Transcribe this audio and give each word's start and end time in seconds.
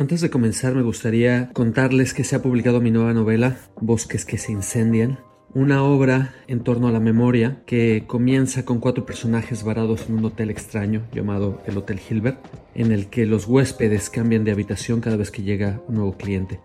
Antes 0.00 0.22
de 0.22 0.30
comenzar 0.30 0.74
me 0.74 0.80
gustaría 0.80 1.50
contarles 1.52 2.14
que 2.14 2.24
se 2.24 2.34
ha 2.34 2.40
publicado 2.40 2.80
mi 2.80 2.90
nueva 2.90 3.12
novela, 3.12 3.58
Bosques 3.82 4.24
que 4.24 4.38
se 4.38 4.50
incendian, 4.50 5.18
una 5.52 5.82
obra 5.82 6.34
en 6.48 6.60
torno 6.60 6.88
a 6.88 6.90
la 6.90 7.00
memoria 7.00 7.62
que 7.66 8.04
comienza 8.06 8.64
con 8.64 8.80
cuatro 8.80 9.04
personajes 9.04 9.62
varados 9.62 10.08
en 10.08 10.14
un 10.14 10.24
hotel 10.24 10.48
extraño 10.48 11.02
llamado 11.12 11.60
el 11.66 11.76
Hotel 11.76 12.00
Hilbert, 12.00 12.38
en 12.74 12.92
el 12.92 13.08
que 13.08 13.26
los 13.26 13.46
huéspedes 13.46 14.08
cambian 14.08 14.42
de 14.42 14.52
habitación 14.52 15.02
cada 15.02 15.18
vez 15.18 15.30
que 15.30 15.42
llega 15.42 15.82
un 15.86 15.96
nuevo 15.96 16.16
cliente. 16.16 16.60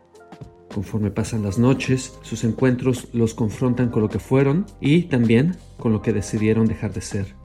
Conforme 0.74 1.12
pasan 1.12 1.44
las 1.44 1.60
noches, 1.60 2.18
sus 2.22 2.46
encuentros 2.46 3.10
los 3.12 3.34
confrontan 3.34 3.90
con 3.90 4.02
lo 4.02 4.08
que 4.08 4.20
fueron 4.20 4.66
y 4.80 5.10
también 5.10 5.58
con 5.78 5.92
lo 5.92 6.02
que 6.02 6.14
decidieron 6.14 6.68
dejar 6.68 6.94
de 6.94 7.02
ser. 7.02 7.36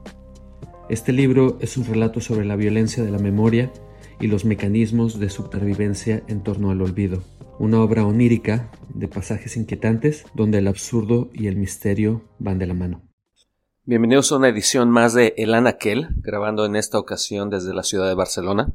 Este 0.87 1.11
libro 1.11 1.57
es 1.59 1.75
un 1.75 1.83
relato 1.83 2.21
sobre 2.21 2.45
la 2.45 2.55
violencia 2.55 3.03
de 3.03 3.11
la 3.11 3.19
memoria 3.19 3.73
y 4.21 4.27
los 4.27 4.45
mecanismos 4.45 5.19
de 5.19 5.29
supervivencia 5.29 6.23
en 6.27 6.43
torno 6.43 6.69
al 6.69 6.81
olvido. 6.81 7.23
Una 7.57 7.81
obra 7.81 8.05
onírica 8.05 8.71
de 8.93 9.07
pasajes 9.07 9.57
inquietantes 9.57 10.25
donde 10.35 10.59
el 10.59 10.67
absurdo 10.67 11.29
y 11.33 11.47
el 11.47 11.55
misterio 11.55 12.21
van 12.37 12.59
de 12.59 12.67
la 12.67 12.75
mano. 12.75 13.01
Bienvenidos 13.83 14.31
a 14.31 14.37
una 14.37 14.49
edición 14.49 14.91
más 14.91 15.15
de 15.15 15.33
El 15.37 15.55
Anaquel, 15.55 16.09
grabando 16.17 16.65
en 16.65 16.75
esta 16.75 16.99
ocasión 16.99 17.49
desde 17.49 17.73
la 17.73 17.83
ciudad 17.83 18.07
de 18.07 18.13
Barcelona. 18.13 18.73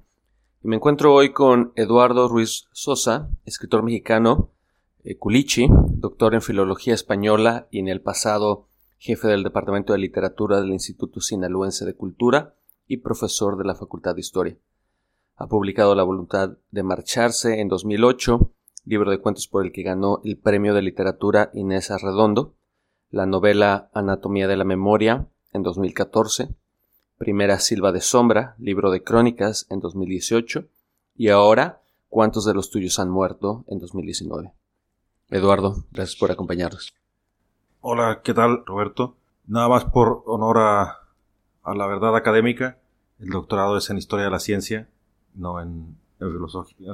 Me 0.62 0.77
encuentro 0.77 1.15
hoy 1.15 1.33
con 1.33 1.73
Eduardo 1.77 2.29
Ruiz 2.29 2.67
Sosa, 2.73 3.31
escritor 3.45 3.85
mexicano, 3.85 4.51
eh, 5.05 5.17
culichi, 5.17 5.69
doctor 5.70 6.35
en 6.35 6.42
filología 6.42 6.95
española 6.95 7.69
y 7.70 7.79
en 7.79 7.87
el 7.87 8.01
pasado 8.01 8.67
jefe 8.98 9.29
del 9.29 9.45
Departamento 9.45 9.92
de 9.92 10.01
Literatura 10.01 10.61
del 10.61 10.73
Instituto 10.73 11.20
Sinaloense 11.20 11.85
de 11.85 11.95
Cultura 11.95 12.57
y 12.89 12.97
profesor 12.97 13.57
de 13.57 13.65
la 13.65 13.77
Facultad 13.77 14.17
de 14.17 14.20
Historia. 14.20 14.57
Ha 15.37 15.47
publicado 15.48 15.95
La 15.95 16.03
voluntad 16.03 16.56
de 16.70 16.83
marcharse 16.83 17.61
en 17.61 17.69
2008, 17.69 18.51
libro 18.87 19.11
de 19.11 19.20
cuentos 19.20 19.48
por 19.48 19.65
el 19.65 19.73
que 19.73 19.83
ganó 19.83 20.20
el 20.25 20.39
Premio 20.39 20.73
de 20.73 20.81
Literatura 20.81 21.51
Inés 21.53 21.91
Arredondo, 21.91 22.55
la 23.11 23.27
novela 23.27 23.91
Anatomía 23.92 24.48
de 24.48 24.57
la 24.57 24.64
Memoria 24.64 25.27
en 25.53 25.62
2014, 25.62 26.48
Primera 27.19 27.59
Silva 27.61 27.92
de 27.92 28.01
Sombra, 28.01 28.55
libro 28.59 28.91
de 28.91 29.03
crónicas 29.03 29.67
en 29.69 29.81
2018 29.81 30.64
y 31.17 31.29
ahora 31.29 31.83
¿Cuántos 32.09 32.47
de 32.47 32.55
los 32.55 32.70
tuyos 32.70 32.98
han 32.98 33.11
muerto? 33.11 33.64
en 33.67 33.79
2019. 33.79 34.53
Eduardo, 35.29 35.84
gracias 35.91 36.17
por 36.19 36.31
acompañarnos. 36.31 36.95
Hola, 37.83 38.23
¿qué 38.25 38.33
tal, 38.33 38.64
Roberto? 38.64 39.17
Nada 39.47 39.69
más 39.69 39.84
por 39.84 40.23
honor 40.25 40.57
a, 40.59 40.98
a 41.62 41.75
la 41.75 41.87
verdad 41.87 42.17
académica, 42.17 42.79
el 43.19 43.29
doctorado 43.29 43.77
es 43.77 43.91
en 43.91 43.98
Historia 43.98 44.25
de 44.27 44.31
la 44.31 44.39
Ciencia 44.39 44.89
no 45.37 45.61
en, 45.61 45.97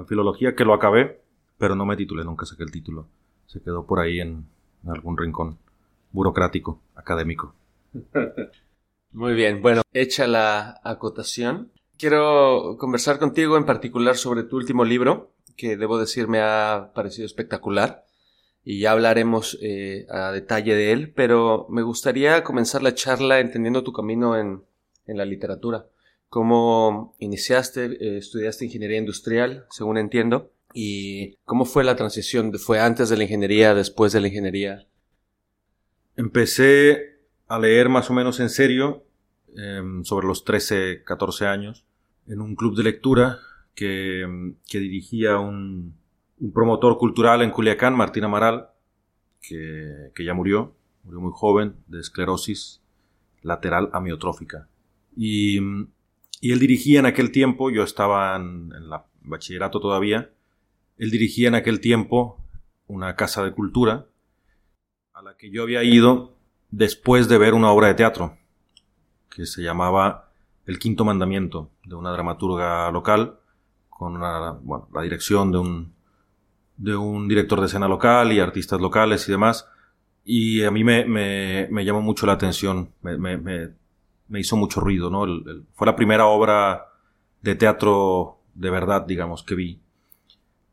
filología, 0.07 0.55
que 0.55 0.65
lo 0.65 0.75
acabé, 0.75 1.23
pero 1.59 1.77
no 1.77 1.87
me 1.87 1.97
titulé, 1.97 2.25
nunca 2.25 2.45
saqué 2.45 2.65
el 2.65 2.73
título. 2.73 3.09
Se 3.47 3.63
quedó 3.63 3.87
por 3.87 4.01
ahí 4.01 4.21
en, 4.21 4.47
algún 4.87 5.17
rincón 5.17 5.59
burocrático, 6.11 6.81
académico. 6.95 7.55
Muy 9.13 9.35
bien, 9.35 9.63
bueno, 9.63 9.83
hecha 9.93 10.27
la 10.27 10.81
acotación, 10.83 11.71
quiero 11.99 12.77
conversar 12.79 13.19
contigo 13.19 13.57
en 13.57 13.67
particular 13.67 14.17
sobre 14.17 14.43
tu 14.43 14.57
último 14.57 14.85
libro, 14.85 15.33
que 15.57 15.77
debo 15.77 15.99
decir 15.99 16.29
me 16.29 16.41
ha 16.41 16.93
parecido 16.95 17.27
espectacular, 17.27 18.07
y 18.65 18.81
ya 18.81 18.93
hablaremos 18.93 19.59
eh, 19.61 20.07
a 20.09 20.33
detalle 20.33 20.75
de 20.75 20.93
él, 20.93 21.13
pero 21.13 21.67
me 21.69 21.83
gustaría 21.83 22.43
comenzar 22.43 22.83
la 22.83 22.95
charla 22.95 23.41
entendiendo 23.41 23.85
tu 23.85 23.93
camino 23.93 24.37
en 24.37 24.65
la 25.07 25.25
literatura 25.27 25.87
cómo 26.33 27.15
iniciaste, 27.19 27.85
eh, 27.85 28.17
estudiaste 28.17 28.65
ingeniería 28.65 28.97
industrial, 28.97 29.67
según 29.69 29.99
entiendo, 29.99 30.51
y 30.73 31.37
cómo 31.45 31.67
fue 31.67 31.85
la 31.85 31.95
transición, 31.95 32.55
fue 32.59 32.81
antes 32.81 33.11
de 33.11 33.19
la 33.19 33.25
ingeniería, 33.25 33.75
después 33.75 34.15
de 34.15 34.23
la 34.23 34.29
ingeniería. 34.29 34.87
Empecé 36.17 37.19
a 37.49 37.59
leer 37.59 37.91
más 37.91 38.09
o 38.09 38.15
menos 38.15 38.41
en 38.41 38.49
serio 38.49 39.05
em, 39.59 40.05
sobre 40.05 40.27
los 40.27 40.43
13, 40.47 41.03
14 41.05 41.45
años 41.45 41.85
en 42.27 42.41
un 42.41 42.57
club 42.57 42.79
de 42.79 42.85
lectura 42.85 43.39
que, 43.75 44.23
em, 44.23 44.57
dirigía 44.73 45.39
un, 45.39 46.01
promotor 46.55 46.97
cultural 46.97 47.43
en 47.43 47.51
Culiacán, 47.51 47.95
Martín 47.95 48.25
Amaral, 48.25 48.71
que, 49.43 50.11
que 50.15 50.25
ya 50.25 50.33
murió, 50.33 50.75
murió 51.05 51.21
muy 51.21 51.33
joven, 51.35 51.77
de 51.89 52.01
esclerosis 52.01 52.81
lateral 53.43 53.91
amiotrófica. 53.93 54.67
Y 55.15 55.59
em, 55.59 55.89
y 56.43 56.51
él 56.51 56.59
dirigía 56.59 56.99
en 56.99 57.07
aquel 57.07 57.31
tiempo, 57.31 57.71
yo 57.71 57.85
estaba 57.85 58.35
en, 58.35 58.73
el 58.77 58.91
la 58.91 59.07
bachillerato 59.23 59.79
todavía, 59.79 60.33
él 60.99 61.13
dirigía 61.13 61.47
en 61.47 61.55
aquel 61.55 61.79
tiempo 61.79 62.45
una 62.89 63.15
casa 63.15 63.45
de 63.45 63.53
cultura 63.53 64.07
a 65.15 65.23
la 65.23 65.37
que 65.37 65.53
yo 65.53 65.63
había 65.63 65.85
ido 65.85 66.35
después 66.73 67.29
de 67.29 67.39
ver 67.39 67.55
una 67.55 67.71
obra 67.71 67.87
de 67.87 67.95
teatro 67.95 68.37
que 69.31 69.47
se 69.47 69.63
llamaba 69.63 70.33
El 70.67 70.81
Quinto 70.81 71.05
Mandamiento, 71.05 71.71
de 71.85 71.95
una 71.95 72.11
dramaturga 72.11 72.91
local, 72.91 73.39
con 73.89 74.21
la 74.21 74.59
dirección 75.01 75.53
de 75.53 75.59
un, 75.59 77.29
director 77.29 77.61
de 77.61 77.67
escena 77.67 77.87
local 77.87 78.33
y 78.33 78.41
artistas 78.41 78.81
locales 78.81 79.29
y 79.29 79.31
demás. 79.31 79.69
Y 80.25 80.65
a 80.65 80.73
mí 80.73 80.83
me, 80.83 81.85
llamó 81.85 82.03
mucho 82.03 82.27
la 82.27 82.33
atención, 82.33 82.93
me 83.01 83.75
hizo 84.41 84.57
mucho 84.57 84.81
ruido, 84.81 85.11
¿no? 85.11 85.27
fue 85.75 85.87
la 85.87 85.97
primera 85.97 86.27
obra 86.27 86.87
de 87.43 87.55
teatro 87.55 88.39
de 88.55 88.71
verdad, 88.71 89.07
digamos, 89.07 89.43
que 89.43 89.55
vi. 89.55 89.81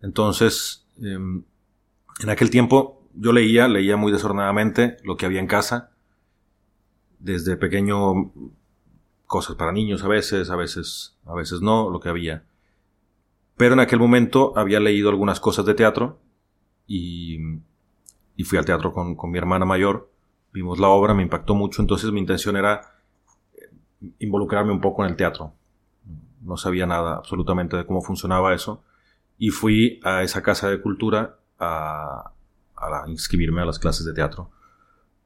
Entonces, 0.02 0.88
em, 1.02 1.44
en 2.22 2.30
aquel 2.30 2.50
tiempo 2.50 3.02
yo 3.14 3.32
leía, 3.34 3.68
leía 3.68 3.98
muy 3.98 4.12
desordenadamente 4.12 4.98
lo 5.04 5.18
que 5.18 5.26
había 5.26 5.40
en 5.40 5.48
casa. 5.48 5.92
Desde 7.20 7.58
pequeño, 7.58 8.32
cosas 9.26 9.56
para 9.56 9.72
niños 9.72 10.04
a 10.04 10.08
veces, 10.08 10.50
a 10.50 10.56
veces, 10.56 11.18
a 11.26 11.34
veces 11.34 11.62
no, 11.62 11.90
lo 11.90 12.00
que 12.00 12.10
había. 12.10 12.46
Pero 13.58 13.74
en 13.74 13.82
aquel 13.82 14.00
momento 14.00 14.54
había 14.58 14.80
leído 14.80 15.10
algunas 15.10 15.40
cosas 15.40 15.66
de 15.66 15.74
teatro 15.74 16.20
y, 16.88 17.40
y 18.38 18.44
fui 18.44 18.58
al 18.58 18.66
teatro 18.66 18.94
con, 18.94 19.16
con 19.16 19.32
mi 19.32 19.38
hermana 19.38 19.66
mayor. 19.66 20.10
Vimos 20.54 20.80
la 20.80 20.88
obra, 20.88 21.14
me 21.14 21.24
impactó 21.24 21.56
mucho, 21.56 21.82
entonces 21.82 22.12
mi 22.12 22.20
intención 22.20 22.56
era 22.56 22.99
involucrarme 24.20 24.72
un 24.72 24.82
poco 24.82 25.04
en 25.04 25.12
el 25.12 25.16
teatro. 25.16 25.54
No 26.42 26.58
sabía 26.58 26.86
nada 26.86 27.16
absolutamente 27.16 27.78
de 27.78 27.86
cómo 27.86 28.02
funcionaba 28.02 28.54
eso. 28.54 28.84
Y 29.38 29.50
fui 29.50 30.00
a 30.04 30.24
esa 30.24 30.42
casa 30.42 30.70
de 30.70 30.82
cultura 30.82 31.38
a, 31.60 32.34
inscribirme 33.08 33.62
a 33.62 33.66
las 33.66 33.80
clases 33.80 34.06
de 34.06 34.14
teatro. 34.14 34.52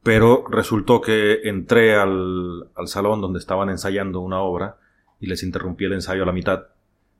Pero 0.02 0.44
resultó 0.48 1.00
que 1.00 1.40
entré 1.44 1.96
al, 1.96 2.68
salón 2.86 3.20
donde 3.20 3.38
estaban 3.38 3.70
ensayando 3.70 4.20
una 4.20 4.40
obra 4.40 4.78
y 5.20 5.26
les 5.26 5.42
interrumpí 5.42 5.84
el 5.84 5.94
ensayo 5.94 6.24
a 6.24 6.26
la 6.26 6.32
mitad 6.32 6.66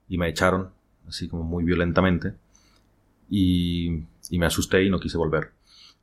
y 0.09 0.19
me 0.19 0.29
echaron, 0.29 0.71
así 1.09 1.29
como 1.29 1.45
muy 1.45 1.65
violentamente. 1.65 2.35
Y, 3.31 4.05
me 4.31 4.47
asusté 4.47 4.85
y 4.85 4.91
no 4.91 5.00
quise 5.00 5.17
volver. 5.17 5.53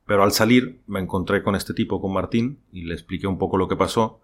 Pero 0.07 0.23
al 0.23 0.31
salir 0.31 0.79
me 0.87 0.99
encontré 0.99 1.43
con 1.43 1.55
este 1.55 1.73
tipo, 1.73 2.01
con 2.01 2.13
Martín, 2.13 2.59
y 2.71 2.83
le 2.83 2.93
expliqué 2.93 3.27
un 3.27 3.37
poco 3.37 3.57
lo 3.57 3.67
que 3.67 3.75
pasó 3.75 4.21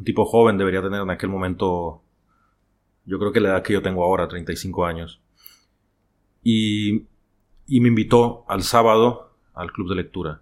un 0.00 0.04
tipo 0.04 0.24
joven 0.24 0.56
debería 0.56 0.80
tener 0.80 1.02
en 1.02 1.10
aquel 1.10 1.28
momento, 1.28 2.02
yo 3.04 3.18
creo 3.18 3.32
que 3.32 3.40
la 3.40 3.50
edad 3.50 3.62
que 3.62 3.74
yo 3.74 3.82
tengo 3.82 4.02
ahora, 4.02 4.28
35 4.28 4.86
años. 4.86 5.20
Y, 6.42 7.04
y 7.66 7.80
me 7.80 7.88
invitó 7.88 8.46
al 8.48 8.62
sábado 8.62 9.34
al 9.52 9.72
club 9.72 9.90
de 9.90 9.96
lectura. 9.96 10.40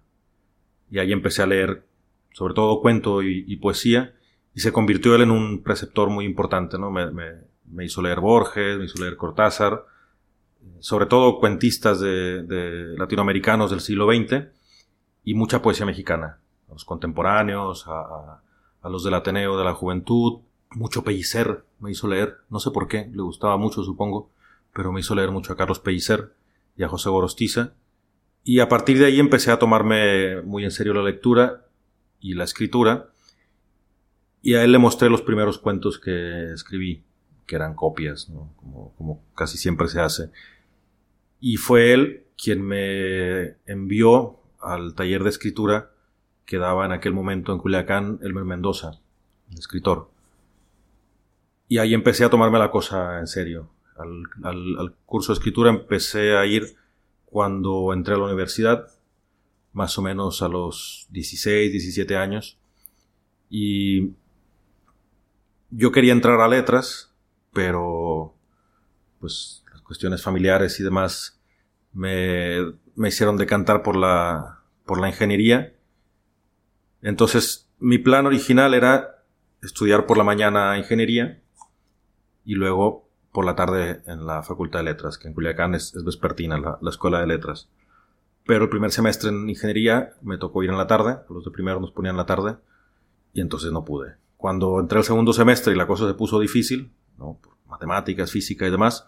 Y 0.92 1.00
ahí 1.00 1.12
empecé 1.12 1.42
a 1.42 1.46
leer, 1.48 1.84
sobre 2.32 2.54
todo 2.54 2.80
cuento 2.80 3.20
y, 3.20 3.56
poesía, 3.56 4.14
y 4.54 4.60
se 4.60 4.70
convirtió 4.70 5.16
él 5.16 5.22
en 5.22 5.32
un 5.32 5.64
preceptor 5.64 6.08
muy 6.08 6.24
importante, 6.24 6.78
¿no? 6.78 6.92
Me, 6.92 7.10
me, 7.10 7.84
hizo 7.84 8.00
leer 8.00 8.20
Borges, 8.20 8.78
me 8.78 8.84
hizo 8.84 9.02
leer 9.02 9.16
Cortázar, 9.16 9.84
sobre 10.78 11.06
todo 11.06 11.40
cuentistas 11.40 11.98
de, 11.98 12.94
latinoamericanos 12.96 13.72
del 13.72 13.80
siglo 13.80 14.06
XX 14.06 14.52
y 15.24 15.34
mucha 15.34 15.60
poesía 15.62 15.84
mexicana, 15.84 16.38
los 16.70 16.84
contemporáneos, 16.84 17.88
a 17.88 18.38
a 18.38 18.42
los 18.84 19.04
del 19.04 19.14
Ateneo 19.14 19.58
de 19.58 19.64
la 19.64 19.74
Juventud, 19.74 20.40
mucho 20.70 21.02
Pellicer 21.02 21.64
me 21.80 21.90
hizo 21.90 22.08
leer, 22.08 22.38
no 22.50 22.60
sé 22.60 22.70
por 22.70 22.88
qué, 22.88 23.10
le 23.12 23.22
gustaba 23.22 23.56
mucho 23.56 23.82
supongo, 23.82 24.30
pero 24.74 24.92
me 24.92 25.00
hizo 25.00 25.14
leer 25.14 25.30
mucho 25.30 25.52
a 25.52 25.56
Carlos 25.56 25.80
Pellicer 25.80 26.32
y 26.76 26.84
a 26.84 26.88
José 26.88 27.10
Gorostiza 27.10 27.72
Y 28.44 28.60
a 28.60 28.68
partir 28.68 28.98
de 28.98 29.06
ahí 29.06 29.18
empecé 29.18 29.50
a 29.50 29.58
tomarme 29.58 30.42
muy 30.42 30.64
en 30.64 30.70
serio 30.70 30.94
la 30.94 31.02
lectura 31.02 31.66
y 32.20 32.34
la 32.34 32.44
escritura. 32.44 33.10
Y 34.42 34.54
a 34.54 34.64
él 34.64 34.72
le 34.72 34.78
mostré 34.78 35.10
los 35.10 35.22
primeros 35.22 35.58
cuentos 35.58 35.98
que 35.98 36.52
escribí, 36.52 37.02
que 37.46 37.56
eran 37.56 37.74
copias, 37.74 38.30
como, 38.56 38.94
como 38.96 39.22
casi 39.34 39.58
siempre 39.58 39.88
se 39.88 40.00
hace. 40.00 40.30
Y 41.40 41.56
fue 41.56 41.92
él 41.92 42.24
quien 42.36 42.62
me 42.62 43.56
envió 43.66 44.38
al 44.60 44.94
taller 44.94 45.24
de 45.24 45.30
escritura 45.30 45.90
que 46.48 46.56
daba 46.56 46.86
en 46.86 46.92
aquel 46.92 47.12
momento 47.12 47.52
en 47.52 47.58
Culiacán 47.58 48.20
Elmer 48.22 48.44
Mendoza, 48.44 49.02
el 49.50 49.58
escritor. 49.58 50.10
Y 51.68 51.76
ahí 51.76 51.92
empecé 51.92 52.24
a 52.24 52.30
tomarme 52.30 52.58
la 52.58 52.70
cosa 52.70 53.18
en 53.18 53.26
serio. 53.26 53.68
Al, 54.42 54.94
curso 55.04 55.32
de 55.32 55.36
escritura 55.36 55.68
empecé 55.68 56.38
a 56.38 56.46
ir 56.46 56.74
cuando 57.26 57.92
entré 57.92 58.14
a 58.14 58.16
la 58.16 58.24
universidad, 58.24 58.88
más 59.74 59.98
o 59.98 60.02
menos 60.02 60.40
a 60.40 60.48
los 60.48 61.06
16, 61.10 61.70
17 61.70 62.16
años. 62.16 62.58
Y 63.50 64.14
yo 65.68 65.92
quería 65.92 66.14
entrar 66.14 66.40
a 66.40 66.48
letras, 66.48 67.14
pero 67.52 68.34
pues 69.20 69.64
las 69.70 69.82
cuestiones 69.82 70.22
familiares 70.22 70.80
y 70.80 70.82
demás 70.82 71.42
me, 71.92 72.72
me 72.94 73.08
hicieron 73.08 73.36
decantar 73.36 73.82
por 73.82 73.96
la, 73.96 74.62
por 74.86 74.98
la 74.98 75.08
ingeniería. 75.08 75.74
Entonces, 77.02 77.68
mi 77.78 77.98
plan 77.98 78.26
original 78.26 78.74
era 78.74 79.22
estudiar 79.62 80.06
por 80.06 80.18
la 80.18 80.24
mañana 80.24 80.78
ingeniería 80.78 81.40
y 82.44 82.54
luego 82.54 83.08
por 83.32 83.44
la 83.44 83.54
tarde 83.54 84.02
en 84.06 84.26
la 84.26 84.42
Facultad 84.42 84.80
de 84.80 84.86
Letras, 84.86 85.18
que 85.18 85.28
en 85.28 85.34
Culiacán 85.34 85.74
es, 85.74 85.92
vespertina 86.04 86.58
la, 86.58 86.90
Escuela 86.90 87.20
de 87.20 87.26
Letras. 87.26 87.68
Pero 88.46 88.64
el 88.64 88.70
primer 88.70 88.90
semestre 88.90 89.30
en 89.30 89.48
ingeniería 89.48 90.14
me 90.22 90.38
tocó 90.38 90.62
ir 90.62 90.70
en 90.70 90.78
la 90.78 90.86
tarde, 90.86 91.18
los 91.28 91.44
de 91.44 91.50
primero 91.50 91.80
nos 91.80 91.92
ponían 91.92 92.14
en 92.14 92.18
la 92.18 92.26
tarde, 92.26 92.56
y 93.32 93.40
entonces 93.40 93.70
no 93.70 93.84
pude. 93.84 94.14
Cuando 94.36 94.80
entré 94.80 94.98
al 94.98 95.04
segundo 95.04 95.32
semestre 95.32 95.72
y 95.72 95.76
la 95.76 95.86
cosa 95.86 96.08
se 96.08 96.14
puso 96.14 96.40
difícil, 96.40 96.90
¿no? 97.18 97.38
matemáticas, 97.66 98.32
física 98.32 98.66
y 98.66 98.70
demás, 98.70 99.06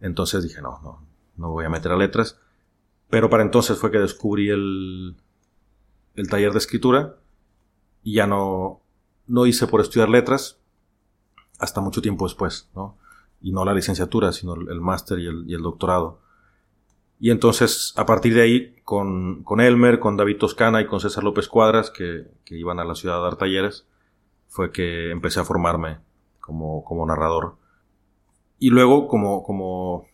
entonces 0.00 0.42
dije, 0.42 0.60
no, 0.60 0.80
no, 0.82 1.06
no 1.36 1.50
voy 1.50 1.64
a 1.64 1.70
meter 1.70 1.92
a 1.92 1.96
letras. 1.96 2.38
Pero 3.08 3.30
para 3.30 3.44
entonces 3.44 3.78
fue 3.78 3.92
que 3.92 3.98
descubrí 3.98 4.50
el, 4.50 5.16
el 6.16 6.28
taller 6.28 6.52
de 6.52 6.58
escritura 6.58 7.16
y 8.02 8.14
ya 8.14 8.26
no, 8.26 8.80
no 9.26 9.46
hice 9.46 9.66
por 9.66 9.80
estudiar 9.80 10.08
letras, 10.08 10.58
hasta 11.58 11.80
mucho 11.80 12.02
tiempo 12.02 12.26
después. 12.26 12.70
Y 13.40 13.52
no 13.52 13.64
la 13.64 13.74
licenciatura, 13.74 14.32
sino 14.32 14.54
el 14.54 14.80
máster 14.80 15.18
y 15.18 15.26
el, 15.26 15.62
doctorado. 15.62 16.20
Y 17.18 17.30
entonces, 17.30 17.92
a 17.96 18.06
partir 18.06 18.34
de 18.34 18.42
ahí, 18.42 18.76
con, 18.84 19.42
con, 19.42 19.60
Elmer, 19.60 19.98
con 19.98 20.16
David 20.16 20.38
Toscana 20.38 20.80
y 20.80 20.86
con 20.86 21.00
César 21.00 21.24
López 21.24 21.48
Cuadras, 21.48 21.90
que, 21.90 22.26
que, 22.44 22.56
iban 22.56 22.78
a 22.78 22.84
la 22.84 22.94
ciudad 22.94 23.18
a 23.18 23.22
dar 23.22 23.36
talleres, 23.36 23.86
fue 24.48 24.70
que 24.70 25.10
empecé 25.10 25.40
a 25.40 25.44
formarme 25.44 25.98
como, 26.40 26.84
como 26.84 27.06
narrador. 27.06 27.56
Y 28.58 28.70
luego, 28.70 29.08
como, 29.08 29.42
como 29.42 30.06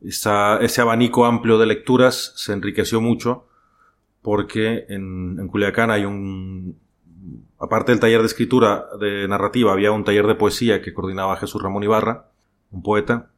ese 0.00 0.80
abanico 0.80 1.24
amplio 1.24 1.58
de 1.58 1.66
lecturas 1.66 2.32
se 2.36 2.52
enriqueció 2.52 3.00
mucho, 3.00 3.46
porque 4.26 4.86
en, 4.88 5.38
en 5.38 5.46
Culiacán 5.46 5.92
hay 5.92 6.04
un, 6.04 6.80
aparte 7.60 7.92
del 7.92 8.00
taller 8.00 8.22
de 8.22 8.26
escritura 8.26 8.86
de 8.98 9.28
narrativa, 9.28 9.72
había 9.72 9.92
un 9.92 10.02
taller 10.02 10.26
de 10.26 10.34
poesía 10.34 10.82
que 10.82 10.92
coordinaba 10.92 11.36
Jesús 11.36 11.62
Ramón 11.62 11.84
Ibarra, 11.84 12.32
un 12.72 12.82
poeta, 12.82 13.30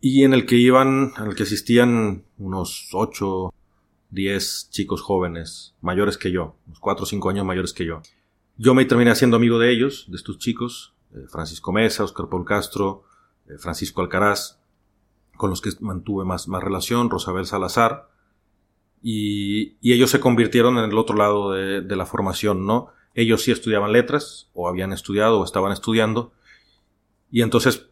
y 0.00 0.24
en 0.24 0.32
el 0.32 0.46
que 0.46 0.56
iban, 0.56 1.12
en 1.18 1.26
el 1.26 1.34
que 1.34 1.42
asistían 1.42 2.24
unos 2.38 2.88
8, 2.94 3.52
10 4.08 4.70
chicos 4.70 5.02
jóvenes, 5.02 5.74
mayores 5.82 6.16
que 6.16 6.32
yo, 6.32 6.56
unos 6.68 6.80
4 6.80 7.02
o 7.02 7.06
5 7.06 7.28
años 7.28 7.44
mayores 7.44 7.74
que 7.74 7.84
yo. 7.84 8.00
Yo 8.56 8.72
me 8.72 8.86
terminé 8.86 9.10
haciendo 9.10 9.36
amigo 9.36 9.58
de 9.58 9.72
ellos, 9.72 10.06
de 10.08 10.16
estos 10.16 10.38
chicos, 10.38 10.94
eh, 11.14 11.26
Francisco 11.28 11.70
Mesa, 11.70 12.02
Oscar 12.02 12.30
Paul 12.30 12.46
Castro, 12.46 13.04
eh, 13.46 13.58
Francisco 13.58 14.00
Alcaraz, 14.00 14.58
con 15.36 15.50
los 15.50 15.60
que 15.60 15.68
mantuve 15.80 16.24
más, 16.24 16.48
más 16.48 16.62
relación, 16.62 17.10
Rosabel 17.10 17.44
Salazar, 17.44 18.08
y, 19.06 19.76
ellos 19.82 20.10
se 20.10 20.18
convirtieron 20.18 20.78
en 20.78 20.90
el 20.90 20.96
otro 20.96 21.14
lado 21.14 21.52
de, 21.52 21.94
la 21.94 22.06
formación, 22.06 22.64
¿no? 22.64 22.88
Ellos 23.14 23.42
sí 23.42 23.52
estudiaban 23.52 23.92
letras, 23.92 24.48
o 24.54 24.66
habían 24.66 24.94
estudiado, 24.94 25.38
o 25.38 25.44
estaban 25.44 25.72
estudiando. 25.72 26.32
Y 27.30 27.42
entonces 27.42 27.86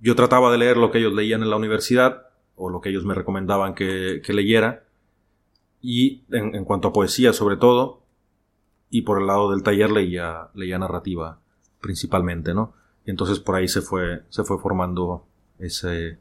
yo 0.00 0.16
trataba 0.16 0.50
de 0.50 0.58
leer 0.58 0.78
lo 0.78 0.90
que 0.90 0.98
ellos 0.98 1.12
leían 1.14 1.44
en 1.44 1.50
la 1.50 1.56
universidad, 1.56 2.26
o 2.56 2.70
lo 2.70 2.80
que 2.80 2.88
ellos 2.88 3.04
me 3.04 3.14
recomendaban 3.14 3.76
que, 3.76 4.20
leyera. 4.30 4.84
Y 5.80 6.24
en, 6.32 6.64
cuanto 6.64 6.88
a 6.88 6.92
poesía, 6.92 7.32
sobre 7.32 7.56
todo, 7.56 8.02
y 8.90 9.02
por 9.02 9.20
el 9.20 9.28
lado 9.28 9.52
del 9.52 9.62
taller 9.62 9.92
leía, 9.92 10.48
leía 10.54 10.76
narrativa 10.76 11.38
principalmente, 11.80 12.52
¿no? 12.52 12.74
Y 13.06 13.10
entonces 13.10 13.38
por 13.38 13.54
ahí 13.54 13.68
se 13.68 13.80
fue, 13.80 14.24
se 14.28 14.42
fue 14.42 14.58
formando 14.58 15.24
ese, 15.58 16.18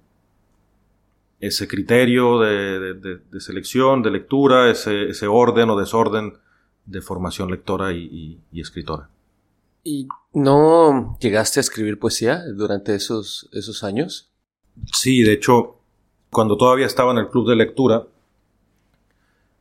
ese 1.41 1.67
criterio 1.67 2.39
de, 2.39 3.19
selección, 3.39 4.03
de 4.03 4.11
lectura, 4.11 4.69
ese, 4.69 5.09
ese 5.09 5.25
orden 5.25 5.71
o 5.71 5.75
desorden 5.77 6.33
de 6.85 7.01
formación 7.01 7.49
lectora 7.49 7.91
y, 7.91 8.39
escritora. 8.53 9.09
¿Y 9.83 10.07
no 10.33 11.17
llegaste 11.19 11.59
a 11.59 11.61
escribir 11.61 11.97
poesía 11.97 12.43
durante 12.55 12.93
esos, 12.93 13.49
esos 13.53 13.83
años? 13.83 14.29
Sí, 14.93 15.23
de 15.23 15.33
hecho, 15.33 15.77
cuando 16.29 16.55
todavía 16.57 16.85
estaba 16.85 17.11
en 17.11 17.17
el 17.17 17.29
club 17.29 17.49
de 17.49 17.55
lectura, 17.55 18.05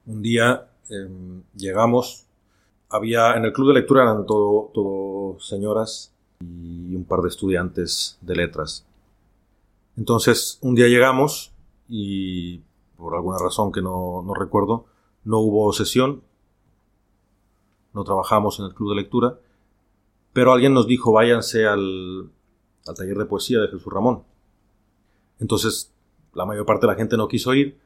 un 0.04 0.20
día 0.20 0.68
em, 0.90 1.42
llegamos, 1.56 2.26
había 2.90 3.36
en 3.36 3.46
el 3.46 3.54
club 3.54 3.68
de 3.68 3.74
lectura 3.74 4.02
eran 4.02 4.26
todo, 4.26 4.70
todo 4.74 5.40
señoras 5.40 6.12
y 6.40 6.94
un 6.94 7.04
par 7.04 7.20
de 7.20 7.28
estudiantes 7.28 8.18
de 8.20 8.36
letras. 8.36 8.84
Entonces, 9.96 10.58
un 10.60 10.74
día 10.74 10.86
llegamos 10.86 11.49
y 11.90 12.62
por 12.96 13.14
alguna 13.16 13.38
razón 13.38 13.72
que 13.72 13.82
no, 13.82 14.22
no 14.22 14.32
recuerdo, 14.32 14.86
no 15.24 15.40
hubo 15.40 15.72
sesión, 15.72 16.22
no 17.92 18.04
trabajamos 18.04 18.60
en 18.60 18.66
el 18.66 18.74
club 18.74 18.90
de 18.90 18.96
lectura, 18.96 19.40
pero 20.32 20.52
alguien 20.52 20.72
nos 20.72 20.86
dijo 20.86 21.12
váyanse 21.12 21.66
al, 21.66 22.30
taller 22.96 23.18
de 23.18 23.26
poesía 23.26 23.60
de 23.60 23.68
Jesús 23.68 23.92
Ramón. 23.92 24.22
Entonces, 25.40 25.92
la 26.32 26.46
mayor 26.46 26.64
parte 26.64 26.86
de 26.86 26.92
la 26.92 26.98
gente 26.98 27.16
no 27.16 27.28
quiso 27.28 27.54
ir, 27.54 27.78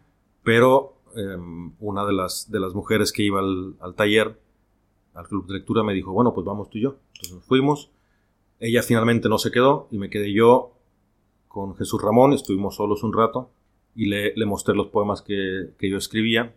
pero 0.42 0.94
em, 1.16 1.72
una 1.80 2.04
de 2.04 2.12
las, 2.12 2.50
de 2.50 2.60
las 2.60 2.74
mujeres 2.74 3.12
que 3.12 3.22
iba 3.22 3.40
al, 3.40 3.94
taller, 3.96 4.38
al 5.14 5.26
club 5.28 5.46
de 5.46 5.54
lectura, 5.54 5.82
me 5.82 5.94
dijo, 5.94 6.12
bueno, 6.12 6.34
pues 6.34 6.44
vamos 6.44 6.68
tú 6.68 6.78
y 6.78 6.82
yo. 6.82 6.96
Entonces 7.14 7.34
nos 7.34 7.44
fuimos. 7.44 7.90
Ella 8.60 8.82
finalmente 8.82 9.28
no 9.28 9.38
se 9.38 9.50
quedó 9.50 9.88
y 9.90 9.98
me 9.98 10.10
quedé 10.10 10.32
yo 10.32 10.72
con 11.48 11.76
Jesús 11.76 12.02
Ramón, 12.02 12.32
estuvimos 12.32 12.76
solos 12.76 13.02
un 13.02 13.12
rato 13.12 13.50
y 13.94 14.06
le, 14.06 14.46
mostré 14.46 14.74
los 14.74 14.88
poemas 14.88 15.22
que, 15.22 15.70
yo 15.80 15.96
escribía. 15.96 16.54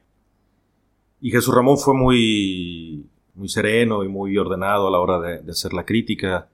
Y 1.22 1.32
Jesús 1.32 1.54
Ramón 1.54 1.78
fue 1.78 1.94
muy, 1.94 3.06
muy 3.36 3.50
sereno 3.50 4.04
y 4.04 4.08
muy 4.08 4.38
ordenado 4.38 4.88
a 4.88 4.92
la 4.92 5.00
hora 5.00 5.20
de, 5.20 5.52
hacer 5.52 5.74
la 5.74 5.86
crítica 5.86 6.50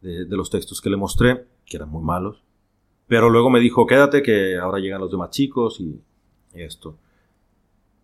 de, 0.00 0.26
los 0.28 0.50
textos 0.50 0.80
que 0.80 0.90
le 0.90 0.96
mostré, 0.96 1.46
que 1.66 1.76
eran 1.76 1.90
muy 1.90 2.02
malos. 2.02 2.42
Pero 3.06 3.30
luego 3.30 3.50
me 3.50 3.60
dijo, 3.60 3.86
quédate 3.86 4.22
que 4.22 4.56
ahora 4.56 4.78
llegan 4.78 5.00
los 5.00 5.10
demás 5.10 5.30
chicos 5.30 5.80
y, 5.80 6.00
esto. 6.54 6.96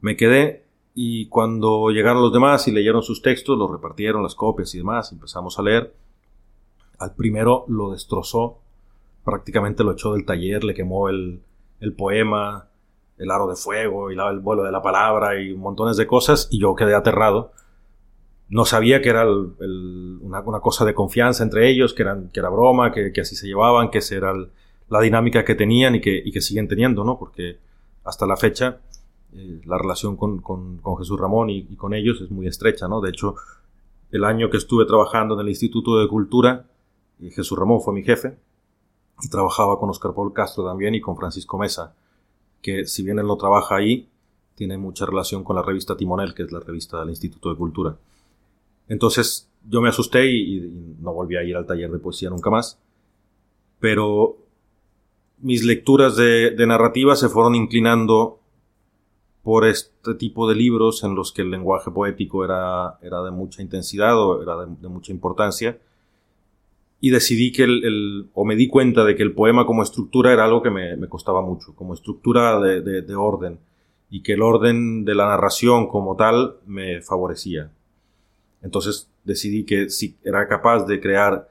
Me 0.01 0.17
quedé 0.17 0.65
y 0.95 1.27
cuando 1.27 1.91
llegaron 1.91 2.23
los 2.23 2.33
demás 2.33 2.67
y 2.67 2.73
leyeron 2.73 3.03
sus 3.03 3.23
textos, 3.23 3.57
los 3.57 3.71
repartieron, 3.71 4.25
las 4.25 4.35
copias 4.35 4.75
y 4.75 4.79
demás, 4.79 5.13
empezamos 5.13 5.59
a 5.59 5.63
leer. 5.63 5.95
Al 6.99 7.15
primero 7.15 7.65
lo 7.69 7.93
destrozó, 7.93 8.59
prácticamente 9.25 9.85
lo 9.85 9.93
echó 9.93 10.15
del 10.15 10.27
taller, 10.27 10.65
le 10.65 10.75
quemó 10.75 11.09
el, 11.09 11.43
el 11.81 11.93
poema, 11.95 12.69
el 13.19 13.31
aro 13.31 13.49
de 13.49 13.57
fuego 13.57 14.11
y 14.11 14.19
el 14.19 14.41
vuelo 14.41 14.63
de 14.63 14.73
la 14.73 14.83
palabra 14.83 15.41
y 15.41 15.55
montones 15.55 15.97
de 15.97 16.07
cosas 16.07 16.49
y 16.51 16.61
yo 16.61 16.75
quedé 16.75 16.95
aterrado 16.95 17.53
no 18.51 18.65
sabía 18.65 19.01
que 19.01 19.09
era 19.09 19.27
una, 19.29 20.61
cosa 20.61 20.85
de 20.85 20.93
confianza 20.93 21.45
entre 21.45 21.71
ellos, 21.71 21.95
que, 21.95 22.03
era 22.03 22.49
broma, 22.49 22.93
que, 22.93 23.13
así 23.21 23.37
se 23.37 23.47
llevaban, 23.47 23.91
que 23.91 23.99
esa 23.99 24.17
era 24.17 24.35
la 24.89 25.01
dinámica 25.01 25.45
que 25.45 25.55
tenían 25.55 25.95
y 25.95 26.01
que, 26.01 26.41
siguen 26.41 26.67
teniendo, 26.67 27.05
¿no? 27.05 27.17
Porque 27.17 27.59
hasta 28.03 28.27
la 28.27 28.37
fecha 28.37 28.81
eh, 29.33 29.61
la 29.65 29.79
relación 29.79 30.17
con, 30.17 30.43
Jesús 30.99 31.19
Ramón 31.19 31.49
y, 31.49 31.77
con 31.77 31.95
ellos 31.95 32.21
es 32.21 32.31
muy 32.33 32.49
estrecha, 32.49 32.89
¿no? 32.89 33.01
De 33.01 33.11
hecho, 33.11 33.37
el 34.11 34.25
año 34.25 34.51
que 34.51 34.57
estuve 34.57 34.85
trabajando 34.85 35.35
en 35.35 35.41
el 35.41 35.49
Instituto 35.49 36.01
de 36.01 36.09
Cultura, 36.09 36.67
eh, 37.21 37.31
Jesús 37.31 37.57
Ramón 37.57 37.81
fue 37.81 37.95
mi 37.95 38.03
jefe 38.03 38.37
y 39.23 39.29
trabajaba 39.29 39.79
con 39.79 39.91
Oscar 39.91 40.15
Paul 40.15 40.33
Castro 40.33 40.65
también 40.65 40.95
y 40.95 41.01
con 41.01 41.17
Francisco 41.17 41.59
Mesa, 41.59 41.95
que 42.63 42.87
si 42.87 43.03
bien 43.03 43.19
él 43.19 43.27
no 43.27 43.37
trabaja 43.37 43.77
ahí, 43.77 44.09
tiene 44.55 44.77
mucha 44.77 45.07
relación 45.07 45.43
con 45.45 45.57
la 45.57 45.63
revista 45.63 45.97
Timonel, 45.97 46.35
que 46.35 46.43
es 46.43 46.53
la 46.53 46.61
revista 46.61 47.01
del 47.01 47.11
Instituto 47.11 47.51
de 47.51 47.57
Cultura. 47.57 47.97
Entonces 48.89 49.49
yo 49.69 49.81
me 49.81 49.89
asusté 49.89 50.27
y, 50.31 50.97
no 51.01 51.13
volví 51.13 51.37
a 51.37 51.43
ir 51.43 51.57
al 51.57 51.67
taller 51.67 51.91
de 51.91 51.99
poesía 51.99 52.31
nunca 52.31 52.51
más. 52.51 52.79
Pero 53.79 54.37
mis 55.39 55.65
lecturas 55.65 56.17
de, 56.17 56.55
narrativa 56.67 57.17
se 57.17 57.29
fueron 57.29 57.55
inclinando 57.55 58.39
por 59.43 59.67
este 59.67 60.15
tipo 60.15 60.49
de 60.49 60.55
libros 60.55 61.03
en 61.03 61.15
los 61.15 61.33
que 61.33 61.43
el 61.43 61.51
lenguaje 61.51 61.91
poético 61.91 62.45
era, 62.45 62.99
era 63.01 63.23
de 63.23 63.31
mucha 63.31 63.63
intensidad 63.63 64.19
o 64.19 64.43
era 64.43 64.67
de, 64.67 64.89
mucha 64.89 65.13
importancia. 65.13 65.79
Y 67.01 67.11
decidí 67.11 67.51
que 67.53 67.65
el, 67.65 68.29
o 68.35 68.45
me 68.45 68.57
di 68.57 68.69
cuenta 68.69 69.05
de 69.05 69.17
que 69.17 69.23
el 69.23 69.33
poema 69.33 69.65
como 69.65 69.83
estructura 69.83 70.33
era 70.33 70.45
algo 70.45 70.63
que 70.63 70.71
me, 70.71 71.09
costaba 71.09 71.41
mucho, 71.41 71.75
como 71.75 71.95
estructura 71.95 72.61
de, 72.61 72.83
de, 72.83 73.15
orden, 73.15 73.59
y 74.11 74.23
que 74.23 74.35
el 74.35 74.43
orden 74.43 75.05
de 75.05 75.15
la 75.15 75.27
narración 75.27 75.89
como 75.89 76.17
tal 76.17 76.57
me 76.67 77.01
favorecía. 77.01 77.71
Entonces 78.63 79.11
decidí 79.25 79.65
que 79.65 79.89
si 79.89 80.17
era 80.25 80.47
capaz 80.47 80.85
de 80.85 81.01
crear 81.01 81.49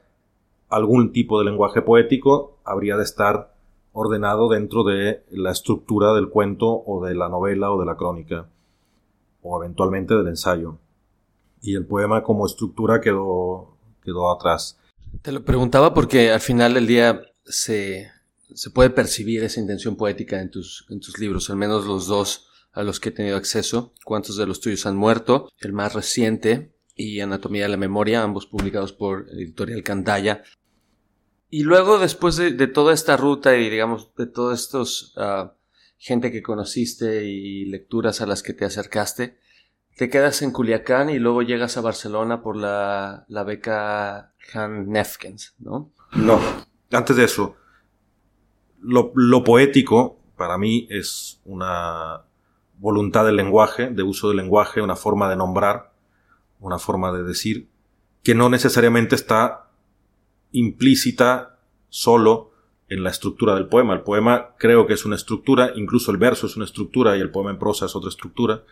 algún 0.70 1.12
tipo 1.12 1.40
de 1.40 1.46
lenguaje 1.46 1.82
poético, 1.82 2.58
habría 2.64 2.96
de 2.98 3.04
estar 3.04 3.54
ordenado 3.92 4.50
dentro 4.50 4.84
de 4.84 5.24
la 5.32 5.52
estructura 5.52 6.14
del 6.14 6.30
cuento 6.30 6.84
o 6.86 7.04
de 7.04 7.16
la 7.16 7.28
novela 7.28 7.72
o 7.72 7.80
de 7.80 7.86
la 7.86 7.98
crónica, 7.98 8.48
o 9.42 9.62
eventualmente 9.62 10.14
del 10.16 10.28
ensayo. 10.28 10.78
Y 11.62 11.76
el 11.76 11.86
poema 11.86 12.24
como 12.24 12.46
estructura 12.46 13.02
quedó, 13.02 13.74
quedó 14.04 14.32
atrás. 14.32 14.80
Te 15.22 15.32
lo 15.32 15.44
preguntaba 15.44 15.94
porque 15.94 16.32
al 16.32 16.40
final 16.40 16.74
del 16.74 16.88
día 16.88 17.22
se, 17.46 18.12
se 18.54 18.70
puede 18.70 18.90
percibir 18.90 19.44
esa 19.44 19.60
intención 19.60 19.96
poética 19.96 20.42
en 20.42 20.50
tus, 20.50 20.86
en 20.90 21.00
tus 21.00 21.20
libros, 21.20 21.50
al 21.50 21.58
menos 21.58 21.86
los 21.86 22.08
dos 22.08 22.48
a 22.72 22.84
los 22.84 23.00
que 23.00 23.10
he 23.10 23.12
tenido 23.12 23.38
acceso. 23.38 23.94
¿Cuántos 24.06 24.38
de 24.38 24.46
los 24.46 24.60
tuyos 24.60 24.86
han 24.86 24.96
muerto? 24.96 25.50
El 25.60 25.74
más 25.74 25.94
reciente 25.94 26.74
y 26.96 27.20
Anatomía 27.20 27.64
de 27.64 27.70
la 27.70 27.78
Memoria, 27.78 28.24
ambos 28.24 28.46
publicados 28.46 28.94
por 28.94 29.28
Editorial 29.32 29.84
Candaya, 29.84 30.44
y 31.52 31.64
luego, 31.64 31.98
después 31.98 32.36
de, 32.36 32.68
toda 32.68 32.94
esta 32.94 33.18
ruta 33.18 33.58
y, 33.58 33.70
digamos, 33.70 34.14
de 34.16 34.28
todos 34.28 34.60
estos 34.60 35.16
uh, 35.18 35.50
gente 35.98 36.32
que 36.32 36.44
conociste 36.44 37.26
y 37.26 37.66
lecturas 37.66 38.22
a 38.22 38.28
las 38.28 38.44
que 38.44 38.54
te 38.54 38.66
acercaste, 38.66 39.40
te 40.00 40.10
quedas 40.10 40.42
en 40.44 40.52
Culiacán 40.52 41.10
y 41.10 41.20
luego 41.20 41.42
llegas 41.42 41.76
a 41.76 41.82
Barcelona 41.82 42.42
por 42.42 42.56
la, 42.56 43.26
beca 43.46 44.34
Han 44.54 44.88
Nefkens, 44.88 45.56
¿no? 45.60 45.92
No, 46.14 46.40
antes 46.90 47.18
de 47.18 47.26
eso, 47.26 47.58
lo, 48.80 49.12
lo 49.14 49.44
poético 49.44 50.18
para 50.38 50.58
mí 50.58 50.88
es 50.90 51.42
una 51.44 52.22
voluntad 52.78 53.26
del 53.26 53.36
lenguaje, 53.36 53.90
de 53.90 54.04
uso 54.04 54.30
del 54.30 54.38
lenguaje, 54.38 54.82
una 54.82 54.96
forma 54.96 55.30
de 55.30 55.36
nombrar, 55.36 55.92
una 56.62 56.80
forma 56.80 57.12
de 57.12 57.24
decir, 57.24 57.68
que 58.24 58.34
no 58.34 58.48
necesariamente 58.48 59.16
está 59.16 59.70
implícita 60.54 61.60
solo 61.90 62.54
en 62.88 63.04
la 63.04 63.10
estructura 63.10 63.54
del 63.54 63.68
poema. 63.68 63.96
El 63.96 64.04
poema 64.04 64.56
creo 64.58 64.88
que 64.88 64.94
es 64.94 65.04
una 65.04 65.18
estructura, 65.18 65.74
incluso 65.76 66.12
el 66.12 66.18
verso 66.18 66.48
es 66.48 66.56
una 66.56 66.64
estructura 66.64 67.18
y 67.18 67.20
el 67.20 67.32
poema 67.32 67.52
en 67.52 67.60
prosa 67.60 67.86
es 67.86 67.98
otra 67.98 68.08
estructura. 68.08 68.64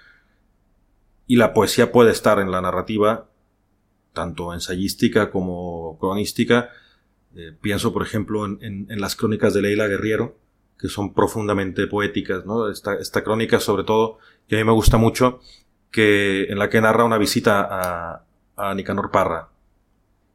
Y 1.28 1.36
la 1.36 1.54
poesía 1.54 1.92
puede 1.92 2.12
estar 2.12 2.40
en 2.40 2.52
la 2.52 2.62
narrativa, 2.62 3.30
tanto 4.14 4.54
ensayística 4.54 5.30
como 5.30 5.98
cronística. 6.00 6.70
Eh, 7.36 7.54
pienso, 7.62 7.94
por 7.94 8.02
ejemplo, 8.02 8.46
en, 8.46 8.88
las 8.90 9.16
crónicas 9.16 9.54
de 9.54 9.62
Leila 9.62 9.88
Guerriero, 9.88 10.38
que 10.80 10.88
son 10.88 11.14
profundamente 11.14 11.86
poéticas, 11.88 12.46
¿no? 12.46 12.70
Esta, 12.70 12.96
esta 12.96 13.24
crónica, 13.24 13.60
sobre 13.60 13.84
todo, 13.84 14.20
que 14.48 14.56
a 14.56 14.60
mí 14.60 14.64
me 14.64 14.72
gusta 14.72 14.98
mucho, 14.98 15.42
que, 15.92 16.46
en 16.46 16.60
la 16.60 16.70
que 16.70 16.82
narra 16.82 17.04
una 17.04 17.18
visita 17.18 17.68
a, 17.70 18.24
a 18.56 18.74
Nicanor 18.74 19.12
Parra, 19.12 19.50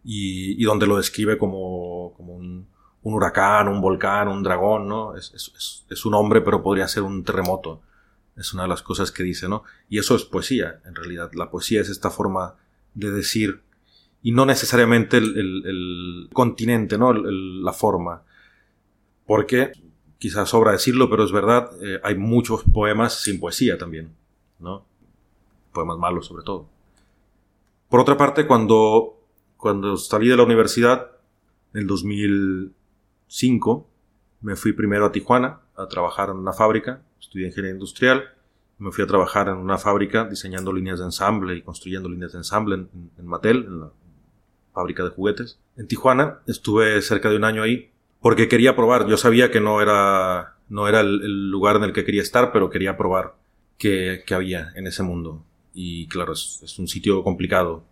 y, 0.05 0.63
donde 0.65 0.87
lo 0.87 0.97
describe 0.97 1.39
como, 1.39 2.09
un, 2.19 2.67
huracán, 3.03 3.69
un 3.69 3.81
volcán, 3.81 4.29
un 4.29 4.43
dragón, 4.43 4.89
¿no? 4.89 5.15
Es, 5.17 6.05
un 6.05 6.15
hombre, 6.15 6.41
pero 6.41 6.63
podría 6.63 6.89
ser 6.89 7.03
un 7.03 7.23
terremoto. 7.25 7.83
Es 8.37 8.55
una 8.55 8.65
de 8.65 8.69
las 8.69 8.83
cosas 8.83 9.13
que 9.13 9.23
dice, 9.23 9.49
¿no? 9.49 9.63
Y 9.89 9.99
eso 9.99 10.17
es 10.17 10.25
poesía, 10.25 10.81
en 10.87 10.95
realidad. 10.95 11.31
La 11.35 11.51
poesía 11.51 11.81
es 11.81 11.89
esta 11.89 12.11
forma 12.11 12.57
de 12.95 13.11
decir, 13.11 13.63
y 14.23 14.33
no 14.33 14.47
necesariamente 14.47 15.19
el, 15.19 16.29
continente, 16.33 16.99
¿no? 16.99 17.13
la 17.13 17.73
forma. 17.73 18.23
Porque, 19.27 19.73
quizás 20.19 20.49
sobra 20.49 20.73
decirlo, 20.73 21.11
pero 21.11 21.25
es 21.25 21.33
verdad, 21.33 21.71
eh, 21.83 22.01
hay 22.03 22.17
muchos 22.17 22.65
poemas 22.65 23.23
sin 23.23 23.41
poesía 23.41 23.79
también, 23.79 24.15
¿no? 24.59 24.85
Poemas 25.73 25.99
malos, 25.99 26.27
sobre 26.27 26.45
todo. 26.45 26.69
Por 27.89 28.01
otra 28.01 28.17
parte, 28.17 28.47
cuando 28.47 29.23
cuando 29.63 29.97
salí 29.97 30.27
de 30.27 30.37
la 30.37 30.43
universidad, 30.43 31.13
en 31.73 31.83
el 31.83 31.87
2005, 31.87 33.89
me 34.41 34.57
fui 34.57 34.73
primero 34.73 35.07
a 35.07 35.13
Tijuana 35.13 35.61
a 35.77 35.87
trabajar 35.87 36.31
en 36.31 36.39
una 36.39 36.53
fábrica, 36.53 37.01
estudié 37.23 37.47
ingeniería 37.47 37.73
industrial, 37.73 38.25
me 38.79 38.91
fui 38.91 39.05
a 39.05 39.07
trabajar 39.07 39.49
en 39.49 39.57
una 39.57 39.79
fábrica 39.79 40.25
diseñando 40.29 40.73
líneas 40.73 40.99
de 40.99 41.07
ensamble 41.07 41.57
y 41.57 41.63
construyendo 41.63 42.09
líneas 42.09 42.33
de 42.33 42.39
ensamble 42.39 42.75
en, 42.75 42.89
en 43.17 43.27
Mattel, 43.27 43.65
en 43.65 43.81
la 43.81 43.91
fábrica 44.75 45.05
de 45.05 45.11
juguetes. 45.11 45.59
En 45.77 45.87
Tijuana 45.87 46.41
estuve 46.47 47.01
cerca 47.01 47.31
de 47.31 47.37
un 47.37 47.45
año 47.45 47.63
ahí 47.63 47.91
porque 48.21 48.49
quería 48.49 48.75
probar. 48.75 49.07
Yo 49.07 49.17
sabía 49.17 49.51
que 49.51 49.61
no 49.61 49.81
era, 49.81 50.57
no 50.69 50.89
era 50.89 51.01
el, 51.01 51.51
lugar 51.51 51.77
en 51.77 51.85
el 51.85 51.93
que 51.93 52.05
quería 52.05 52.23
estar, 52.23 52.53
pero 52.53 52.71
quería 52.71 52.97
probar 52.97 53.37
qué, 53.79 54.25
había 54.31 54.73
en 54.75 54.87
ese 54.87 55.03
mundo. 55.03 55.45
Y 55.73 56.09
claro, 56.09 56.33
es 56.33 56.77
un 56.79 56.89
sitio 56.89 57.23
complicado. 57.23 57.85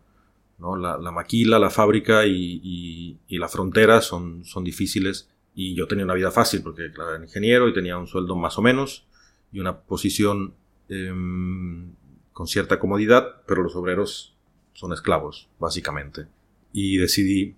La, 0.59 1.11
maquila, 1.11 1.59
la 1.59 1.71
fábrica 1.71 2.27
y, 2.27 3.19
la 3.29 3.49
frontera 3.49 4.03
son, 4.03 4.45
son 4.45 4.63
difíciles 4.63 5.31
y 5.55 5.75
yo 5.75 5.87
tenía 5.87 6.05
una 6.05 6.15
vida 6.15 6.31
fácil 6.31 6.63
porque 6.63 6.85
era 6.85 7.23
ingeniero 7.23 7.67
y 7.69 7.73
tenía 7.73 7.97
un 7.97 8.07
sueldo 8.07 8.37
más 8.37 8.59
o 8.59 8.63
menos 8.63 9.07
y 9.53 9.61
una 9.61 9.81
posición 9.81 10.55
em, 10.89 11.93
con 12.33 12.47
cierta 12.47 12.79
comodidad, 12.79 13.43
pero 13.47 13.63
los 13.63 13.77
obreros 13.77 14.37
son 14.73 14.93
esclavos, 14.93 15.49
básicamente. 15.59 16.27
Y 16.73 16.97
decidí 16.97 17.57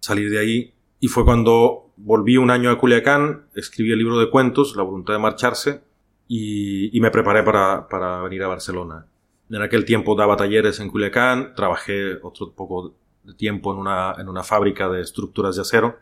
salir 0.00 0.30
de 0.30 0.38
ahí 0.38 0.74
y 1.00 1.08
fue 1.08 1.24
cuando 1.24 1.92
volví 1.96 2.36
un 2.36 2.50
año 2.50 2.70
a 2.70 2.78
Culiacán, 2.78 3.46
escribí 3.54 3.90
el 3.92 3.98
libro 3.98 4.18
de 4.18 4.30
cuentos, 4.30 4.76
La 4.76 4.82
voluntad 4.82 5.14
de 5.14 5.20
marcharse, 5.20 5.80
y, 6.28 6.98
me 7.00 7.10
preparé 7.10 7.42
para, 7.42 7.88
para 7.88 8.22
venir 8.22 8.42
a 8.42 8.48
Barcelona. 8.48 9.06
En 9.48 9.62
aquel 9.62 9.84
tiempo 9.84 10.14
daba 10.14 10.36
talleres 10.36 10.78
en 10.78 10.88
Culiacán, 10.88 11.54
trabajé 11.56 12.18
otro 12.22 12.52
poco 12.52 12.94
de 13.24 13.34
tiempo 13.34 13.72
en 13.72 13.78
una, 13.78 14.14
en 14.18 14.28
una 14.28 14.44
fábrica 14.44 14.88
de 14.88 15.00
estructuras 15.00 15.56
de 15.56 15.62
acero. 15.62 15.98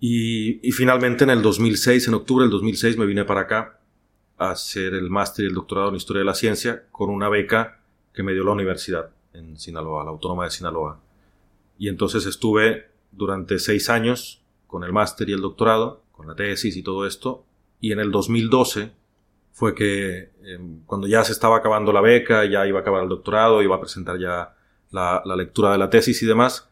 Y, 0.00 0.66
y, 0.66 0.72
finalmente 0.72 1.24
en 1.24 1.30
el 1.30 1.42
2006, 1.42 2.08
en 2.08 2.14
octubre 2.14 2.44
del 2.44 2.50
2006, 2.50 2.96
me 2.96 3.06
vine 3.06 3.24
para 3.24 3.42
acá 3.42 3.75
hacer 4.38 4.94
el 4.94 5.10
máster 5.10 5.44
y 5.44 5.48
el 5.48 5.54
doctorado 5.54 5.88
en 5.88 5.96
Historia 5.96 6.20
de 6.20 6.26
la 6.26 6.34
Ciencia 6.34 6.84
con 6.90 7.10
una 7.10 7.28
beca 7.28 7.80
que 8.12 8.22
me 8.22 8.32
dio 8.32 8.44
la 8.44 8.52
universidad 8.52 9.10
en 9.32 9.58
Sinaloa, 9.58 10.04
la 10.04 10.10
Autónoma 10.10 10.44
de 10.44 10.50
Sinaloa. 10.50 11.00
Y 11.78 11.88
entonces 11.88 12.26
estuve 12.26 12.90
durante 13.12 13.58
seis 13.58 13.90
años 13.90 14.42
con 14.66 14.84
el 14.84 14.92
máster 14.92 15.28
y 15.28 15.32
el 15.32 15.40
doctorado, 15.40 16.02
con 16.12 16.26
la 16.26 16.34
tesis 16.34 16.76
y 16.76 16.82
todo 16.82 17.06
esto. 17.06 17.44
Y 17.80 17.92
en 17.92 18.00
el 18.00 18.10
2012 18.10 18.92
fue 19.52 19.74
que 19.74 20.32
em, 20.42 20.82
cuando 20.84 21.06
ya 21.06 21.24
se 21.24 21.32
estaba 21.32 21.56
acabando 21.56 21.92
la 21.92 22.00
beca, 22.00 22.44
ya 22.44 22.66
iba 22.66 22.78
a 22.78 22.82
acabar 22.82 23.02
el 23.02 23.08
doctorado, 23.08 23.62
iba 23.62 23.76
a 23.76 23.80
presentar 23.80 24.18
ya 24.18 24.54
la, 24.90 25.22
lectura 25.36 25.72
de 25.72 25.78
la 25.78 25.90
tesis 25.90 26.22
y 26.22 26.26
demás, 26.26 26.70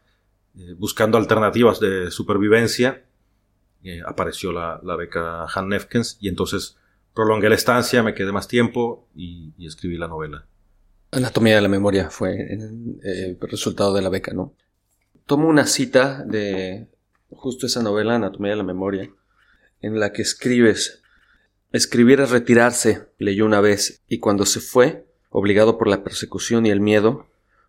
eh, 0.57 0.73
buscando 0.77 1.17
alternativas 1.17 1.79
de 1.79 2.11
supervivencia, 2.11 3.05
eh, 3.83 4.01
apareció 4.05 4.51
la, 4.51 4.79
beca 4.97 5.45
Han 5.53 5.69
Nefkens 5.69 6.17
y 6.21 6.29
entonces 6.29 6.77
prolongué 7.15 7.49
la 7.49 7.55
estancia, 7.55 8.03
me 8.03 8.13
quedé 8.13 8.31
más 8.31 8.47
tiempo 8.47 9.07
y, 9.15 9.53
escribí 9.65 9.97
la 9.97 10.07
novela. 10.07 10.45
Anatomía 11.11 11.55
de 11.55 11.61
la 11.61 11.69
memoria 11.69 12.11
fue 12.11 12.35
el, 12.35 12.99
el 13.01 13.37
resultado 13.41 13.93
de 13.95 14.03
la 14.03 14.09
beca, 14.09 14.33
¿no? 14.33 14.53
Tomo 15.25 15.47
una 15.47 15.65
cita 15.65 16.23
de 16.23 16.87
justo 17.31 17.65
esa 17.65 17.81
novela, 17.81 18.15
Anatomía 18.15 18.51
de 18.51 18.57
la 18.57 18.63
memoria, 18.63 19.09
en 19.81 19.99
la 19.99 20.11
que 20.11 20.21
escribes 20.21 21.01
Escribir 21.75 22.21
es 22.21 22.29
retirarse, 22.29 23.09
leyó 23.17 23.45
una 23.45 23.59
vez, 23.59 24.01
y 24.07 24.19
cuando 24.19 24.45
se 24.45 24.61
fue, 24.61 25.05
obligado 25.29 25.77
por 25.77 25.89
la 25.89 26.05
persecución 26.05 26.65
y 26.65 26.69
el 26.69 26.79
miedo, 26.79 27.27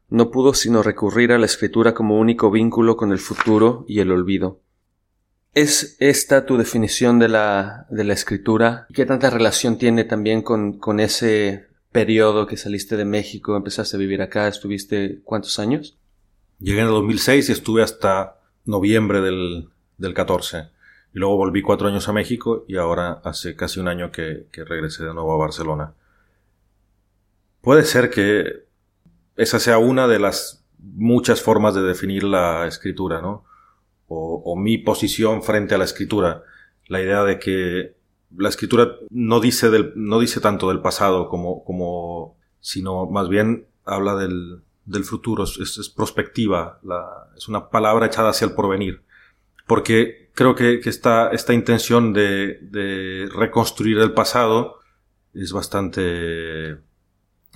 no 0.08 0.30
pudo 0.30 0.54
sino 0.54 0.84
recurrir 0.84 1.32
a 1.32 1.38
la 1.38 1.46
escritura 1.46 1.92
como 1.92 2.16
único 2.16 2.52
vínculo 2.52 2.96
con 2.96 3.10
el 3.10 3.18
futuro 3.18 3.84
y 3.88 3.98
el 3.98 4.12
olvido. 4.12 4.60
¿Es 5.56 5.96
esta 6.00 6.44
tu 6.44 6.58
definición 6.58 7.18
de 7.18 7.30
la, 7.30 7.86
de 7.88 8.04
la 8.04 8.12
escritura? 8.12 8.86
¿Qué 8.92 9.06
tanta 9.06 9.30
relación 9.30 9.78
tiene 9.78 10.04
también 10.04 10.42
con, 10.42 10.78
con 10.78 11.00
ese 11.00 11.68
periodo 11.92 12.46
que 12.46 12.58
saliste 12.58 12.98
de 12.98 13.06
México, 13.06 13.56
empezaste 13.56 13.96
a 13.96 13.98
vivir 13.98 14.20
acá, 14.20 14.48
estuviste 14.48 15.22
cuántos 15.24 15.58
años? 15.58 15.96
Llegué 16.58 16.80
en 16.80 16.88
el 16.88 16.92
2006 16.92 17.48
y 17.48 17.52
estuve 17.52 17.82
hasta 17.82 18.38
noviembre 18.66 19.22
del, 19.22 19.70
del 19.96 20.12
14. 20.12 20.68
Y 21.14 21.18
luego 21.18 21.38
volví 21.38 21.62
cuatro 21.62 21.88
años 21.88 22.06
a 22.06 22.12
México 22.12 22.66
y 22.68 22.76
ahora 22.76 23.22
hace 23.24 23.56
casi 23.56 23.80
un 23.80 23.88
año 23.88 24.12
que, 24.12 24.48
regresé 24.52 25.04
de 25.04 25.14
nuevo 25.14 25.32
a 25.32 25.38
Barcelona. 25.38 25.94
Puede 27.62 27.84
ser 27.84 28.10
que 28.10 28.66
esa 29.36 29.58
sea 29.58 29.78
una 29.78 30.06
de 30.06 30.18
las 30.18 30.66
muchas 30.78 31.40
formas 31.40 31.74
de 31.74 31.80
definir 31.80 32.24
la 32.24 32.66
escritura, 32.66 33.22
¿no? 33.22 33.45
O, 34.08 34.54
mi 34.56 34.78
posición 34.78 35.42
frente 35.42 35.74
a 35.74 35.78
la 35.78 35.84
escritura. 35.84 36.44
La 36.86 37.02
idea 37.02 37.24
de 37.24 37.38
que 37.38 37.96
la 38.36 38.48
escritura 38.48 38.92
no 39.10 39.40
dice, 39.40 39.70
del, 39.70 39.92
no 39.96 40.20
dice 40.20 40.40
tanto 40.40 40.68
del 40.68 40.80
pasado 40.80 41.28
como, 41.28 41.64
como, 41.64 42.36
sino 42.60 43.06
más 43.06 43.28
bien 43.28 43.66
habla 43.84 44.14
del, 44.14 44.62
del 44.84 45.04
futuro, 45.04 45.44
es, 45.44 45.58
es 45.58 45.88
prospectiva, 45.88 46.78
la, 46.82 47.30
es 47.36 47.48
una 47.48 47.68
palabra 47.68 48.06
echada 48.06 48.30
hacia 48.30 48.46
el 48.46 48.54
porvenir. 48.54 49.02
Porque 49.66 50.30
creo 50.34 50.54
que, 50.54 50.80
que 50.80 50.88
esta, 50.88 51.30
esta 51.30 51.52
intención 51.52 52.12
de, 52.12 52.58
de 52.62 53.28
reconstruir 53.34 53.98
el 53.98 54.12
pasado 54.12 54.76
es 55.34 55.52
bastante 55.52 56.78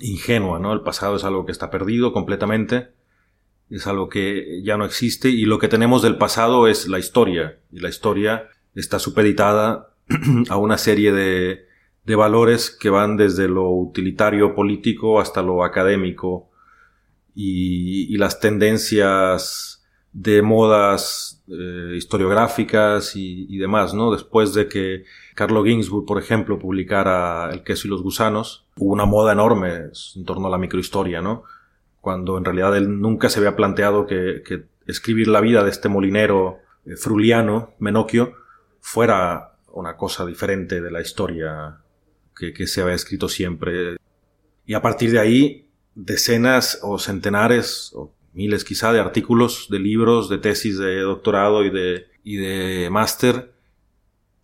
ingenua, 0.01 0.59
¿no? 0.59 0.73
El 0.73 0.81
pasado 0.81 1.17
es 1.17 1.25
algo 1.25 1.47
que 1.47 1.53
está 1.53 1.71
perdido 1.71 2.13
completamente, 2.13 2.93
es 3.71 3.87
algo 3.87 4.09
que 4.09 4.63
ya 4.65 4.77
no 4.77 4.85
existe 4.85 5.31
y 5.31 5.45
lo 5.45 5.59
que 5.59 5.69
tenemos 5.69 6.03
del 6.03 6.19
pasado 6.19 6.67
es 6.67 6.89
la 6.89 6.99
historia 6.99 7.59
y 7.73 7.81
la 7.81 7.89
historia 7.89 8.49
está 8.75 8.99
supeditada 8.99 9.91
a 10.49 10.57
una 10.57 10.77
serie 10.77 11.13
de, 11.13 11.67
de 12.05 12.17
valores 12.17 12.71
que 12.71 12.91
van 12.91 13.17
desde 13.17 13.49
lo 13.49 13.71
utilitario 13.71 14.55
político 14.55 15.21
hasta 15.21 15.43
lo 15.43 15.65
académico 15.65 16.51
y, 17.35 18.17
las 18.19 18.41
tendencias 18.41 19.83
de 20.13 20.43
modas 20.43 21.43
eh, 21.49 21.95
historiográficas 21.97 23.15
y, 23.17 23.47
y, 23.49 23.59
demás, 23.59 23.95
¿no? 23.95 24.11
Después 24.11 24.53
de 24.53 24.69
que 24.69 25.05
Carlo 25.35 25.65
Ginsburg, 25.65 26.05
por 26.05 26.21
ejemplo, 26.21 26.59
publicara 26.59 27.49
El 27.53 27.63
queso 27.63 27.87
y 27.87 27.91
los 27.91 28.03
gusanos, 28.03 28.67
hubo 28.77 28.93
una 28.93 29.07
moda 29.07 29.33
enorme 29.33 29.91
en 30.17 30.25
torno 30.27 30.49
a 30.49 30.51
la 30.51 30.59
microhistoria, 30.59 31.23
¿no? 31.23 31.45
Cuando 32.01 32.39
en 32.39 32.45
realidad 32.45 32.77
él 32.77 33.01
nunca 33.01 33.29
se 33.29 33.41
había 33.41 33.57
planteado 33.57 34.07
que, 34.07 34.43
que 34.47 34.65
escribir 34.87 35.29
la 35.29 35.41
vida 35.41 35.65
de 35.65 35.71
este 35.71 35.89
molinero 35.89 36.59
eh, 36.85 36.97
fruliano, 36.97 37.75
Menocchio, 37.79 38.35
fuera 38.81 39.57
una 39.73 39.97
cosa 39.97 40.27
diferente 40.27 40.81
de 40.81 40.91
la 40.91 41.01
historia 41.01 41.79
que, 42.35 42.67
se 42.67 42.81
había 42.81 42.95
escrito 42.95 43.29
siempre. 43.29 43.97
Y 44.67 44.75
a 44.75 44.81
partir 44.81 45.11
de 45.11 45.19
ahí, 45.19 45.69
decenas 45.95 46.81
o 46.83 46.99
centenares 46.99 47.93
o 47.95 48.13
miles 48.33 48.65
quizá 48.65 48.93
de 48.93 49.01
artículos, 49.01 49.69
de 49.71 49.79
libros, 49.79 50.29
de 50.31 50.39
tesis 50.39 50.79
de 50.79 51.01
doctorado 51.01 51.65
y 51.65 51.71
de, 51.71 52.07
y 52.25 52.37
de 52.37 52.89
máster 52.91 53.53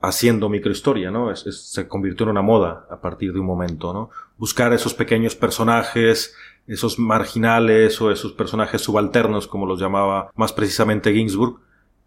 haciendo 0.00 0.48
microhistoria, 0.50 1.10
¿no? 1.10 1.34
se 1.34 1.88
convirtió 1.88 2.24
en 2.24 2.30
una 2.30 2.42
moda 2.42 2.86
a 2.90 3.00
partir 3.00 3.32
de 3.32 3.40
un 3.40 3.46
momento, 3.46 3.94
¿no? 3.94 4.10
Buscar 4.36 4.72
esos 4.74 4.92
pequeños 4.92 5.34
personajes, 5.34 6.34
esos 6.66 6.98
marginales 6.98 8.00
o 8.00 8.10
esos 8.10 8.32
personajes 8.32 8.80
subalternos, 8.80 9.46
como 9.46 9.66
los 9.66 9.80
llamaba 9.80 10.30
más 10.34 10.52
precisamente 10.52 11.12
Ginsburg, 11.12 11.60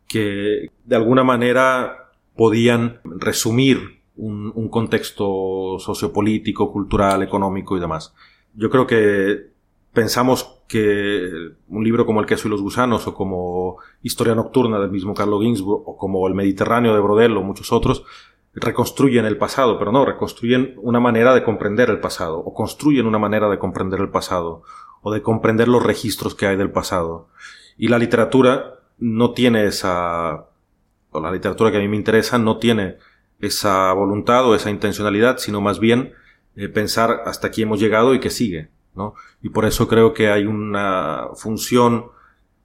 que 0.07 0.69
de 0.85 0.95
alguna 0.95 1.23
manera 1.23 2.11
podían 2.35 2.99
resumir 3.03 3.99
un, 4.15 4.69
contexto 4.69 5.77
sociopolítico, 5.79 6.71
cultural, 6.71 7.23
económico 7.23 7.77
y 7.77 7.79
demás. 7.79 8.13
Yo 8.53 8.69
creo 8.69 8.85
que 8.85 9.51
pensamos 9.93 10.61
que 10.67 11.29
un 11.67 11.83
libro 11.83 12.05
como 12.05 12.19
El 12.19 12.25
queso 12.25 12.47
y 12.47 12.51
los 12.51 12.61
gusanos 12.61 13.07
o 13.07 13.13
como 13.13 13.77
Historia 14.03 14.35
nocturna 14.35 14.79
del 14.79 14.91
mismo 14.91 15.13
Carlo 15.13 15.39
Ginzburg 15.39 15.83
o 15.85 15.97
como 15.97 16.27
El 16.27 16.33
Mediterráneo 16.33 16.93
de 16.93 16.99
Brodel 16.99 17.37
o 17.37 17.43
muchos 17.43 17.71
otros 17.71 18.03
reconstruyen 18.53 19.25
el 19.25 19.38
pasado, 19.38 19.77
pero 19.77 19.91
no, 19.91 20.06
reconstruyen 20.06 20.75
una 20.82 21.00
manera 21.00 21.34
de 21.34 21.44
comprender 21.44 21.89
el 21.89 22.00
pasado 22.00 22.39
o 22.39 22.53
construyen 22.53 23.06
una 23.06 23.20
manera 23.20 23.50
de 23.50 23.60
comprender 23.60 24.00
el 24.00 24.10
pasado 24.10 24.63
o 25.01 25.12
de 25.13 25.22
comprender 25.22 25.68
los 25.68 25.84
registros 25.84 26.36
que 26.36 26.48
hay 26.48 26.58
del 26.58 26.72
pasado. 26.72 27.29
Y 27.77 27.88
la 27.88 28.00
literatura 28.00 28.79
no 28.98 29.32
tiene 29.32 29.65
esa, 29.65 30.48
o 31.12 31.22
la 31.22 31.32
literatura 31.32 31.72
que 31.72 31.77
a 31.77 31.82
mí 31.82 31.88
me 31.88 31.96
interesa 31.96 32.38
no 32.38 32.58
tiene 32.58 32.98
esa 33.39 33.94
voluntad 33.94 34.46
o 34.46 34.56
esa 34.56 34.70
intencionalidad, 34.70 35.38
sino 35.38 35.62
más 35.62 35.79
bien 35.79 36.13
eh, 36.56 36.68
pensar 36.68 37.24
hasta 37.25 37.48
aquí 37.48 37.62
hemos 37.62 37.79
llegado 37.79 38.13
y 38.13 38.20
que 38.20 38.29
sigue. 38.29 38.70
¿no? 38.96 39.13
Y 39.42 39.50
por 39.50 39.66
eso 39.66 39.88
creo 39.88 40.14
que 40.14 40.29
hay 40.29 40.46
una 40.46 41.27
función 41.35 42.07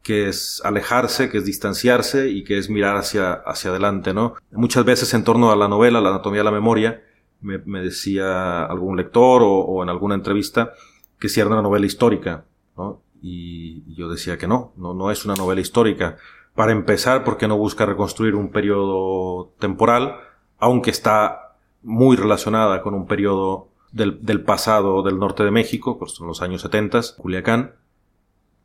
que 0.05 0.29
es 0.29 0.61
alejarse, 0.65 1.31
que 1.31 1.39
es 1.39 1.47
distanciarse 1.47 2.29
y 2.29 2.45
que 2.45 2.59
es 2.59 2.69
mirar 2.69 2.97
hacia, 2.97 3.33
hacia 3.33 3.71
adelante, 3.71 4.13
¿no? 4.13 4.35
Muchas 4.53 4.85
veces 4.85 5.15
en 5.15 5.25
torno 5.25 5.51
a 5.51 5.57
la 5.57 5.67
novela, 5.67 6.03
la 6.03 6.11
anatomía 6.11 6.41
de 6.41 6.45
la 6.45 6.51
memoria, 6.51 7.03
me, 7.41 7.81
decía 7.81 8.65
algún 8.65 8.99
lector 8.99 9.43
o, 9.43 9.83
en 9.83 9.89
alguna 9.89 10.15
entrevista 10.15 10.73
que 11.19 11.31
si 11.31 11.41
era 11.41 11.49
una 11.49 11.63
novela 11.63 11.87
histórica, 11.87 12.45
¿no? 12.77 13.01
Y, 13.23 13.95
yo 13.95 14.11
decía 14.11 14.37
que 14.37 14.47
no, 14.47 14.75
no, 14.77 14.93
no 14.93 15.11
es 15.11 15.25
una 15.25 15.37
novela 15.37 15.63
histórica. 15.63 16.19
Para 16.55 16.73
empezar, 16.73 17.25
porque 17.25 17.49
no 17.49 17.57
busca 17.57 17.87
reconstruir 17.87 18.35
un 18.35 18.51
periodo 18.51 19.55
temporal, 19.59 20.17
aunque 20.59 20.91
está 20.91 21.57
muy 21.83 22.17
relacionada 22.17 22.83
con 22.83 22.93
un 22.93 23.07
periodo 23.07 23.69
del, 23.91 24.23
del 24.23 24.43
pasado 24.43 25.03
del 25.03 25.19
norte 25.19 25.45
de 25.45 25.51
México, 25.51 25.99
pues 25.99 26.13
son 26.13 26.27
los 26.27 26.43
años 26.43 26.61
70, 26.61 27.01
Culiacán, 27.17 27.73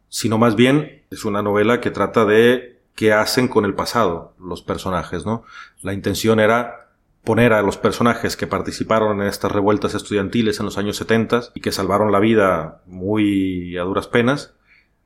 sino 0.10 0.38
más 0.38 0.56
bien 0.56 1.04
es 1.12 1.26
una 1.26 1.42
novela 1.42 1.80
que 1.80 1.92
trata 1.92 2.26
de 2.26 2.80
qué 2.96 3.14
hacen 3.14 3.48
con 3.48 3.66
el 3.66 3.76
pasado 3.76 4.34
los 4.40 4.62
personajes, 4.62 5.26
¿no? 5.26 5.44
La 5.82 5.94
intención 5.94 6.40
era 6.40 6.90
poner 7.24 7.54
a 7.54 7.62
los 7.62 7.78
personajes 7.78 8.36
que 8.36 8.48
participaron 8.48 9.22
en 9.22 9.28
estas 9.28 9.52
revueltas 9.52 9.94
estudiantiles 9.94 10.60
en 10.60 10.66
los 10.66 10.78
años 10.78 10.98
70 10.98 11.42
y 11.54 11.62
que 11.62 11.72
salvaron 11.72 12.12
la 12.12 12.20
vida 12.20 12.82
muy 12.88 13.78
a 13.78 13.84
duras 13.84 14.08
penas, 14.08 14.56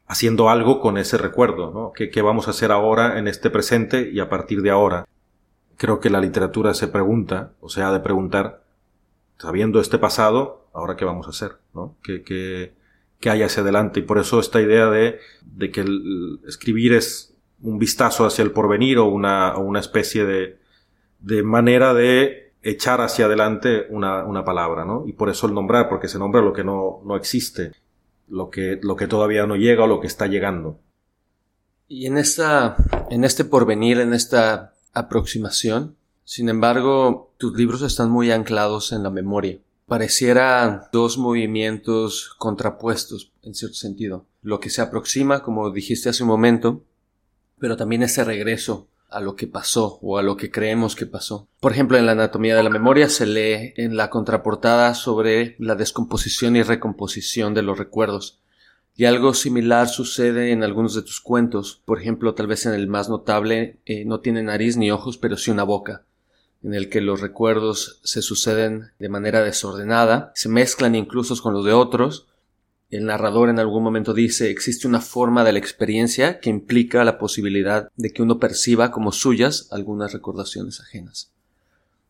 haciendo 0.07 0.49
algo 0.49 0.79
con 0.79 0.97
ese 0.97 1.17
recuerdo, 1.17 1.71
¿no? 1.71 1.91
¿Qué, 1.93 2.09
¿Qué, 2.09 2.21
vamos 2.21 2.47
a 2.47 2.51
hacer 2.51 2.71
ahora 2.71 3.19
en 3.19 3.27
este 3.27 3.49
presente 3.49 4.09
y 4.11 4.19
a 4.19 4.29
partir 4.29 4.61
de 4.61 4.69
ahora? 4.69 5.05
Creo 5.77 5.99
que 5.99 6.09
la 6.09 6.21
literatura 6.21 6.73
se 6.73 6.87
pregunta, 6.87 7.51
o 7.59 7.69
sea, 7.69 7.91
de 7.91 7.99
preguntar, 7.99 8.63
sabiendo 9.37 9.79
este 9.79 9.97
pasado, 9.97 10.67
ahora 10.73 10.95
qué 10.95 11.05
vamos 11.05 11.27
a 11.27 11.31
hacer, 11.31 11.57
¿no? 11.73 11.95
¿Qué, 12.03 12.23
qué, 12.23 12.73
qué 13.23 13.29
hay 13.29 13.41
hacia 13.41 13.63
adelante? 13.63 14.01
Y 14.01 14.03
por 14.03 14.17
eso 14.17 14.41
esta 14.41 14.61
idea 14.61 14.89
de, 14.89 15.17
de 15.45 15.71
que 15.71 15.85
escribir 16.45 16.91
es 16.91 17.33
un 17.61 17.79
vistazo 17.79 18.25
hacia 18.25 18.43
el 18.43 18.51
porvenir 18.51 18.97
o 18.97 19.05
una, 19.05 19.57
una 19.57 19.79
especie 19.79 20.25
de, 20.25 20.59
de 21.19 21.41
manera 21.41 21.93
de 21.93 22.51
echar 22.61 22.99
hacia 22.99 23.27
adelante 23.27 23.87
una, 23.89 24.25
una 24.25 24.43
palabra, 24.43 24.83
¿no? 24.83 25.05
Y 25.07 25.13
por 25.13 25.29
eso 25.29 25.47
el 25.47 25.53
nombrar, 25.53 25.87
porque 25.87 26.09
se 26.09 26.19
nombra 26.19 26.41
lo 26.41 26.51
que 26.51 26.65
no, 26.65 26.99
no 27.05 27.15
existe, 27.15 27.71
lo 28.27 28.49
que, 28.49 28.77
lo 28.83 28.97
que 28.97 29.07
todavía 29.07 29.47
no 29.47 29.55
llega 29.55 29.85
o 29.85 29.87
lo 29.87 30.01
que 30.01 30.07
está 30.07 30.27
llegando. 30.27 30.79
Y 31.87 32.07
en 32.07 32.17
esta, 32.17 32.75
en 33.09 33.23
este 33.23 33.45
porvenir, 33.45 34.01
en 34.01 34.13
esta 34.13 34.73
aproximación, 34.91 35.95
sin 36.25 36.49
embargo, 36.49 37.31
tus 37.37 37.55
libros 37.55 37.83
están 37.83 38.11
muy 38.11 38.31
anclados 38.31 38.91
en 38.91 39.01
la 39.01 39.09
memoria. 39.09 39.59
Pareciera 39.85 40.89
dos 40.93 41.17
movimientos 41.17 42.33
contrapuestos, 42.37 43.33
en 43.41 43.53
cierto 43.53 43.75
sentido. 43.75 44.25
Lo 44.41 44.59
que 44.59 44.69
se 44.69 44.81
aproxima, 44.81 45.43
como 45.43 45.71
dijiste 45.71 46.09
hace 46.09 46.23
un 46.23 46.29
momento, 46.29 46.83
pero 47.59 47.75
también 47.75 48.03
ese 48.03 48.23
regreso 48.23 48.87
a 49.09 49.19
lo 49.19 49.35
que 49.35 49.45
pasó 49.45 49.99
o 50.01 50.17
a 50.17 50.23
lo 50.23 50.37
que 50.37 50.51
creemos 50.51 50.95
que 50.95 51.05
pasó. 51.05 51.47
Por 51.59 51.71
ejemplo, 51.73 51.97
en 51.97 52.05
la 52.05 52.13
anatomía 52.13 52.55
de 52.55 52.63
la 52.63 52.69
memoria 52.69 53.09
se 53.09 53.25
lee 53.25 53.73
en 53.77 53.95
la 53.95 54.09
contraportada 54.09 54.93
sobre 54.95 55.55
la 55.59 55.75
descomposición 55.75 56.55
y 56.55 56.63
recomposición 56.63 57.53
de 57.53 57.61
los 57.61 57.77
recuerdos. 57.77 58.39
Y 58.95 59.05
algo 59.05 59.33
similar 59.33 59.89
sucede 59.89 60.51
en 60.51 60.63
algunos 60.63 60.95
de 60.95 61.01
tus 61.01 61.19
cuentos. 61.19 61.81
Por 61.85 61.99
ejemplo, 61.99 62.35
tal 62.35 62.47
vez 62.47 62.65
en 62.65 62.73
el 62.73 62.87
más 62.87 63.09
notable, 63.09 63.79
eh, 63.85 64.05
no 64.05 64.19
tiene 64.19 64.43
nariz 64.43 64.77
ni 64.77 64.91
ojos, 64.91 65.17
pero 65.17 65.35
sí 65.37 65.51
una 65.51 65.63
boca 65.63 66.05
en 66.63 66.73
el 66.73 66.89
que 66.89 67.01
los 67.01 67.21
recuerdos 67.21 67.99
se 68.03 68.21
suceden 68.21 68.91
de 68.97 69.09
manera 69.09 69.43
desordenada, 69.43 70.31
se 70.35 70.49
mezclan 70.49 70.95
incluso 70.95 71.35
con 71.41 71.53
los 71.53 71.65
de 71.65 71.73
otros. 71.73 72.27
El 72.89 73.05
narrador 73.05 73.49
en 73.49 73.59
algún 73.59 73.83
momento 73.83 74.13
dice 74.13 74.49
existe 74.49 74.87
una 74.87 75.01
forma 75.01 75.43
de 75.43 75.51
la 75.51 75.59
experiencia 75.59 76.39
que 76.39 76.49
implica 76.49 77.03
la 77.03 77.17
posibilidad 77.17 77.89
de 77.97 78.11
que 78.11 78.21
uno 78.21 78.39
perciba 78.39 78.91
como 78.91 79.11
suyas 79.11 79.67
algunas 79.71 80.13
recordaciones 80.13 80.79
ajenas. 80.79 81.31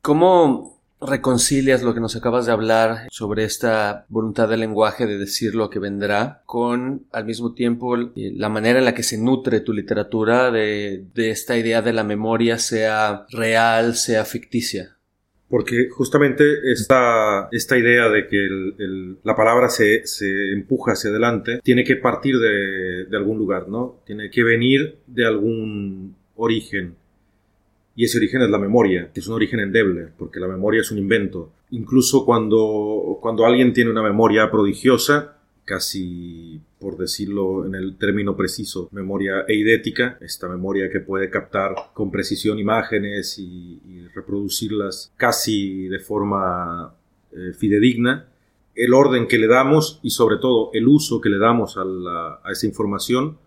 ¿Cómo 0.02 0.83
reconcilias 1.08 1.84
lo 1.84 1.94
que 1.94 2.00
nos 2.00 2.16
acabas 2.16 2.46
de 2.46 2.52
hablar 2.52 3.08
sobre 3.12 3.44
esta 3.44 4.06
voluntad 4.10 4.50
del 4.50 4.62
lenguaje 4.62 5.06
de 5.06 5.18
decir 5.18 5.56
lo 5.56 5.70
que 5.70 5.80
vendrá 5.80 6.42
con 6.46 7.06
al 7.12 7.26
mismo 7.26 7.54
tiempo 7.54 7.96
la 8.16 8.50
manera 8.50 8.80
en 8.80 8.86
la 8.86 8.96
que 8.96 9.04
se 9.04 9.18
nutre 9.18 9.60
tu 9.60 9.74
literatura 9.74 10.52
de, 10.52 11.06
de 11.14 11.30
esta 11.30 11.58
idea 11.58 11.82
de 11.82 11.94
la 11.94 12.04
memoria 12.04 12.58
sea 12.58 13.26
real, 13.32 13.96
sea 13.96 14.26
ficticia? 14.26 14.98
Porque 15.50 15.88
justamente 15.90 16.44
esta, 16.72 17.48
esta 17.52 17.78
idea 17.78 18.10
de 18.10 18.28
que 18.28 18.48
la 19.24 19.36
palabra 19.36 19.70
se, 19.70 20.08
se, 20.08 20.52
empuja 20.52 20.94
hacia 20.94 21.12
adelante 21.12 21.60
tiene 21.64 21.84
que 21.84 21.96
partir 21.96 22.40
de, 22.40 23.06
de 23.06 23.18
algún 23.18 23.38
lugar, 23.38 23.70
¿no? 23.70 24.02
Tiene 24.06 24.32
que 24.32 24.44
venir 24.44 24.98
de 25.06 25.28
algún 25.28 26.16
origen 26.36 26.96
y 27.96 28.06
ese 28.06 28.18
origen 28.18 28.42
es 28.42 28.50
la 28.50 28.58
memoria, 28.58 29.12
que 29.14 29.20
es 29.20 29.28
un 29.28 29.36
origen 29.36 29.60
endeble, 29.60 30.10
porque 30.18 30.40
la 30.40 30.48
memoria 30.48 30.82
es 30.82 30.92
un 30.92 30.98
invento. 30.98 31.52
Incluso 31.72 32.26
cuando, 32.26 33.20
cuando 33.22 33.46
alguien 33.46 33.74
tiene 33.74 33.92
una 33.92 34.02
memoria 34.02 34.50
prodigiosa, 34.50 35.38
casi, 35.66 36.60
por 36.80 36.98
decirlo 36.98 37.66
en 37.66 37.76
el 37.76 37.98
término 37.98 38.36
preciso, 38.36 38.90
memoria 38.92 39.46
eidética, 39.48 40.18
esta 40.22 40.50
memoria 40.50 40.90
que 40.90 41.00
puede 41.00 41.30
captar 41.30 41.76
con 41.94 42.12
precisión 42.12 42.60
imágenes 42.60 43.38
y, 43.40 43.80
reproducirlas 44.14 45.12
casi 45.18 45.88
de 45.88 45.98
forma 45.98 46.94
eh, 47.32 47.54
fidedigna, 47.58 48.28
el 48.76 48.94
orden 48.94 49.28
que 49.28 49.40
le 49.40 49.48
damos 49.48 50.00
y 50.04 50.12
sobre 50.12 50.38
todo 50.38 50.70
el 50.74 50.88
uso 50.88 51.20
que 51.20 51.30
le 51.30 51.40
damos 51.40 51.78
a, 51.78 52.52
esa 52.52 52.68
información 52.68 53.38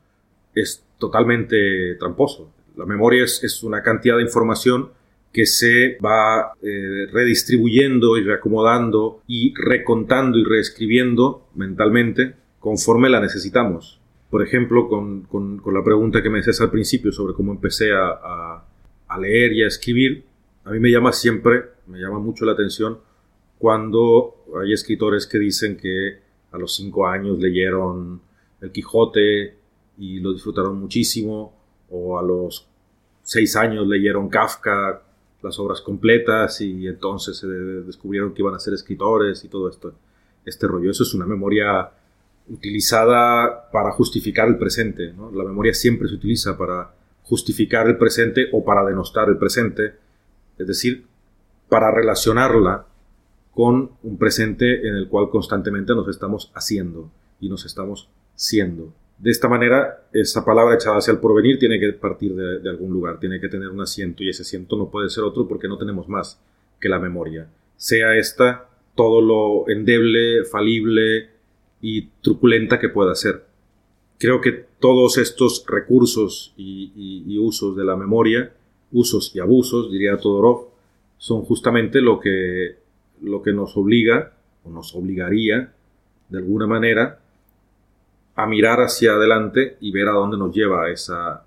es 0.55 0.83
totalmente 0.99 1.95
tramposo. 2.01 2.51
La 2.77 2.87
memoria 2.87 3.25
es 3.25 3.63
una 3.63 3.83
cantidad 3.83 4.17
de 4.17 4.23
información 4.23 4.91
que 5.37 5.45
se 5.45 5.99
va 6.03 6.55
eh, 6.63 7.09
redistribuyendo 7.13 8.17
y 8.17 8.23
reacomodando 8.23 9.21
y 9.27 9.53
recontando 9.55 10.39
y 10.39 10.45
reescribiendo 10.45 11.49
mentalmente 11.55 12.35
conforme 12.59 13.11
la 13.11 13.21
necesitamos. 13.21 14.01
Por 14.31 14.43
ejemplo, 14.43 14.89
con, 14.89 15.61
la 15.67 15.85
pregunta 15.85 16.23
que 16.23 16.31
me 16.31 16.39
decías 16.39 16.63
al 16.63 16.71
principio 16.71 17.13
sobre 17.13 17.35
cómo 17.35 17.53
empecé 17.53 17.91
a, 17.93 18.65
leer 19.21 19.53
y 19.53 19.63
a 19.63 19.67
escribir, 19.67 20.25
a 20.65 20.71
mí 20.71 20.81
me 20.81 20.91
llama 20.91 21.13
siempre, 21.13 21.65
me 21.87 21.99
llama 21.99 22.19
mucho 22.19 22.47
la 22.47 22.53
atención 22.53 22.99
cuando 23.59 24.37
hay 24.59 24.73
escritores 24.73 25.27
que 25.27 25.39
dicen 25.39 25.77
que 25.77 26.19
a 26.51 26.57
los 26.57 26.75
cinco 26.75 27.07
años 27.07 27.39
leyeron 27.39 28.23
El 28.63 28.73
Quijote 28.73 29.55
y 29.99 30.21
lo 30.21 30.33
disfrutaron 30.33 30.81
muchísimo, 30.81 31.56
o 31.91 32.19
a 32.19 32.23
los 32.23 32.67
seis 33.23 33.57
años 33.57 33.87
leyeron 33.87 34.29
Kafka 34.29 35.03
las 35.43 35.59
obras 35.59 35.81
completas 35.81 36.61
y 36.61 36.87
entonces 36.87 37.37
se 37.39 37.47
descubrieron 37.47 38.35
que 38.35 38.43
iban 38.43 38.55
a 38.55 38.59
ser 38.59 38.75
escritores 38.75 39.45
y 39.45 39.49
todo 39.49 39.69
esto, 39.69 39.95
este 40.45 40.67
rollo. 40.67 40.91
Eso 40.91 41.03
es 41.03 41.15
una 41.15 41.27
memoria 41.27 41.91
utilizada 42.49 43.71
para 43.71 43.93
justificar 43.93 44.49
el 44.49 44.59
presente. 44.59 45.15
La 45.33 45.45
memoria 45.45 45.75
siempre 45.75 46.09
se 46.09 46.15
utiliza 46.15 46.57
para 46.57 46.95
justificar 47.25 47.87
el 47.89 47.97
presente 47.97 48.49
o 48.53 48.65
para 48.65 48.85
denostar 48.85 49.29
el 49.29 49.37
presente, 49.37 49.95
es 50.59 50.67
decir, 50.67 51.07
para 51.69 51.91
relacionarla 51.91 52.87
con 53.53 53.93
un 54.03 54.19
presente 54.19 54.87
en 54.87 54.95
el 54.95 55.09
cual 55.09 55.31
constantemente 55.31 55.95
nos 55.95 56.09
estamos 56.09 56.53
haciendo 56.55 57.11
y 57.41 57.49
nos 57.49 57.65
estamos 57.65 58.09
siendo 58.35 58.93
de 59.19 59.31
esta 59.31 59.49
manera, 59.49 60.07
esa 60.13 60.45
palabra 60.45 60.75
echada 60.75 60.99
hacia 60.99 61.13
el 61.13 61.19
porvenir 61.19 61.59
tiene 61.59 61.81
que 61.81 61.93
partir 61.95 62.35
de, 62.35 62.69
algún 62.69 62.93
lugar, 62.93 63.19
tiene 63.19 63.41
que 63.41 63.49
tener 63.49 63.69
un 63.69 63.81
asiento 63.81 64.23
y 64.23 64.29
ese 64.29 64.43
asiento 64.43 64.77
no 64.77 64.91
puede 64.91 65.09
ser 65.09 65.25
otro 65.25 65.49
porque 65.49 65.69
no 65.69 65.79
tenemos 65.79 66.09
más 66.09 66.39
que 66.79 66.89
la 66.89 66.99
memoria. 66.99 67.49
Sea 67.77 68.17
esta 68.17 68.69
todo 68.95 69.21
lo 69.21 69.69
endeble, 69.71 70.45
falible 70.45 71.31
y 71.81 72.09
truculenta 72.21 72.79
que 72.79 72.89
pueda 72.89 73.15
ser. 73.15 73.45
Creo 74.19 74.41
que 74.41 74.67
todos 74.81 75.19
estos 75.19 75.65
recursos 75.67 76.53
y, 76.57 77.39
usos 77.39 77.77
de 77.77 77.85
la 77.85 77.97
memoria, 77.97 78.53
usos 78.93 79.35
y 79.35 79.41
abusos, 79.41 79.93
diría 79.93 80.17
Todorov, 80.17 80.69
son 81.19 81.43
justamente 81.43 82.01
lo 82.01 82.21
que, 82.21 82.77
lo 83.23 83.43
que 83.43 83.53
nos 83.53 83.77
obliga 83.77 84.35
o 84.65 84.71
nos 84.71 84.95
obligaría 84.95 85.73
de 86.29 86.39
alguna 86.39 86.67
manera 86.67 87.21
a 88.37 88.47
mirar 88.47 88.81
hacia 88.81 89.13
adelante 89.13 89.79
y 89.81 89.91
ver 89.91 90.09
a 90.09 90.13
dónde 90.13 90.37
nos 90.37 90.55
lleva 90.55 90.91
esa, 90.91 91.45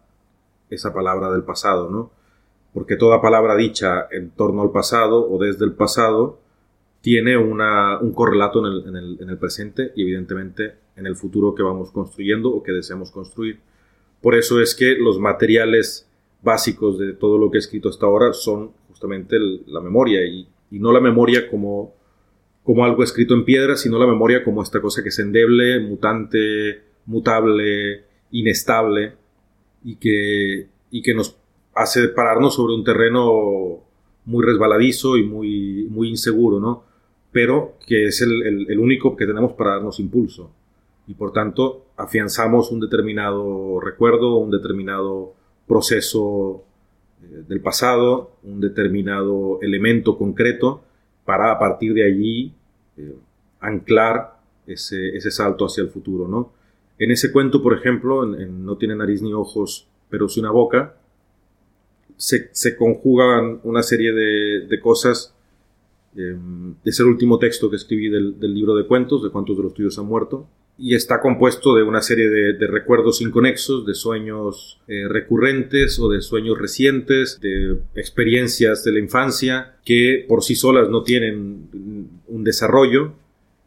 esa 0.70 0.94
palabra 0.94 1.32
del 1.32 1.44
pasado, 1.44 1.90
¿no? 1.90 2.12
Porque 2.74 2.98
toda 2.98 3.22
palabra 3.22 3.56
dicha 3.56 4.08
en 4.12 4.32
torno 4.32 4.64
al 4.64 4.72
pasado 4.72 5.30
o 5.30 5.38
desde 5.40 5.66
el 5.66 5.74
pasado 5.74 6.40
tiene 7.02 7.38
una, 7.38 8.00
un 8.00 8.12
correlato 8.14 8.60
en 8.60 8.74
el, 8.74 8.88
en, 8.88 8.96
el, 8.96 9.18
en 9.22 9.30
el, 9.30 9.38
presente 9.38 9.92
y 9.96 10.04
evidentemente 10.04 10.76
en 10.96 11.06
el 11.06 11.16
futuro 11.16 11.56
que 11.56 11.64
vamos 11.64 11.92
construyendo 11.92 12.50
o 12.50 12.62
que 12.62 12.72
deseamos 12.72 13.12
construir. 13.12 13.60
Por 14.22 14.36
eso 14.36 14.60
es 14.60 14.76
que 14.76 14.96
los 14.96 15.20
materiales 15.20 16.08
básicos 16.42 17.00
de 17.00 17.14
todo 17.14 17.38
lo 17.38 17.50
que 17.50 17.58
he 17.58 17.60
escrito 17.60 17.90
hasta 17.90 18.06
ahora 18.06 18.34
son 18.34 18.72
justamente 18.88 19.38
la 19.68 19.80
memoria 19.80 20.26
y, 20.26 20.48
y, 20.72 20.80
no 20.80 20.92
la 20.92 21.00
memoria 21.00 21.50
como 21.50 21.94
como 22.70 22.86
algo 22.86 23.02
escrito 23.02 23.34
en 23.34 23.46
piedra, 23.46 23.76
sino 23.76 23.98
la 23.98 24.06
memoria 24.06 24.44
como 24.44 24.62
esta 24.62 24.80
cosa 24.80 25.02
que 25.02 25.10
es 25.10 25.18
endeble, 25.18 25.80
mutante, 25.80 26.84
mutable, 27.08 28.04
inestable 28.30 29.14
y 29.84 29.96
que, 29.96 30.68
y 30.92 31.02
que 31.02 31.16
nos 31.16 31.36
hace 31.74 32.10
pararnos 32.10 32.54
sobre 32.54 32.76
un 32.76 32.84
terreno 32.84 33.80
muy 34.26 34.46
resbaladizo 34.46 35.18
y 35.18 35.24
muy, 35.24 35.88
muy 35.90 36.10
inseguro, 36.10 36.60
¿no? 36.60 36.84
Pero 37.32 37.74
que 37.88 38.06
es 38.06 38.22
el, 38.22 38.78
único 38.78 39.18
que 39.18 39.26
tenemos 39.26 39.54
para 39.54 39.72
darnos 39.72 40.00
impulso. 40.00 40.52
Y 41.08 41.16
por 41.16 41.34
tanto, 41.34 41.88
afianzamos 41.98 42.70
un 42.70 42.82
determinado 42.82 43.80
recuerdo, 43.80 44.38
un 44.38 44.52
determinado 44.52 45.34
proceso 45.68 46.66
eh, 47.24 47.46
del 47.48 47.62
pasado, 47.62 48.34
un 48.44 48.62
determinado 48.62 49.58
elemento 49.60 50.20
concreto, 50.20 50.84
para 51.26 51.52
a 51.52 51.58
partir 51.58 51.96
de 51.96 52.06
allí 52.06 52.54
eh, 53.00 53.16
anclar 53.62 54.38
ese, 54.68 55.32
salto 55.32 55.66
hacia 55.66 55.82
el 55.82 55.90
futuro, 55.90 56.28
¿no? 56.28 56.52
En 56.98 57.12
ese 57.12 57.32
cuento, 57.32 57.64
por 57.64 57.74
ejemplo, 57.74 58.26
No 58.26 58.78
tiene 58.78 58.96
nariz 58.96 59.22
ni 59.22 59.34
ojos, 59.34 59.88
pero 60.10 60.28
sí 60.28 60.40
una 60.42 60.52
boca, 60.52 60.96
se, 62.18 62.76
conjugan 62.76 63.62
una 63.64 63.82
serie 63.82 64.12
de, 64.12 64.80
cosas. 64.82 65.34
Eh, 66.16 66.38
es 66.84 67.00
el 67.00 67.06
último 67.06 67.40
texto 67.40 67.70
que 67.70 67.78
escribí 67.78 68.10
del, 68.10 68.40
del, 68.40 68.54
libro 68.54 68.76
de 68.76 68.86
cuentos, 68.86 69.24
de 69.24 69.30
cuántos 69.30 69.56
de 69.56 69.64
los 69.64 69.74
tuyos 69.74 69.98
han 69.98 70.06
muerto, 70.06 70.48
y 70.78 70.96
está 70.96 71.20
compuesto 71.20 71.76
de 71.76 71.84
una 71.84 72.02
serie 72.02 72.30
de, 72.30 72.54
de 72.54 72.68
recuerdos 72.68 73.22
inconexos, 73.22 73.86
de 73.86 73.94
sueños 73.94 74.80
eh, 74.88 75.08
recurrentes 75.10 76.00
o 76.00 76.10
de 76.10 76.22
sueños 76.22 76.58
recientes, 76.58 77.40
de 77.42 77.80
experiencias 77.96 78.84
de 78.86 78.94
la 78.94 79.00
infancia 79.00 79.76
que 79.84 80.26
por 80.28 80.42
sí 80.42 80.56
solas 80.56 80.90
no 80.90 81.04
tienen 81.04 82.19
un 82.30 82.44
desarrollo 82.44 83.14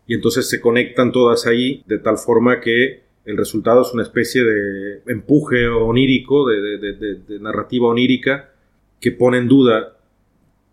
y 0.07 0.15
entonces 0.15 0.49
se 0.49 0.61
conectan 0.61 1.13
todas 1.13 1.47
ahí 1.47 1.83
de 1.87 1.99
tal 1.99 2.19
forma 2.19 2.61
que 2.61 3.03
el 3.25 3.37
resultado 3.37 3.83
es 3.83 3.93
una 3.93 4.03
especie 4.03 4.43
de 4.43 5.03
empuje 5.07 5.69
onírico, 5.69 6.49
de, 6.49 7.39
narrativa 7.41 7.89
onírica 7.89 8.51
que 9.01 9.13
pone 9.13 9.39
en 9.39 9.49
duda 9.49 9.97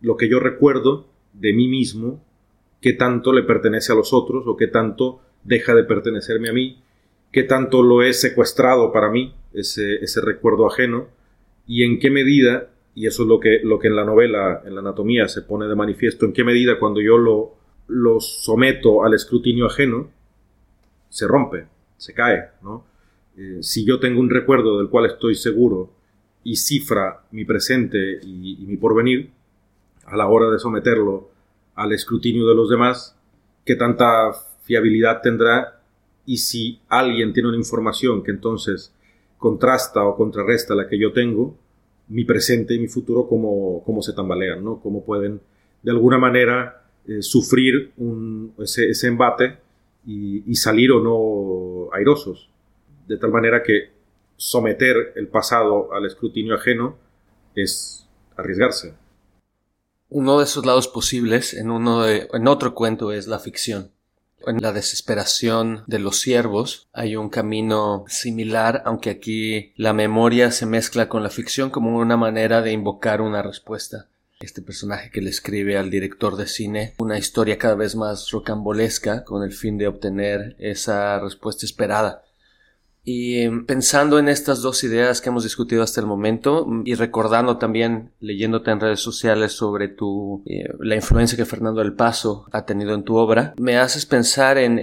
lo 0.01 0.17
que 0.17 0.29
yo 0.29 0.39
recuerdo 0.39 1.07
de 1.33 1.53
mí 1.53 1.67
mismo, 1.67 2.23
qué 2.81 2.93
tanto 2.93 3.33
le 3.33 3.43
pertenece 3.43 3.91
a 3.91 3.95
los 3.95 4.13
otros 4.13 4.45
o 4.47 4.57
qué 4.57 4.67
tanto 4.67 5.21
deja 5.43 5.75
de 5.75 5.83
pertenecerme 5.83 6.49
a 6.49 6.53
mí, 6.53 6.81
qué 7.31 7.43
tanto 7.43 7.83
lo 7.83 8.01
he 8.01 8.13
secuestrado 8.13 8.91
para 8.91 9.09
mí, 9.09 9.35
ese, 9.53 9.95
ese 10.03 10.21
recuerdo 10.21 10.67
ajeno, 10.67 11.07
y 11.67 11.83
en 11.83 11.99
qué 11.99 12.09
medida, 12.09 12.69
y 12.95 13.05
eso 13.05 13.23
es 13.23 13.29
lo 13.29 13.39
que, 13.39 13.59
lo 13.63 13.77
que 13.77 13.87
en 13.87 13.95
la 13.95 14.05
novela, 14.05 14.63
en 14.65 14.73
la 14.73 14.81
anatomía 14.81 15.27
se 15.27 15.43
pone 15.43 15.67
de 15.67 15.75
manifiesto, 15.75 16.25
en 16.25 16.33
qué 16.33 16.43
medida 16.43 16.79
cuando 16.79 17.01
yo 17.01 17.17
lo, 17.17 17.58
lo 17.89 18.19
someto 18.19 19.03
al 19.03 19.13
escrutinio 19.13 19.65
ajeno, 19.65 20.09
se 21.09 21.27
rompe, 21.27 21.65
se 21.97 22.13
cae, 22.13 22.49
¿no? 22.61 22.85
Eh, 23.35 23.59
si 23.61 23.85
yo 23.85 23.99
tengo 23.99 24.19
un 24.19 24.29
recuerdo 24.29 24.77
del 24.77 24.89
cual 24.89 25.05
estoy 25.05 25.35
seguro 25.35 25.91
y 26.43 26.55
cifra 26.55 27.23
mi 27.31 27.45
presente 27.45 28.19
y, 28.21 28.63
mi 28.67 28.77
porvenir, 28.77 29.31
a 30.05 30.15
la 30.15 30.27
hora 30.27 30.49
de 30.49 30.59
someterlo 30.59 31.29
al 31.75 31.93
escrutinio 31.93 32.47
de 32.47 32.55
los 32.55 32.69
demás, 32.69 33.15
qué 33.65 33.75
tanta 33.75 34.31
fiabilidad 34.63 35.21
tendrá 35.21 35.81
y 36.25 36.37
si 36.37 36.79
alguien 36.89 37.33
tiene 37.33 37.49
una 37.49 37.57
información 37.57 38.23
que 38.23 38.31
entonces 38.31 38.93
contrasta 39.37 40.03
o 40.05 40.15
contrarresta 40.15 40.75
la 40.75 40.87
que 40.87 40.99
yo 40.99 41.13
tengo, 41.13 41.55
mi 42.09 42.25
presente 42.25 42.73
y 42.73 42.79
mi 42.79 42.87
futuro, 42.87 43.27
cómo, 43.27 43.83
cómo 43.85 44.01
se 44.01 44.13
tambalean, 44.13 44.63
¿no? 44.63 44.79
Cómo 44.79 45.05
pueden, 45.05 45.41
de 45.81 45.91
alguna 45.91 46.17
manera, 46.17 46.78
eh, 47.09 47.23
sufrir 47.23 47.91
ese, 48.59 49.07
embate 49.07 49.57
y, 50.05 50.53
salir 50.55 50.91
o 50.91 51.01
no 51.01 51.91
airosos. 51.91 52.51
De 53.07 53.17
tal 53.17 53.31
manera 53.31 53.63
que 53.63 53.89
someter 54.37 55.13
el 55.15 55.27
pasado 55.27 55.91
al 55.91 56.05
escrutinio 56.05 56.53
ajeno 56.53 56.97
es 57.55 58.07
arriesgarse. 58.37 58.93
Uno 60.09 60.37
de 60.37 60.43
esos 60.43 60.67
lados 60.67 60.87
posibles 60.87 61.55
en, 61.55 61.71
uno 61.71 62.07
en 62.07 62.47
otro 62.47 62.75
cuento 62.75 63.11
es 63.11 63.25
la 63.25 63.39
ficción. 63.39 63.89
En 64.45 64.61
la 64.61 64.71
desesperación 64.71 65.85
de 65.87 65.97
los 65.97 66.19
siervos 66.19 66.89
hay 66.93 67.15
un 67.15 67.29
camino 67.29 68.05
similar, 68.07 68.83
aunque 68.85 69.09
aquí 69.09 69.73
la 69.77 69.93
memoria 69.93 70.51
se 70.51 70.67
mezcla 70.67 71.09
con 71.09 71.23
la 71.23 71.31
ficción 71.31 71.71
como 71.71 71.97
una 71.97 72.17
manera 72.17 72.61
de 72.61 72.71
invocar 72.71 73.19
una 73.19 73.41
respuesta 73.41 74.09
este 74.41 74.61
personaje 74.61 75.11
que 75.11 75.19
le 75.19 75.29
escribe 75.29 75.77
al 75.77 75.89
director 75.89 76.37
de 76.37 76.47
cine 76.47 76.93
una 76.97 77.17
historia 77.17 77.57
cada 77.57 77.75
vez 77.75 77.97
más 77.97 78.31
rocambolesca 78.31 79.25
con 79.25 79.43
el 79.43 79.51
fin 79.51 79.77
de 79.77 79.87
obtener 79.87 80.55
esa 80.59 81.19
respuesta 81.19 81.65
esperada. 81.65 82.23
Y 83.11 83.41
em, 83.41 83.65
pensando 83.65 84.19
en 84.19 84.29
estas 84.29 84.61
dos 84.61 84.83
ideas 84.83 85.19
que 85.19 85.29
hemos 85.29 85.41
discutido 85.43 85.81
hasta 85.81 85.99
el 85.99 86.05
momento 86.05 86.67
mm, 86.67 86.83
y 86.85 86.93
recordando 86.93 87.57
también, 87.57 88.11
leyéndote 88.19 88.69
en 88.69 88.79
redes 88.79 88.99
sociales 88.99 89.53
sobre 89.53 89.87
tu, 89.87 90.43
eh, 90.45 90.69
la 90.79 90.93
influencia 90.93 91.35
que 91.35 91.45
Fernando 91.45 91.79
del 91.81 91.93
Paso 91.93 92.45
ha 92.51 92.65
tenido 92.65 92.93
en 92.93 93.01
tu 93.03 93.15
obra, 93.15 93.55
me 93.57 93.79
haces 93.79 94.05
pensar 94.05 94.59
en, 94.59 94.79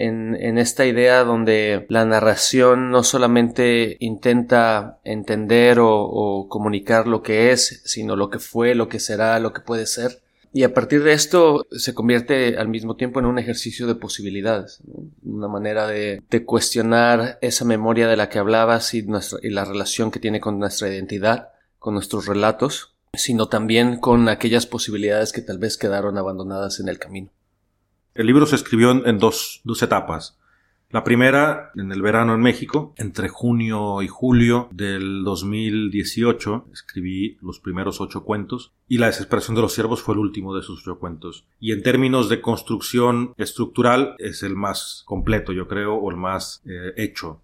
esta 0.58 0.86
idea 0.86 1.22
donde 1.22 1.86
la 1.88 2.04
narración 2.04 2.90
no 2.90 3.04
solamente 3.04 3.96
intenta 4.00 4.98
entender 5.04 5.78
o 5.80 6.46
comunicar 6.48 7.06
lo 7.06 7.22
que 7.22 7.52
es, 7.52 7.82
sino 7.84 8.16
lo 8.16 8.28
que 8.30 8.40
fue, 8.40 8.74
lo 8.74 8.88
que 8.88 8.98
será, 8.98 9.38
lo 9.38 9.52
que 9.52 9.60
puede 9.60 9.86
ser. 9.86 10.25
Y 10.56 10.64
a 10.64 10.72
partir 10.72 11.02
de 11.02 11.12
esto 11.12 11.66
se 11.70 11.92
convierte 11.92 12.56
al 12.56 12.68
mismo 12.68 12.96
tiempo 12.96 13.20
en 13.20 13.26
un 13.26 13.38
ejercicio 13.38 13.86
de 13.86 13.94
posibilidades, 13.94 14.80
una 15.22 15.48
manera 15.48 15.86
de, 15.86 16.22
cuestionar 16.46 17.38
esa 17.42 17.66
memoria 17.66 18.08
de 18.08 18.16
la 18.16 18.30
que 18.30 18.38
hablabas 18.38 18.94
y, 18.94 19.02
la 19.02 19.66
relación 19.66 20.10
que 20.10 20.18
tiene 20.18 20.40
con 20.40 20.58
nuestra 20.58 20.88
identidad, 20.88 21.50
con 21.78 21.92
nuestros 21.92 22.24
relatos, 22.24 22.94
sino 23.12 23.48
también 23.48 23.98
con 23.98 24.30
aquellas 24.30 24.64
posibilidades 24.64 25.34
que 25.34 25.42
tal 25.42 25.58
vez 25.58 25.76
quedaron 25.76 26.16
abandonadas 26.16 26.80
en 26.80 26.88
el 26.88 26.98
camino. 26.98 27.28
El 28.14 28.26
libro 28.26 28.46
se 28.46 28.56
escribió 28.56 28.92
en 29.04 29.18
dos, 29.18 29.60
dos 29.62 29.82
etapas. 29.82 30.38
La 30.90 31.02
primera 31.02 31.72
en 31.74 31.90
el 31.90 32.00
verano 32.00 32.34
en 32.34 32.40
México, 32.40 32.94
entre 32.96 33.28
junio 33.28 34.02
y 34.02 34.08
julio 34.08 34.68
del 34.70 35.24
2018, 35.24 36.68
escribí 36.72 37.38
los 37.42 37.58
primeros 37.58 38.00
ocho 38.00 38.22
cuentos 38.22 38.72
y 38.86 38.98
La 38.98 39.06
desesperación 39.06 39.56
de 39.56 39.62
los 39.62 39.72
siervos 39.72 40.00
fue 40.00 40.14
el 40.14 40.20
último 40.20 40.54
de 40.54 40.60
esos 40.60 40.80
ocho 40.82 41.00
cuentos. 41.00 41.44
Y 41.58 41.72
en 41.72 41.82
términos 41.82 42.28
de 42.28 42.40
construcción 42.40 43.34
estructural 43.36 44.14
es 44.18 44.44
el 44.44 44.54
más 44.54 45.02
completo, 45.06 45.52
yo 45.52 45.66
creo, 45.66 45.96
o 45.96 46.08
el 46.08 46.16
más 46.16 46.62
eh, 46.66 46.92
hecho. 46.96 47.42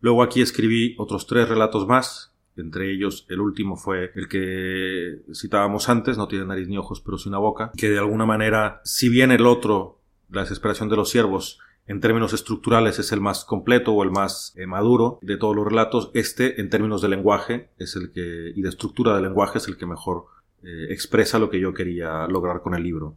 Luego 0.00 0.22
aquí 0.22 0.42
escribí 0.42 0.94
otros 0.98 1.26
tres 1.26 1.48
relatos 1.48 1.86
más, 1.86 2.34
entre 2.58 2.92
ellos 2.92 3.24
el 3.30 3.40
último 3.40 3.76
fue 3.76 4.12
el 4.14 4.28
que 4.28 5.22
citábamos 5.34 5.88
antes, 5.88 6.18
no 6.18 6.28
tiene 6.28 6.44
nariz 6.44 6.68
ni 6.68 6.76
ojos 6.76 7.00
pero 7.00 7.16
sí 7.16 7.30
una 7.30 7.38
boca, 7.38 7.72
que 7.74 7.88
de 7.88 7.98
alguna 7.98 8.26
manera, 8.26 8.82
si 8.84 9.08
bien 9.08 9.32
el 9.32 9.46
otro, 9.46 9.94
La 10.28 10.42
desesperación 10.42 10.88
de 10.88 10.96
los 10.96 11.08
siervos, 11.08 11.60
en 11.86 12.00
términos 12.00 12.32
estructurales 12.32 12.98
es 12.98 13.12
el 13.12 13.20
más 13.20 13.44
completo 13.44 13.92
o 13.92 14.02
el 14.02 14.10
más 14.10 14.52
eh, 14.56 14.66
maduro 14.66 15.18
de 15.22 15.36
todos 15.36 15.54
los 15.54 15.66
relatos. 15.66 16.10
Este, 16.14 16.60
en 16.60 16.68
términos 16.68 17.00
de 17.00 17.08
lenguaje, 17.08 17.70
es 17.78 17.96
el 17.96 18.10
que, 18.10 18.52
y 18.54 18.62
de 18.62 18.68
estructura 18.68 19.14
del 19.14 19.24
lenguaje, 19.24 19.58
es 19.58 19.68
el 19.68 19.76
que 19.76 19.86
mejor 19.86 20.26
eh, 20.62 20.86
expresa 20.90 21.38
lo 21.38 21.48
que 21.48 21.60
yo 21.60 21.74
quería 21.74 22.26
lograr 22.26 22.60
con 22.60 22.74
el 22.74 22.82
libro. 22.82 23.16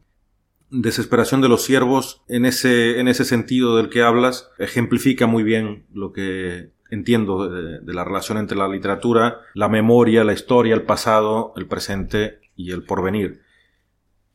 Desesperación 0.69 1.41
de 1.41 1.49
los 1.49 1.63
siervos, 1.63 2.21
en 2.27 2.45
ese, 2.45 2.99
en 2.99 3.07
ese 3.07 3.25
sentido 3.25 3.75
del 3.77 3.89
que 3.89 4.03
hablas, 4.03 4.51
ejemplifica 4.59 5.25
muy 5.25 5.41
bien 5.41 5.85
lo 5.91 6.13
que 6.13 6.69
entiendo 6.91 7.49
de, 7.49 7.79
de 7.79 7.93
la 7.93 8.03
relación 8.03 8.37
entre 8.37 8.57
la 8.57 8.67
literatura, 8.67 9.41
la 9.55 9.67
memoria, 9.67 10.23
la 10.23 10.33
historia, 10.33 10.75
el 10.75 10.83
pasado, 10.83 11.53
el 11.55 11.65
presente 11.65 12.39
y 12.55 12.71
el 12.71 12.83
porvenir. 12.83 13.41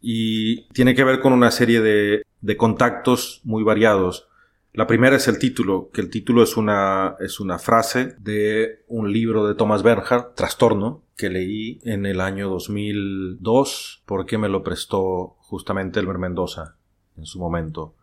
Y 0.07 0.69
tiene 0.75 0.95
que 0.95 1.05
ver 1.05 1.21
con 1.21 1.33
una 1.33 1.51
serie 1.51 1.81
de 1.81 2.25
de 2.45 2.59
contactos 2.59 3.41
muy 3.45 3.63
variados. 3.63 4.29
La 4.75 4.87
primera 4.87 5.17
es 5.17 5.29
el 5.29 5.39
título, 5.39 5.89
que 5.95 6.03
el 6.03 6.11
título 6.11 6.43
es 6.43 6.59
una, 6.59 7.17
es 7.21 7.41
una 7.41 7.59
frase 7.59 8.17
de 8.19 8.83
un 8.87 9.11
libro 9.11 9.47
de 9.47 9.55
Thomas 9.55 9.83
Bernhard, 9.83 10.35
Trastorno, 10.35 11.05
que 11.17 11.31
leí 11.31 11.81
en 11.85 12.05
el 12.05 12.21
año 12.21 12.51
2002 12.51 14.03
porque 14.05 14.37
me 14.37 14.51
lo 14.51 14.63
prestó 14.63 15.37
justamente 15.39 16.01
Elmer 16.01 16.19
Mendoza 16.19 16.77
en 17.17 17.25
su 17.25 17.39
momento. 17.39 17.95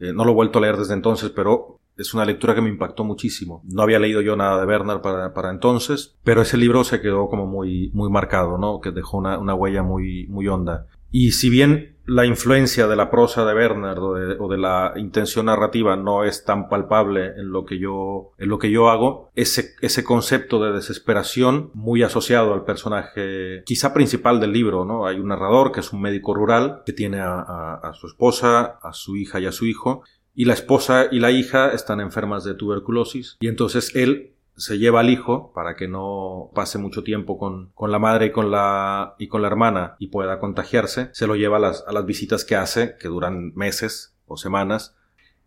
Eh, 0.00 0.12
no 0.12 0.24
lo 0.24 0.32
he 0.32 0.34
vuelto 0.34 0.58
a 0.58 0.62
leer 0.62 0.78
desde 0.78 0.94
entonces, 0.94 1.30
pero 1.30 1.78
es 1.96 2.12
una 2.12 2.24
lectura 2.24 2.56
que 2.56 2.62
me 2.62 2.70
impactó 2.70 3.04
muchísimo. 3.04 3.62
No 3.66 3.82
había 3.82 4.00
leído 4.00 4.20
yo 4.20 4.34
nada 4.34 4.58
de 4.58 4.66
Bernard 4.66 5.00
para, 5.00 5.32
para 5.32 5.50
entonces, 5.50 6.16
pero 6.24 6.42
ese 6.42 6.56
libro 6.56 6.82
se 6.82 7.00
quedó 7.00 7.28
como 7.28 7.46
muy, 7.46 7.92
muy 7.94 8.10
marcado, 8.10 8.58
¿no? 8.58 8.80
Que 8.80 8.90
dejó 8.90 9.18
una, 9.18 9.38
una 9.38 9.54
huella 9.54 9.84
muy, 9.84 10.26
muy 10.26 10.48
honda. 10.48 10.86
Y 11.18 11.32
si 11.32 11.48
bien 11.48 11.96
la 12.04 12.26
influencia 12.26 12.86
de 12.86 12.94
la 12.94 13.10
prosa 13.10 13.46
de 13.46 13.54
Bernard 13.54 13.98
o 13.98 14.48
de, 14.48 14.58
la 14.58 14.92
intención 14.96 15.46
narrativa 15.46 15.96
no 15.96 16.24
es 16.24 16.44
tan 16.44 16.68
palpable 16.68 17.28
en 17.38 17.52
lo 17.52 17.64
que 17.64 17.78
yo, 17.78 18.32
en 18.36 18.50
lo 18.50 18.58
que 18.58 18.70
yo 18.70 18.90
hago, 18.90 19.30
ese, 19.34 19.70
ese 19.80 20.04
concepto 20.04 20.62
de 20.62 20.72
desesperación 20.72 21.70
muy 21.72 22.02
asociado 22.02 22.52
al 22.52 22.66
personaje 22.66 23.62
quizá 23.64 23.94
principal 23.94 24.40
del 24.40 24.52
libro, 24.52 24.84
¿no? 24.84 25.06
Hay 25.06 25.18
un 25.18 25.28
narrador 25.28 25.72
que 25.72 25.80
es 25.80 25.90
un 25.90 26.02
médico 26.02 26.34
rural 26.34 26.82
que 26.84 26.92
tiene 26.92 27.18
a 27.22 27.92
su 27.94 28.08
esposa, 28.08 28.78
a 28.82 28.92
su 28.92 29.16
hija 29.16 29.40
y 29.40 29.46
a 29.46 29.52
su 29.52 29.64
hijo, 29.64 30.02
y 30.34 30.44
la 30.44 30.52
esposa 30.52 31.06
y 31.10 31.18
la 31.18 31.30
hija 31.30 31.70
están 31.70 32.00
enfermas 32.00 32.44
de 32.44 32.52
tuberculosis, 32.52 33.38
y 33.40 33.48
entonces 33.48 33.96
él 33.96 34.35
se 34.56 34.78
lleva 34.78 35.00
al 35.00 35.10
hijo 35.10 35.52
para 35.54 35.76
que 35.76 35.86
no 35.86 36.50
pase 36.54 36.78
mucho 36.78 37.02
tiempo 37.02 37.38
con, 37.38 37.70
con, 37.74 37.92
la 37.92 37.98
madre 37.98 38.26
y 38.26 38.32
con 38.32 38.50
la, 38.50 39.14
y 39.18 39.28
con 39.28 39.42
la 39.42 39.48
hermana 39.48 39.96
y 39.98 40.08
pueda 40.08 40.38
contagiarse, 40.38 41.10
se 41.12 41.26
lo 41.26 41.36
lleva 41.36 41.58
a 41.58 41.60
las, 41.60 41.84
a 41.86 41.92
las 41.92 42.06
visitas 42.06 42.44
que 42.44 42.56
hace, 42.56 42.96
que 42.98 43.08
duran 43.08 43.52
meses 43.54 44.16
o 44.26 44.36
semanas. 44.36 44.96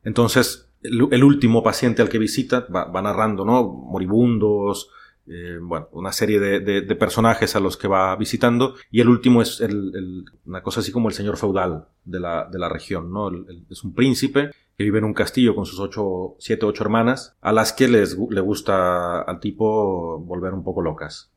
Entonces, 0.04 0.70
el, 0.84 1.24
último 1.24 1.64
paciente 1.64 2.02
al 2.02 2.10
que 2.10 2.20
visita 2.20 2.68
va, 2.74 2.86
va 2.86 3.02
narrando, 3.02 3.44
¿no? 3.44 3.64
Moribundos, 3.64 4.92
eh, 5.28 5.58
bueno, 5.62 5.90
una 5.92 6.12
serie 6.12 6.40
de, 6.40 6.60
de, 6.60 6.96
personajes 6.96 7.56
a 7.56 7.60
los 7.60 7.78
que 7.78 7.88
va 7.88 8.16
visitando 8.16 8.76
y 8.90 9.02
el 9.02 9.10
último 9.10 9.42
es 9.42 9.62
el, 9.62 10.26
una 10.46 10.64
cosa 10.64 10.80
así 10.80 10.92
como 10.92 11.08
el 11.08 11.14
señor 11.14 11.38
feudal 11.38 11.88
de 12.04 12.20
la, 12.20 12.48
de 12.52 12.58
la 12.58 12.68
región, 12.68 13.12
¿no? 13.12 13.30
es 13.70 13.84
un 13.84 13.94
príncipe 13.94 14.52
que 14.80 14.86
vive 14.86 15.00
en 15.00 15.04
un 15.04 15.14
castillo 15.14 15.56
con 15.56 15.66
sus 15.66 15.78
ocho, 15.82 16.38
siete, 16.40 16.66
ocho 16.66 16.86
hermanas, 16.86 17.36
a 17.42 17.52
las 17.52 17.74
que 17.74 17.90
les, 17.90 18.18
le 18.18 18.40
gusta 18.40 19.20
al 19.24 19.42
tipo 19.42 20.20
volver 20.20 20.54
un 20.54 20.64
poco 20.64 20.82
locas. 20.82 21.34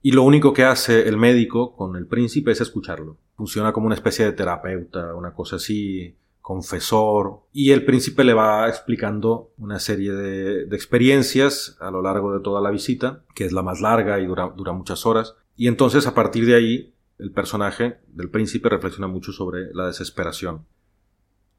Y 0.00 0.12
lo 0.12 0.22
único 0.22 0.54
que 0.54 0.64
hace 0.64 1.06
el 1.10 1.18
médico 1.18 1.76
con 1.76 1.94
el 1.94 2.06
príncipe 2.06 2.52
es 2.52 2.62
escucharlo. 2.62 3.18
Funciona 3.36 3.74
como 3.74 3.84
una 3.84 3.96
especie 3.96 4.24
de 4.24 4.32
terapeuta, 4.32 5.14
una 5.14 5.34
cosa 5.34 5.56
así, 5.56 6.16
confesor. 6.40 7.40
Y 7.52 7.72
el 7.72 7.84
príncipe 7.84 8.24
le 8.24 8.32
va 8.32 8.66
explicando 8.66 9.50
una 9.58 9.78
serie 9.78 10.12
de, 10.14 10.74
experiencias 10.74 11.76
a 11.80 11.90
lo 11.90 12.00
largo 12.00 12.32
de 12.32 12.40
toda 12.40 12.62
la 12.62 12.70
visita, 12.70 13.24
que 13.34 13.44
es 13.44 13.52
la 13.52 13.60
más 13.60 13.82
larga 13.82 14.20
y 14.20 14.26
dura, 14.26 14.54
dura 14.56 14.72
muchas 14.72 15.04
horas. 15.04 15.34
Y 15.54 15.68
entonces 15.68 16.06
a 16.06 16.14
partir 16.14 16.46
de 16.46 16.54
ahí 16.54 16.94
el 17.18 17.30
personaje 17.30 17.98
del 18.06 18.30
príncipe 18.30 18.70
reflexiona 18.70 19.06
mucho 19.06 19.32
sobre 19.32 19.66
la 19.74 19.88
desesperación. 19.88 20.64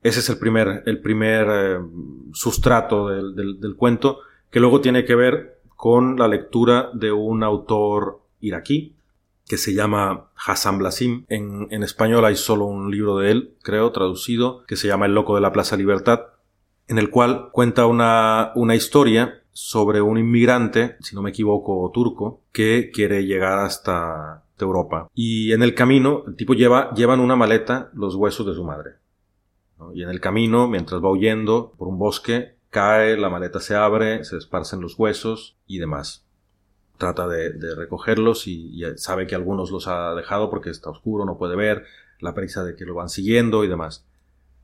Ese 0.02 0.20
es 0.20 0.30
el 0.30 0.38
primer, 0.38 0.84
el 0.86 1.02
primer 1.02 1.48
eh, 1.50 1.80
sustrato 2.34 3.10
del, 3.10 3.60
del, 3.60 3.76
cuento, 3.76 4.20
que 4.50 4.60
luego 4.60 4.82
tiene 4.82 5.04
que 5.04 5.16
ver 5.16 5.60
con 5.76 6.18
la 6.18 6.28
lectura 6.28 6.90
de 6.94 7.12
un 7.12 7.44
autor 7.44 8.22
iraquí 8.40 8.96
que 9.46 9.58
se 9.58 9.74
llama 9.74 10.30
Hassan 10.36 10.78
Blasim. 10.78 11.26
En, 11.28 11.68
en, 11.72 11.84
español 11.84 12.24
hay 12.24 12.36
solo 12.36 12.66
un 12.66 12.92
libro 12.92 13.18
de 13.18 13.32
él, 13.32 13.56
creo, 13.64 13.92
traducido, 13.92 14.64
que 14.68 14.76
se 14.76 14.88
llama 14.88 15.08
El 15.08 15.16
Loco 15.16 15.36
de 15.36 15.42
la 15.42 15.52
Plaza 15.52 15.76
Libertad, 15.76 16.28
en 16.88 16.98
el 16.98 17.10
cual 17.10 17.50
cuenta 17.52 17.86
una, 17.88 18.52
una 18.56 18.76
historia 18.76 19.42
sobre 19.52 20.02
un 20.02 20.18
inmigrante, 20.18 20.98
si 21.02 21.16
no 21.16 21.22
me 21.22 21.32
equivoco, 21.32 21.90
turco, 21.94 22.44
que 22.52 22.92
quiere 22.94 23.26
llegar 23.26 23.60
hasta 23.60 24.44
Europa. 24.58 25.10
Y 25.14 25.52
en 25.52 25.64
el 25.64 25.74
camino, 25.76 26.24
el 26.28 26.36
tipo 26.36 26.54
lleva, 26.54 26.94
lleva 26.94 27.14
en 27.14 27.20
una 27.20 27.36
maleta 27.36 27.90
los 27.94 28.16
huesos 28.16 28.46
de 28.46 28.54
su 28.54 28.64
madre. 28.64 28.92
Y 29.94 30.04
en 30.04 30.10
el 30.10 30.20
camino, 30.20 30.68
mientras 30.68 31.04
va 31.04 31.10
huyendo 31.10 31.74
por 31.78 31.88
un 31.88 31.98
bosque, 31.98 32.56
cae, 32.70 33.18
la 33.18 33.30
maleta 33.30 33.60
se 33.60 33.76
abre, 33.76 34.24
se 34.24 34.38
esparcen 34.38 34.82
los 34.82 34.98
huesos 34.98 35.58
y 35.68 35.80
demás. 35.80 36.26
Trata 36.98 37.28
de, 37.28 37.76
recogerlos 37.76 38.48
y, 38.48 38.84
sabe 38.98 39.26
que 39.26 39.36
algunos 39.36 39.72
los 39.72 39.88
ha 39.88 40.14
dejado 40.16 40.50
porque 40.50 40.70
está 40.70 40.90
oscuro, 40.90 41.26
no 41.26 41.38
puede 41.38 41.56
ver, 41.56 41.86
la 42.20 42.34
prisa 42.34 42.64
de 42.64 42.76
que 42.76 42.86
lo 42.86 42.96
van 42.96 43.10
siguiendo 43.10 43.64
y 43.64 43.68
demás. 43.68 44.06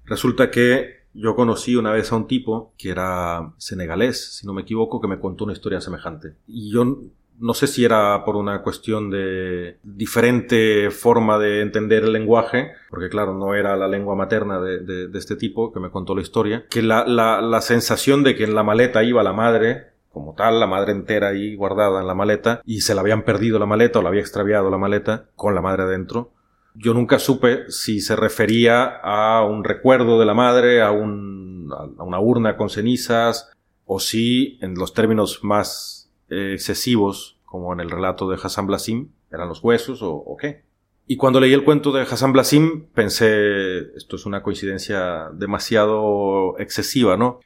Resulta 0.04 0.52
que 0.52 1.06
yo 1.14 1.36
conocí 1.36 1.78
una 1.78 1.92
vez 1.92 2.12
a 2.12 2.18
un 2.18 2.28
tipo 2.28 2.74
que 2.78 2.90
era 2.90 3.54
senegalés, 3.58 4.36
si 4.36 4.46
no 4.46 4.54
me 4.54 4.64
equivoco, 4.64 5.00
que 5.00 5.08
me 5.08 5.20
contó 5.20 5.46
una 5.46 5.54
historia 5.54 5.80
semejante. 5.80 6.36
Y 6.46 6.72
yo 6.72 7.00
no 7.40 7.54
sé 7.54 7.68
si 7.68 7.84
era 7.84 8.24
por 8.24 8.36
una 8.36 8.62
cuestión 8.62 9.10
de 9.10 9.78
diferente 9.84 10.90
forma 10.92 11.38
de 11.38 11.62
entender 11.62 12.04
el 12.04 12.14
lenguaje, 12.14 12.72
porque 12.90 13.10
claro, 13.10 13.34
no 13.34 13.54
era 13.56 13.76
la 13.76 13.88
lengua 13.88 14.16
materna 14.16 14.60
de, 14.60 15.10
este 15.14 15.36
tipo 15.36 15.72
que 15.72 15.80
me 15.80 15.90
contó 15.90 16.16
la 16.16 16.22
historia, 16.22 16.66
que 16.70 16.82
la, 16.82 17.06
la, 17.06 17.62
sensación 17.62 18.24
de 18.24 18.36
que 18.36 18.44
en 18.44 18.56
la 18.56 18.64
maleta 18.64 19.04
iba 19.04 19.24
la 19.24 19.34
madre, 19.34 19.88
como 20.12 20.34
tal, 20.34 20.60
la 20.60 20.68
madre 20.68 20.92
entera 20.92 21.30
ahí 21.30 21.56
guardada 21.56 22.02
en 22.02 22.08
la 22.08 22.16
maleta, 22.16 22.62
y 22.66 22.82
se 22.82 22.96
la 22.96 23.02
habían 23.02 23.24
perdido 23.24 23.60
la 23.60 23.66
maleta 23.66 24.00
o 24.00 24.02
la 24.02 24.10
había 24.10 24.22
extraviado 24.22 24.70
la 24.70 24.78
maleta 24.78 25.26
con 25.36 25.56
la 25.56 25.62
madre 25.62 25.84
adentro. 25.84 26.32
Yo 26.74 26.94
nunca 26.94 27.20
supe 27.20 27.70
si 27.70 28.02
se 28.02 28.16
refería 28.16 28.86
a 28.86 29.46
un 29.46 29.64
recuerdo 29.64 30.20
de 30.20 30.26
la 30.26 30.34
madre, 30.34 30.82
a, 30.82 30.92
un, 30.92 31.70
a 31.72 32.04
una 32.04 32.20
urna 32.20 32.58
con 32.58 32.70
cenizas, 32.70 33.50
o 33.86 34.00
si, 34.00 34.58
en 34.62 34.76
los 34.76 34.94
términos 34.94 35.40
más 35.44 35.95
eh, 36.30 36.54
excesivos, 36.54 37.40
como 37.46 37.74
en 37.74 37.80
el 37.80 37.90
relato 37.90 38.30
de 38.30 38.38
Hassan 38.42 38.68
Blasim, 38.68 39.10
eran 39.32 39.50
los 39.50 39.64
huesos 39.64 40.00
o, 40.02 40.36
qué. 40.40 40.64
Y 41.08 41.18
cuando 41.18 41.40
leí 41.40 41.54
el 41.54 41.64
cuento 41.64 41.92
de 41.92 42.02
Hassan 42.02 42.34
Blasim, 42.34 42.88
pensé, 42.94 43.96
esto 43.96 44.16
es 44.16 44.26
una 44.26 44.42
coincidencia 44.42 45.30
demasiado 45.34 46.58
excesiva, 46.58 47.16
¿no? 47.16 47.40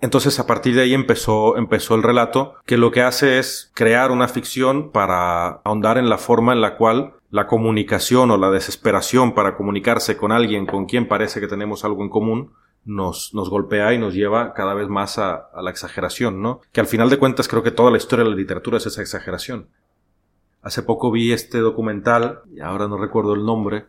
Entonces 0.00 0.38
a 0.38 0.46
partir 0.46 0.74
de 0.74 0.82
ahí 0.82 0.94
empezó, 0.94 1.56
empezó 1.56 1.94
el 1.94 2.02
relato, 2.02 2.54
que 2.66 2.76
lo 2.76 2.90
que 2.90 3.02
hace 3.02 3.38
es 3.38 3.70
crear 3.74 4.10
una 4.10 4.28
ficción 4.28 4.90
para 4.90 5.46
ahondar 5.64 5.98
en 5.98 6.08
la 6.08 6.18
forma 6.18 6.52
en 6.52 6.60
la 6.60 6.76
cual 6.76 7.14
la 7.30 7.46
comunicación 7.46 8.30
o 8.30 8.36
la 8.36 8.50
desesperación 8.50 9.34
para 9.34 9.56
comunicarse 9.56 10.16
con 10.16 10.30
alguien 10.30 10.66
con 10.66 10.86
quien 10.86 11.08
parece 11.08 11.40
que 11.40 11.48
tenemos 11.48 11.84
algo 11.84 12.02
en 12.02 12.10
común 12.10 12.52
nos, 12.84 13.32
golpea 13.32 13.92
y 13.94 13.98
nos 13.98 14.14
lleva 14.14 14.52
cada 14.54 14.74
vez 14.74 14.88
más 14.88 15.18
a, 15.18 15.48
la 15.60 15.70
exageración, 15.70 16.42
¿no? 16.42 16.60
Que 16.72 16.80
al 16.80 16.86
final 16.86 17.10
de 17.10 17.18
cuentas 17.18 17.48
creo 17.48 17.62
que 17.62 17.70
toda 17.70 17.90
la 17.90 17.96
historia 17.96 18.24
de 18.24 18.30
la 18.30 18.36
literatura 18.36 18.78
es 18.78 18.86
esa 18.86 19.02
exageración. 19.02 19.68
Hace 20.62 20.82
poco 20.82 21.10
vi 21.10 21.32
este 21.32 21.58
documental, 21.58 22.40
y 22.54 22.60
ahora 22.60 22.88
no 22.88 22.96
recuerdo 22.96 23.34
el 23.34 23.44
nombre, 23.44 23.86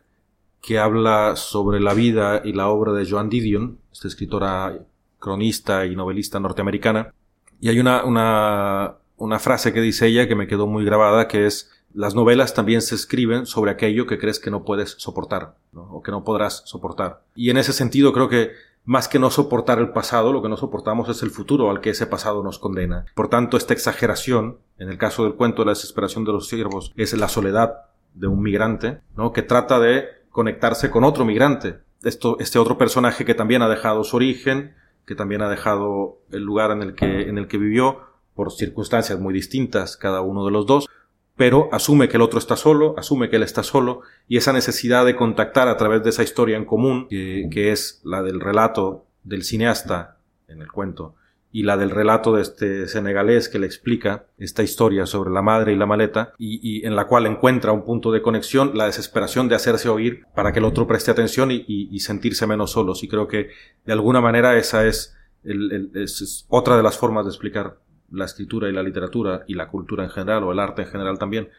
que 0.61 0.79
habla 0.79 1.35
sobre 1.35 1.79
la 1.79 1.93
vida 1.93 2.41
y 2.43 2.53
la 2.53 2.69
obra 2.69 2.91
de 2.93 3.09
Joan 3.09 3.29
Didion, 3.29 3.79
esta 3.91 4.07
escritora 4.07 4.77
cronista 5.19 5.85
y 5.85 5.95
novelista 5.95 6.39
norteamericana. 6.39 7.13
Y 7.61 7.69
hay 7.69 7.79
una, 7.79 8.03
una, 8.03 8.95
una 9.17 9.39
frase 9.39 9.73
que 9.73 9.81
dice 9.81 10.07
ella 10.07 10.27
que 10.27 10.35
me 10.35 10.47
quedó 10.47 10.67
muy 10.67 10.83
grabada, 10.83 11.27
que 11.27 11.45
es, 11.45 11.71
las 11.93 12.15
novelas 12.15 12.53
también 12.53 12.81
se 12.81 12.95
escriben 12.95 13.45
sobre 13.45 13.71
aquello 13.71 14.07
que 14.07 14.17
crees 14.17 14.39
que 14.39 14.51
no 14.51 14.63
puedes 14.65 14.95
soportar, 14.97 15.55
o 15.73 16.01
que 16.01 16.11
no 16.11 16.23
podrás 16.23 16.63
soportar. 16.65 17.21
Y 17.35 17.49
en 17.51 17.57
ese 17.57 17.71
sentido 17.71 18.11
creo 18.11 18.27
que 18.27 18.51
más 18.85 19.07
que 19.07 19.19
no 19.19 19.31
soportar 19.31 19.79
el 19.79 19.89
pasado, 19.89 20.31
lo 20.31 20.41
que 20.41 20.49
no 20.49 20.57
soportamos 20.57 21.09
es 21.09 21.23
el 21.23 21.31
futuro 21.31 21.69
al 21.69 21.81
que 21.81 21.89
ese 21.89 22.05
pasado 22.05 22.43
nos 22.43 22.59
condena. 22.59 23.05
Por 23.15 23.29
tanto, 23.29 23.57
esta 23.57 23.73
exageración, 23.73 24.59
en 24.77 24.89
el 24.89 24.97
caso 24.97 25.23
del 25.23 25.35
cuento 25.35 25.63
de 25.63 25.67
la 25.67 25.71
desesperación 25.71 26.23
de 26.23 26.31
los 26.31 26.47
siervos, 26.47 26.93
es 26.95 27.13
la 27.13 27.27
soledad 27.27 27.85
de 28.13 28.27
un 28.27 28.41
migrante, 28.41 29.01
¿no? 29.17 29.33
que 29.33 29.41
trata 29.41 29.79
de 29.79 30.05
conectarse 30.29 30.91
con 30.91 31.03
otro 31.03 31.25
migrante. 31.25 31.79
Esto, 32.03 32.37
este 32.39 32.59
otro 32.59 32.77
personaje 32.77 33.25
que 33.25 33.33
también 33.33 33.61
ha 33.61 33.69
dejado 33.69 34.03
su 34.03 34.15
origen, 34.15 34.75
que 35.05 35.15
también 35.15 35.41
ha 35.41 35.49
dejado 35.49 36.19
el 36.31 36.43
lugar 36.43 36.71
en 36.71 36.81
el 36.81 36.95
que, 36.95 37.29
en 37.29 37.37
el 37.37 37.47
que 37.47 37.57
vivió 37.57 38.01
por 38.35 38.51
circunstancias 38.51 39.19
muy 39.19 39.33
distintas 39.33 39.97
cada 39.97 40.21
uno 40.21 40.45
de 40.45 40.51
los 40.51 40.65
dos, 40.65 40.87
pero 41.35 41.69
asume 41.71 42.07
que 42.07 42.17
el 42.17 42.21
otro 42.21 42.39
está 42.39 42.55
solo, 42.55 42.95
asume 42.97 43.29
que 43.29 43.35
él 43.35 43.43
está 43.43 43.63
solo, 43.63 44.01
y 44.27 44.37
esa 44.37 44.53
necesidad 44.53 45.05
de 45.05 45.15
contactar 45.15 45.67
a 45.67 45.77
través 45.77 46.03
de 46.03 46.09
esa 46.09 46.23
historia 46.23 46.57
en 46.57 46.65
común, 46.65 47.07
que, 47.09 47.71
es 47.71 48.01
la 48.03 48.23
del 48.23 48.39
relato 48.39 49.05
del 49.23 49.43
cineasta 49.43 50.17
en 50.47 50.61
el 50.61 50.71
cuento, 50.71 51.15
y 51.51 51.63
la 51.63 51.77
del 51.77 51.89
relato 51.89 52.35
de 52.35 52.41
este 52.41 52.87
senegalés 52.87 53.47
que 53.47 53.59
le 53.59 53.65
explica 53.65 54.25
esta 54.37 54.61
historia 54.61 55.05
sobre 55.05 55.31
la 55.31 55.41
madre 55.41 55.71
y 55.71 55.77
la 55.77 55.85
maleta 55.85 56.33
y, 56.37 56.85
en 56.85 56.97
la 56.97 57.07
cual 57.07 57.25
encuentra 57.25 57.71
un 57.71 57.85
punto 57.85 58.11
de 58.11 58.21
conexión, 58.21 58.71
la 58.73 58.87
desesperación 58.87 59.47
de 59.47 59.55
hacerse 59.55 59.87
oír 59.87 60.25
para 60.35 60.51
que 60.51 60.59
el 60.59 60.65
otro 60.65 60.85
preste 60.85 61.11
atención 61.11 61.51
y, 61.51 61.99
sentirse 61.99 62.45
menos 62.45 62.71
solos. 62.71 63.03
Y 63.03 63.07
creo 63.07 63.29
que 63.29 63.51
de 63.85 63.93
alguna 63.93 64.19
manera 64.19 64.57
esa 64.57 64.85
es, 64.85 65.15
es 65.45 66.45
otra 66.49 66.75
de 66.75 66.83
las 66.83 66.97
formas 66.97 67.23
de 67.23 67.31
explicar 67.31 67.77
la 68.11 68.25
escritura 68.25 68.69
y 68.69 68.73
la 68.73 68.83
literatura 68.83 69.43
y 69.47 69.55
la 69.55 69.67
cultura 69.67 70.03
en 70.03 70.09
general 70.09 70.43
o 70.43 70.51
el 70.51 70.59
arte 70.59 70.83
en 70.83 70.87
general 70.89 71.17
también, 71.17 71.49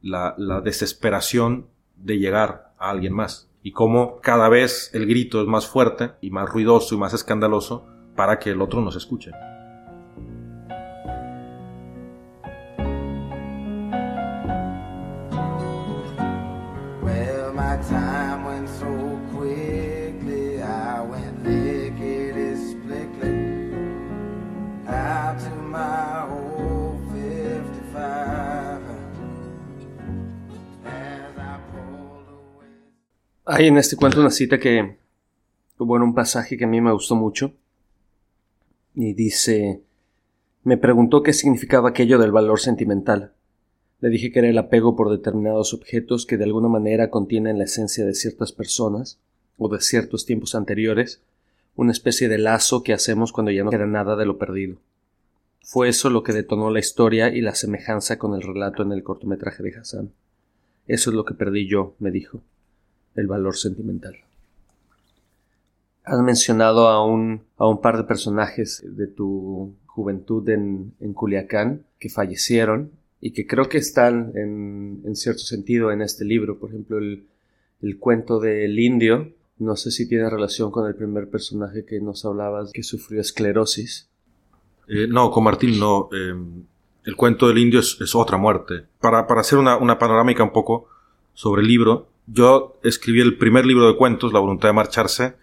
la, 0.00 0.34
la 0.38 0.60
desesperación 0.60 1.66
de 1.96 2.18
llegar 2.18 2.72
a 2.78 2.90
alguien 2.90 3.12
más 3.12 3.48
y 3.62 3.72
cómo 3.72 4.20
cada 4.20 4.48
vez 4.48 4.90
el 4.92 5.06
grito 5.06 5.40
es 5.40 5.46
más 5.46 5.66
fuerte 5.66 6.12
y 6.20 6.30
más 6.30 6.48
ruidoso 6.48 6.94
y 6.94 6.98
más 6.98 7.14
escandaloso 7.14 7.86
para 8.16 8.38
que 8.38 8.50
el 8.50 8.60
otro 8.60 8.80
nos 8.80 8.96
escuche. 8.96 9.30
Hay 33.54 33.66
en 33.66 33.76
este 33.76 33.96
cuento 33.96 34.18
una 34.18 34.30
cita 34.30 34.58
que, 34.58 34.96
bueno, 35.76 36.06
un 36.06 36.14
pasaje 36.14 36.56
que 36.56 36.64
a 36.64 36.66
mí 36.68 36.80
me 36.80 36.90
gustó 36.90 37.16
mucho, 37.16 37.52
y 38.94 39.12
dice, 39.12 39.82
me 40.64 40.78
preguntó 40.78 41.22
qué 41.22 41.34
significaba 41.34 41.90
aquello 41.90 42.18
del 42.18 42.32
valor 42.32 42.60
sentimental. 42.60 43.34
Le 44.00 44.08
dije 44.08 44.32
que 44.32 44.38
era 44.38 44.48
el 44.48 44.56
apego 44.56 44.96
por 44.96 45.10
determinados 45.10 45.74
objetos 45.74 46.24
que 46.24 46.38
de 46.38 46.44
alguna 46.44 46.68
manera 46.68 47.10
contienen 47.10 47.58
la 47.58 47.64
esencia 47.64 48.06
de 48.06 48.14
ciertas 48.14 48.52
personas 48.52 49.18
o 49.58 49.68
de 49.68 49.82
ciertos 49.82 50.24
tiempos 50.24 50.54
anteriores, 50.54 51.20
una 51.76 51.92
especie 51.92 52.30
de 52.30 52.38
lazo 52.38 52.82
que 52.82 52.94
hacemos 52.94 53.32
cuando 53.32 53.50
ya 53.50 53.64
no 53.64 53.70
queda 53.70 53.84
nada 53.84 54.16
de 54.16 54.24
lo 54.24 54.38
perdido. 54.38 54.78
Fue 55.62 55.90
eso 55.90 56.08
lo 56.08 56.22
que 56.22 56.32
detonó 56.32 56.70
la 56.70 56.80
historia 56.80 57.28
y 57.28 57.42
la 57.42 57.54
semejanza 57.54 58.18
con 58.18 58.32
el 58.32 58.40
relato 58.40 58.82
en 58.82 58.92
el 58.92 59.02
cortometraje 59.02 59.62
de 59.62 59.76
Hassan. 59.76 60.10
Eso 60.86 61.10
es 61.10 61.16
lo 61.16 61.26
que 61.26 61.34
perdí 61.34 61.68
yo, 61.68 61.94
me 61.98 62.10
dijo, 62.10 62.40
el 63.14 63.26
valor 63.26 63.56
sentimental. 63.56 64.16
Has 66.04 66.20
mencionado 66.20 66.88
a 66.88 67.04
un, 67.04 67.42
a 67.58 67.66
un 67.66 67.80
par 67.80 67.96
de 67.96 68.04
personajes 68.04 68.84
de 68.84 69.06
tu 69.06 69.74
juventud 69.86 70.48
en, 70.48 70.94
en 71.00 71.12
Culiacán 71.12 71.84
que 71.98 72.08
fallecieron 72.08 72.90
y 73.20 73.32
que 73.32 73.46
creo 73.46 73.68
que 73.68 73.78
están 73.78 74.32
en, 74.34 75.02
en 75.04 75.14
cierto 75.14 75.42
sentido 75.42 75.92
en 75.92 76.02
este 76.02 76.24
libro. 76.24 76.58
Por 76.58 76.70
ejemplo, 76.70 76.98
el, 76.98 77.26
el 77.82 77.98
cuento 77.98 78.40
del 78.40 78.78
indio. 78.78 79.32
No 79.58 79.76
sé 79.76 79.90
si 79.90 80.08
tiene 80.08 80.28
relación 80.28 80.70
con 80.70 80.88
el 80.88 80.94
primer 80.94 81.28
personaje 81.28 81.84
que 81.84 82.00
nos 82.00 82.24
hablabas 82.24 82.72
que 82.72 82.82
sufrió 82.82 83.20
esclerosis. 83.20 84.08
Eh, 84.88 85.06
no, 85.08 85.30
con 85.30 85.44
Martín 85.44 85.78
no. 85.78 86.08
Eh, 86.12 86.34
el 87.04 87.16
cuento 87.16 87.48
del 87.48 87.58
indio 87.58 87.80
es, 87.80 87.96
es 88.00 88.14
otra 88.14 88.38
muerte. 88.38 88.86
Para, 89.00 89.26
para 89.26 89.42
hacer 89.42 89.58
una, 89.58 89.76
una, 89.76 89.98
panorámica 89.98 90.42
un 90.42 90.52
poco 90.52 90.88
sobre 91.34 91.62
el 91.62 91.68
libro, 91.68 92.08
yo 92.26 92.78
escribí 92.82 93.20
el 93.20 93.36
primer 93.36 93.66
libro 93.66 93.86
de 93.88 93.96
cuentos, 93.96 94.32
La 94.32 94.40
voluntad 94.40 94.68
de 94.68 94.74
marcharse, 94.74 95.36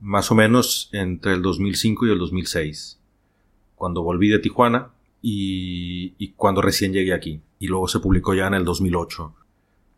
más 0.00 0.30
o 0.30 0.34
menos 0.34 0.90
entre 0.92 1.32
el 1.32 1.42
2005 1.42 2.06
y 2.06 2.10
el 2.10 2.18
2006, 2.18 3.00
cuando 3.74 4.02
volví 4.02 4.28
de 4.28 4.38
Tijuana 4.38 4.90
y, 5.20 6.28
cuando 6.36 6.62
recién 6.62 6.92
llegué 6.92 7.12
aquí, 7.12 7.40
y 7.58 7.66
luego 7.66 7.88
se 7.88 8.00
publicó 8.00 8.34
ya 8.34 8.46
en 8.46 8.54
el 8.54 8.64
2008. 8.64 9.34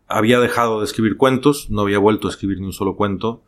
Había 0.07 0.41
dejado 0.41 0.81
de 0.81 0.87
escribir 0.87 1.17
cuentos, 1.17 1.71
no 1.71 1.83
había 1.83 1.99
vuelto 1.99 2.29
a 2.29 2.31
escribir 2.31 2.61
ni 2.61 2.67
un 2.67 2.73
solo 2.73 2.97
cuento 2.97 3.43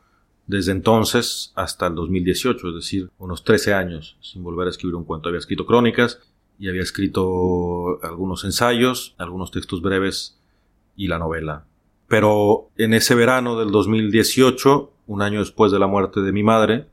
desde 0.46 0.72
entonces 0.72 1.52
hasta 1.54 1.86
el 1.86 1.94
2018, 1.94 2.68
es 2.68 2.74
decir, 2.74 3.10
unos 3.18 3.44
13 3.44 3.74
años 3.74 4.16
sin 4.20 4.42
volver 4.42 4.66
a 4.66 4.70
escribir 4.70 4.96
un 4.96 5.04
cuento. 5.04 5.28
Había 5.28 5.38
escrito 5.38 5.66
crónicas 5.66 6.20
y 6.58 6.68
había 6.68 6.82
escrito 6.82 8.02
algunos 8.02 8.44
ensayos, 8.44 9.14
algunos 9.18 9.50
textos 9.50 9.82
breves 9.82 10.38
y 10.96 11.08
la 11.08 11.18
novela. 11.18 11.64
Pero 12.12 12.68
en 12.76 12.92
ese 12.92 13.14
verano 13.14 13.58
del 13.58 13.70
2018 13.70 14.92
un 15.06 15.22
año 15.22 15.40
después 15.40 15.72
de 15.72 15.78
la 15.78 15.86
muerte 15.86 16.20
de 16.20 16.30
mi 16.30 16.42
madre, 16.42 16.84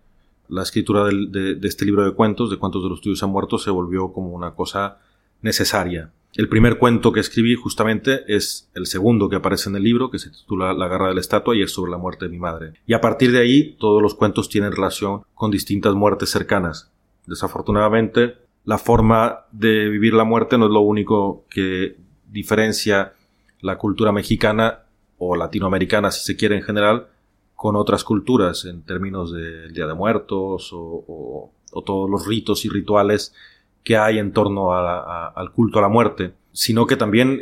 la 0.47 0.63
escritura 0.63 1.03
de, 1.03 1.60
este 1.62 1.84
libro 1.84 2.05
de 2.05 2.13
cuentos, 2.13 2.49
de 2.49 2.55
cuentos 2.55 2.82
de 2.84 2.88
los 2.89 3.01
tuyos 3.01 3.21
han 3.21 3.29
muerto, 3.29 3.58
se 3.58 3.69
volvió 3.69 4.13
como 4.13 4.29
una 4.29 4.51
cosa 4.51 4.99
necesaria. 5.41 6.13
El 6.36 6.47
primer 6.47 6.77
cuento 6.77 7.12
que 7.12 7.19
escribí 7.19 7.55
justamente 7.55 8.21
es 8.34 8.69
el 8.75 8.86
segundo 8.86 9.27
que 9.27 9.36
aparece 9.36 9.69
en 9.69 9.75
el 9.75 9.84
libro, 9.84 10.10
que 10.10 10.19
se 10.19 10.29
titula 10.29 10.71
La 10.71 10.88
garra 10.88 11.10
de 11.10 11.15
la 11.15 11.19
estatua 11.19 11.53
y 11.53 11.63
es 11.63 11.73
sobre 11.73 11.91
la 11.91 11.97
muerte 11.97 12.23
de 12.23 12.32
mi 12.32 12.39
madre. 12.39 12.75
Y 12.88 12.93
a 12.93 13.01
partir 13.01 13.34
de 13.34 13.39
ahí 13.39 13.75
todos 13.77 14.01
los 14.01 14.15
cuentos 14.15 14.47
tienen 14.47 14.71
relación 14.71 15.23
con 15.36 15.51
distintas 15.51 15.95
muertes 15.95 16.29
cercanas. 16.29 16.93
Desafortunadamente, 17.25 18.38
la 18.63 18.77
forma 18.77 19.39
de 19.51 19.89
vivir 19.89 20.13
la 20.13 20.23
muerte 20.23 20.58
no 20.58 20.67
es 20.67 20.71
lo 20.71 20.79
único 20.79 21.43
que 21.49 21.97
diferencia 22.32 23.15
la 23.60 23.77
cultura 23.77 24.13
mexicana 24.13 24.84
o 25.19 25.36
latinoamericana, 25.36 26.12
si 26.12 26.23
se 26.23 26.36
quiere 26.36 26.55
en 26.55 26.63
general, 26.63 27.08
con 27.55 27.75
otras 27.75 28.03
culturas 28.03 28.65
en 28.65 28.84
términos 28.84 29.34
del 29.34 29.73
Día 29.73 29.86
de 29.86 29.93
Muertos 29.93 30.71
o, 30.73 31.51
todos 31.86 32.10
los 32.10 32.25
ritos 32.25 32.65
y 32.65 32.69
rituales 32.69 33.36
que 33.84 33.95
hay 33.95 34.17
en 34.17 34.34
torno 34.34 34.73
al 34.73 35.51
culto 35.51 35.79
a 35.79 35.82
la 35.82 35.88
muerte, 35.88 36.34
sino 36.51 36.88
que 36.88 36.95
también 36.95 37.39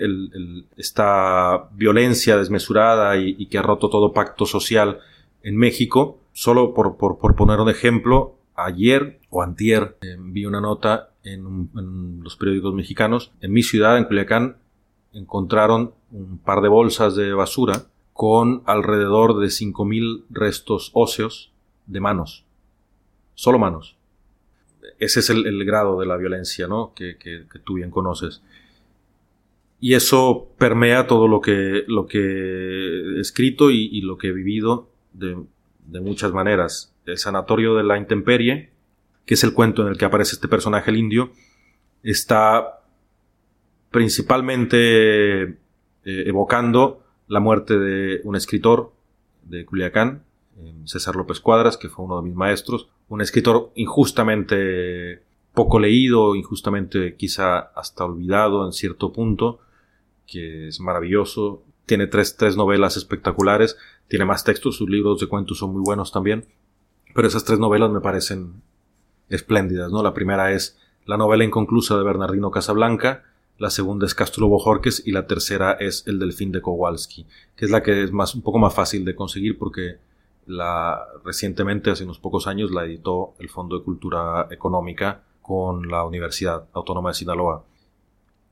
esta 0.76 1.70
violencia 1.74 2.36
desmesurada 2.36 3.16
y, 3.18 3.46
que 3.46 3.58
ha 3.58 3.62
roto 3.62 3.90
todo 3.90 4.12
pacto 4.12 4.46
social 4.46 5.00
en 5.44 5.56
México, 5.56 6.20
solo 6.34 6.74
por, 6.74 6.98
poner 7.36 7.60
un 7.60 7.70
ejemplo, 7.70 8.36
ayer 8.56 9.20
o 9.30 9.44
antier 9.44 9.98
eh, 10.02 10.18
vi 10.20 10.46
una 10.46 10.60
nota 10.60 11.12
en, 11.24 11.70
en, 11.78 12.24
los 12.24 12.36
periódicos 12.36 12.74
mexicanos, 12.74 13.32
en 13.40 13.54
mi 13.54 13.62
ciudad, 13.62 13.98
en 13.98 14.06
Culiacán, 14.06 14.58
encontraron 15.14 15.94
un 16.12 16.38
par 16.40 16.62
de 16.62 16.70
bolsas 16.70 17.16
de 17.16 17.34
basura 17.34 17.88
con 18.14 18.64
alrededor 18.66 19.40
de 19.40 19.48
5.000 19.48 20.24
restos 20.30 20.92
óseos 20.94 21.52
de 21.86 22.00
manos. 22.00 22.46
Solo 23.36 23.60
manos. 23.60 23.96
Ese 25.00 25.20
es 25.20 25.30
el, 25.30 25.64
grado 25.66 26.00
de 26.00 26.08
la 26.08 26.18
violencia, 26.18 26.68
¿no? 26.68 26.94
Que, 26.96 27.18
tú 27.64 27.76
bien 27.76 27.92
conoces. 27.92 28.42
Y 29.80 29.94
eso 29.94 30.50
permea 30.58 31.06
todo 31.06 31.28
lo 31.28 31.42
que, 31.42 31.84
lo 31.88 32.08
que 32.08 32.18
he 32.18 33.20
escrito 33.20 33.70
y, 33.70 34.02
lo 34.02 34.18
que 34.18 34.30
he 34.30 34.34
vivido 34.34 34.90
de, 35.14 35.38
de 35.86 36.02
muchas 36.02 36.34
maneras. 36.34 36.96
El 37.06 37.20
sanatorio 37.20 37.76
de 37.76 37.84
la 37.84 37.98
intemperie, 37.98 38.72
que 39.26 39.36
es 39.36 39.44
el 39.44 39.54
cuento 39.54 39.84
en 39.84 39.90
el 39.90 39.98
que 39.98 40.06
aparece 40.06 40.34
este 40.34 40.48
personaje, 40.48 40.90
el 40.90 40.98
indio, 40.98 41.32
está 42.02 42.80
principalmente 43.92 45.58
eh, 46.08 46.24
evocando 46.26 47.04
la 47.28 47.42
muerte 47.42 47.78
de 47.78 48.22
un 48.24 48.38
escritor 48.38 48.94
de 49.44 49.66
Culiacán, 49.66 50.24
eh, 50.58 50.74
César 50.86 51.18
López 51.18 51.42
Cuadras, 51.42 51.76
que 51.76 51.90
fue 51.90 52.06
uno 52.06 52.16
de 52.16 52.30
mis 52.30 52.34
maestros, 52.34 52.88
un 53.10 53.20
escritor 53.20 53.72
injustamente 53.76 55.22
poco 55.54 55.80
leído, 55.80 56.38
injustamente 56.38 57.18
quizá 57.18 57.60
hasta 57.60 58.06
olvidado 58.06 58.66
en 58.66 58.72
cierto 58.72 59.12
punto, 59.12 59.60
que 60.26 60.70
es 60.70 60.80
maravilloso. 60.80 61.64
Tiene 61.86 62.08
tres, 62.08 62.38
tres 62.38 62.56
novelas 62.56 62.96
espectaculares, 62.96 63.76
tiene 64.08 64.24
más 64.24 64.46
textos, 64.46 64.78
sus 64.78 64.90
libros 64.90 65.20
de 65.20 65.28
cuentos 65.28 65.58
son 65.58 65.74
muy 65.74 65.82
buenos 65.84 66.14
también, 66.14 66.46
pero 67.14 67.28
esas 67.28 67.44
tres 67.44 67.60
novelas 67.60 67.92
me 67.92 68.00
parecen 68.00 68.62
espléndidas, 69.28 69.92
¿no? 69.92 70.02
La 70.04 70.14
primera 70.14 70.54
es 70.54 70.80
la 71.06 71.18
novela 71.18 71.44
inconclusa 71.44 71.98
de 71.98 72.06
Bernardino 72.06 72.50
Casablanca, 72.50 73.26
la 73.58 73.70
segunda 73.70 74.06
es 74.06 74.14
Castro 74.14 74.48
Bojorques 74.48 75.02
y 75.06 75.12
la 75.12 75.26
tercera 75.26 75.74
es 75.74 76.06
El 76.08 76.20
Delfín 76.20 76.52
de 76.52 76.62
Kowalski, 76.62 77.26
que 77.56 77.66
es 77.66 77.72
la 77.72 77.82
que 77.82 78.04
es 78.04 78.12
más, 78.12 78.36
un 78.36 78.42
poco 78.42 78.60
más 78.60 78.74
fácil 78.74 79.04
de 79.04 79.16
conseguir 79.16 79.58
porque 79.58 79.98
la, 80.46 81.06
recientemente, 81.26 81.92
hace 81.92 82.04
unos 82.04 82.20
pocos 82.20 82.48
años, 82.48 82.72
la 82.72 82.86
editó 82.86 83.34
el 83.40 83.50
Fondo 83.50 83.78
de 83.78 83.84
Cultura 83.84 84.48
Económica 84.50 85.24
con 85.42 85.90
la 85.90 86.06
Universidad 86.06 86.66
Autónoma 86.74 87.10
de 87.10 87.16
Sinaloa. 87.16 87.64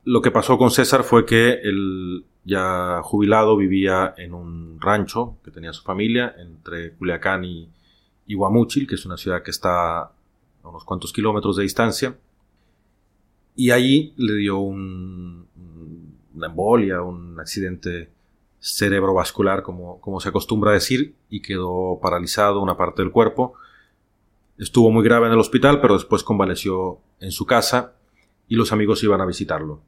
Lo 0.03 0.21
que 0.21 0.31
pasó 0.31 0.57
con 0.57 0.71
César 0.71 1.03
fue 1.03 1.25
que 1.25 1.53
él, 1.53 2.25
ya 2.43 3.01
jubilado, 3.03 3.57
vivía 3.57 4.13
en 4.17 4.33
un 4.33 4.79
rancho 4.79 5.37
que 5.43 5.51
tenía 5.51 5.73
su 5.73 5.83
familia 5.83 6.35
entre 6.37 6.93
Culiacán 6.93 7.45
y, 7.45 7.69
y 8.27 8.35
Guamúchil, 8.35 8.87
que 8.87 8.95
es 8.95 9.05
una 9.05 9.17
ciudad 9.17 9.41
que 9.41 9.51
está 9.51 9.99
a 10.01 10.11
unos 10.63 10.83
cuantos 10.83 11.13
kilómetros 11.13 11.55
de 11.57 11.63
distancia. 11.63 12.15
Y 13.55 13.71
allí 13.71 14.13
le 14.17 14.35
dio 14.35 14.59
un, 14.59 15.47
una 16.35 16.47
embolia, 16.47 17.01
un 17.01 17.39
accidente 17.39 18.09
cerebrovascular, 18.59 19.61
como, 19.61 20.19
se 20.19 20.29
acostumbra 20.29 20.71
a 20.71 20.73
decir, 20.73 21.15
y 21.29 21.41
quedó 21.41 21.99
paralizado 22.01 22.61
una 22.61 22.77
parte 22.77 23.01
del 23.01 23.11
cuerpo. 23.11 23.53
Estuvo 24.57 24.91
muy 24.91 25.03
grave 25.03 25.27
en 25.27 25.33
el 25.33 25.39
hospital, 25.39 25.81
pero 25.81 25.93
después 25.93 26.23
convaleció 26.23 26.99
en 27.19 27.31
su 27.31 27.45
casa 27.45 27.93
y 28.47 28.55
los 28.55 28.71
amigos 28.71 29.03
iban 29.03 29.21
a 29.21 29.25
visitarlo. 29.25 29.81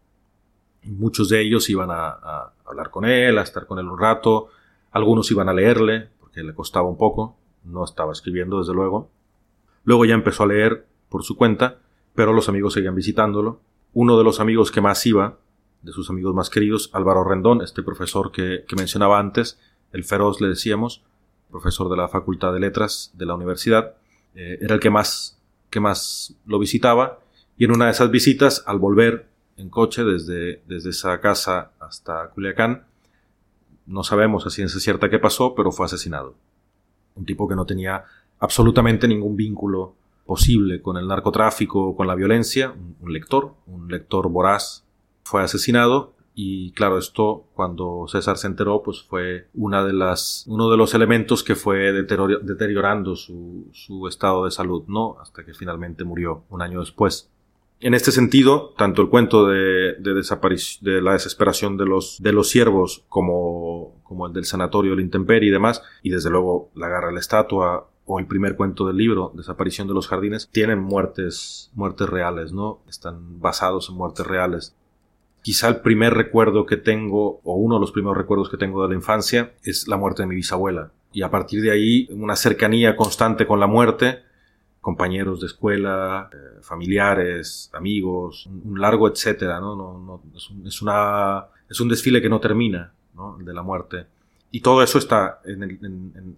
Muchos 0.83 1.29
de 1.29 1.41
ellos 1.41 1.69
iban 1.69 1.89
a, 1.91 2.53
hablar 2.65 2.91
con 2.91 3.05
él, 3.05 3.37
a 3.37 3.41
estar 3.41 3.65
con 3.65 3.79
él 3.79 3.87
un 3.87 3.99
rato, 3.99 4.49
algunos 4.91 5.31
iban 5.31 5.49
a 5.49 5.53
leerle, 5.53 6.09
porque 6.19 6.43
le 6.43 6.53
costaba 6.53 6.87
un 6.87 6.97
poco, 6.97 7.35
no 7.63 7.83
estaba 7.83 8.11
escribiendo 8.11 8.59
desde 8.59 8.73
luego. 8.73 9.09
Luego 9.83 10.05
ya 10.05 10.13
empezó 10.13 10.43
a 10.43 10.47
leer 10.47 10.85
por 11.09 11.23
su 11.23 11.35
cuenta, 11.35 11.79
pero 12.17 12.33
los 12.33 12.49
amigos 12.49 12.73
seguían 12.73 12.95
visitándolo. 12.95 13.61
Uno 13.93 14.17
de 14.17 14.23
los 14.23 14.39
amigos 14.39 14.71
que 14.71 14.81
más 14.81 15.05
iba 15.05 15.37
de 15.83 15.91
sus 15.91 16.09
amigos 16.09 16.33
más 16.33 16.49
queridos, 16.49 16.89
Álvaro 16.93 17.23
Rendón, 17.23 17.61
este 17.61 17.83
profesor 17.83 18.31
que, 18.31 18.65
mencionaba 18.75 19.19
antes, 19.19 19.59
el 19.91 20.03
feroz 20.03 20.41
le 20.41 20.47
decíamos, 20.47 21.03
profesor 21.51 21.91
de 21.91 21.95
la 21.95 22.07
Facultad 22.07 22.53
de 22.53 22.59
Letras 22.59 23.11
de 23.13 23.27
la 23.27 23.35
universidad, 23.35 23.93
eh, 24.33 24.57
era 24.59 24.73
el 24.73 24.79
que 24.79 24.89
más, 24.89 25.39
que 25.69 25.79
más 25.79 26.35
lo 26.47 26.57
visitaba 26.57 27.19
y 27.55 27.65
en 27.65 27.71
una 27.71 27.85
de 27.85 27.91
esas 27.91 28.09
visitas, 28.09 28.63
al 28.65 28.79
volver 28.79 29.27
en 29.55 29.69
coche 29.69 30.03
desde, 30.03 30.63
desde 30.65 30.89
esa 30.89 31.21
casa 31.21 31.69
hasta 31.79 32.31
Culiacán, 32.31 32.87
no 33.85 34.03
sabemos 34.03 34.43
a 34.47 34.49
ciencia 34.49 34.79
cierta 34.79 35.07
qué 35.11 35.19
pasó, 35.19 35.53
pero 35.53 35.71
fue 35.71 35.85
asesinado. 35.85 36.33
Un 37.13 37.25
tipo 37.25 37.47
que 37.47 37.55
no 37.55 37.67
tenía 37.67 38.05
absolutamente 38.39 39.07
ningún 39.07 39.35
vínculo 39.35 39.93
posible 40.27 40.81
con 40.83 40.97
el 40.97 41.07
narcotráfico 41.07 41.87
o 41.87 41.95
con 41.95 42.05
la 42.05 42.13
violencia, 42.13 42.75
un 42.99 43.11
lector, 43.11 43.55
un 43.65 43.87
lector 43.87 44.29
voraz 44.29 44.85
fue 45.23 45.41
asesinado 45.41 46.13
y 46.39 46.71
claro, 46.73 46.99
esto 46.99 47.47
cuando 47.55 48.05
César 48.07 48.37
se 48.37 48.45
enteró, 48.45 48.83
pues 48.83 49.01
fue 49.01 49.47
una 49.55 49.83
de 49.83 49.91
las, 49.91 50.45
uno 50.47 50.69
de 50.69 50.77
los 50.77 50.93
elementos 50.93 51.43
que 51.43 51.55
fue 51.55 51.91
deteriorando 51.91 53.15
su, 53.15 53.67
su, 53.73 54.07
estado 54.07 54.45
de 54.45 54.51
salud, 54.51 54.83
¿no? 54.87 55.17
Hasta 55.19 55.43
que 55.43 55.55
finalmente 55.55 56.03
murió 56.03 56.43
un 56.51 56.61
año 56.61 56.81
después. 56.81 57.31
En 57.79 57.95
este 57.95 58.11
sentido, 58.11 58.75
tanto 58.77 59.01
el 59.01 59.09
cuento 59.09 59.47
de, 59.47 59.95
de, 59.95 60.13
de 60.13 61.01
la 61.01 61.13
desesperación 61.13 61.75
de 61.75 61.85
los, 61.87 62.21
de 62.21 62.33
los 62.33 62.49
siervos 62.49 63.03
como, 63.09 63.95
como 64.03 64.27
el 64.27 64.33
del 64.33 64.45
sanatorio 64.45 64.91
del 64.91 65.01
intemperie 65.01 65.49
y 65.49 65.51
demás, 65.51 65.81
y 66.03 66.11
desde 66.11 66.29
luego 66.29 66.69
la 66.75 66.87
garra 66.87 67.07
de 67.07 67.13
la 67.13 67.19
estatua 67.19 67.89
o 68.07 68.19
el 68.19 68.25
primer 68.25 68.55
cuento 68.55 68.87
del 68.87 68.97
libro, 68.97 69.31
Desaparición 69.35 69.87
de 69.87 69.93
los 69.93 70.07
jardines, 70.07 70.49
tienen 70.51 70.79
muertes, 70.79 71.69
muertes 71.75 72.09
reales, 72.09 72.51
¿no? 72.51 72.79
Están 72.89 73.39
basados 73.39 73.89
en 73.89 73.95
muertes 73.95 74.25
reales 74.25 74.75
quizá 75.47 75.69
el 75.69 75.77
primer 75.77 76.13
recuerdo 76.13 76.65
que 76.65 76.75
tengo, 76.75 77.39
o 77.41 77.55
uno 77.55 77.75
de 77.75 77.79
los 77.79 77.93
primeros 77.93 78.17
recuerdos 78.17 78.49
que 78.49 78.57
tengo 78.57 78.83
de 78.83 78.89
la 78.89 78.95
infancia, 78.95 79.53
es 79.63 79.87
la 79.87 79.95
muerte 79.95 80.23
de 80.23 80.27
mi 80.27 80.35
bisabuela. 80.35 80.91
Y 81.13 81.21
a 81.21 81.31
partir 81.31 81.61
de 81.61 81.71
ahí, 81.71 82.05
una 82.11 82.35
cercanía 82.35 82.97
constante 82.97 83.47
con 83.47 83.61
la 83.61 83.65
muerte, 83.65 84.23
compañeros 84.81 85.39
de 85.39 85.47
escuela, 85.47 86.29
eh, 86.33 86.59
familiares, 86.61 87.71
amigos, 87.73 88.45
un, 88.47 88.77
largo 88.81 89.07
etcétera, 89.07 89.61
¿no? 89.61 89.73
no, 89.73 89.97
no 89.97 90.21
es, 90.35 90.49
un, 90.49 90.67
es, 90.67 90.81
una, 90.81 91.45
es 91.69 91.79
un 91.79 91.87
desfile 91.87 92.21
que 92.21 92.27
no 92.27 92.41
termina, 92.41 92.91
¿no? 93.15 93.37
de 93.37 93.53
la 93.53 93.63
muerte. 93.63 94.05
Y 94.49 94.61
todo 94.61 94.81
eso 94.81 94.97
está 94.97 95.41
en 95.45 95.63
el, 95.63 95.71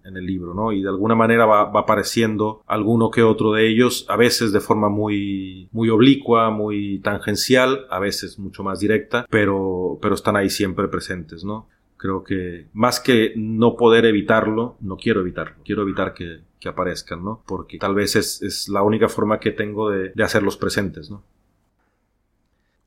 en, 0.04 0.16
el, 0.16 0.26
libro, 0.26 0.52
¿no? 0.52 0.72
Y 0.72 0.82
de 0.82 0.88
alguna 0.88 1.14
manera 1.14 1.46
va, 1.46 1.64
va, 1.64 1.80
apareciendo 1.80 2.62
alguno 2.66 3.10
que 3.10 3.22
otro 3.22 3.52
de 3.52 3.68
ellos, 3.68 4.04
a 4.08 4.16
veces 4.16 4.52
de 4.52 4.60
forma 4.60 4.88
muy, 4.88 5.68
muy 5.70 5.90
oblicua, 5.90 6.50
muy 6.50 6.98
tangencial, 7.00 7.86
a 7.88 8.00
veces 8.00 8.38
mucho 8.38 8.64
más 8.64 8.80
directa, 8.80 9.26
pero, 9.30 9.98
pero 10.02 10.16
están 10.16 10.36
ahí 10.36 10.50
siempre 10.50 10.88
presentes, 10.88 11.44
¿no? 11.44 11.68
Creo 11.96 12.24
que 12.24 12.66
más 12.72 12.98
que 12.98 13.32
no 13.36 13.76
poder 13.76 14.06
evitarlo, 14.06 14.76
no 14.80 14.96
quiero 14.96 15.20
evitarlo, 15.20 15.56
quiero 15.64 15.82
evitar 15.82 16.12
que, 16.12 16.40
que 16.58 16.68
aparezcan, 16.68 17.22
¿no? 17.22 17.42
Porque 17.46 17.78
tal 17.78 17.94
vez 17.94 18.16
es, 18.16 18.42
es 18.42 18.68
la 18.68 18.82
única 18.82 19.08
forma 19.08 19.38
que 19.38 19.52
tengo 19.52 19.90
de, 19.90 20.10
de 20.14 20.22
hacerlos 20.24 20.56
presentes, 20.56 21.10
¿no? 21.10 21.22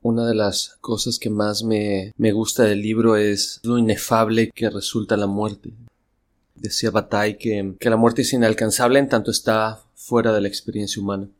Una 0.04 0.26
de 0.26 0.34
las 0.34 0.76
cosas 0.82 1.18
que 1.18 1.30
más 1.30 1.64
me, 1.64 2.12
me 2.18 2.32
gusta 2.32 2.64
del 2.64 2.82
libro 2.82 3.16
es 3.16 3.58
lo 3.62 3.78
inefable 3.78 4.50
que 4.54 4.68
resulta 4.68 5.16
la 5.16 5.26
muerte. 5.26 5.70
Decía 6.54 6.90
Bataille 6.90 7.38
que, 7.38 7.72
que 7.80 7.88
la 7.88 7.96
muerte 7.96 8.20
es 8.20 8.34
inalcanzable 8.34 8.98
en 8.98 9.08
tanto 9.08 9.30
está 9.30 9.80
fuera 9.94 10.34
de 10.34 10.42
la 10.42 10.48
experiencia 10.48 11.00
humana. 11.00 11.30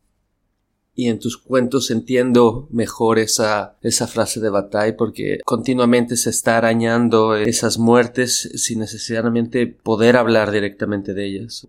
Y 0.95 1.09
en 1.09 1.19
tus 1.19 1.37
cuentos 1.37 1.91
entiendo 1.91 2.67
mejor 2.71 3.19
esa, 3.19 3.77
esa 3.83 4.07
frase 4.07 4.41
de 4.41 4.49
Bataille 4.49 4.95
porque 4.95 5.41
continuamente 5.45 6.17
se 6.17 6.31
está 6.31 6.57
arañando 6.57 7.37
esas 7.37 7.77
muertes 7.77 8.51
sin 8.55 8.79
necesariamente 8.79 9.67
poder 9.67 10.17
hablar 10.17 10.51
directamente 10.51 11.13
de 11.13 11.27
ellas. 11.27 11.69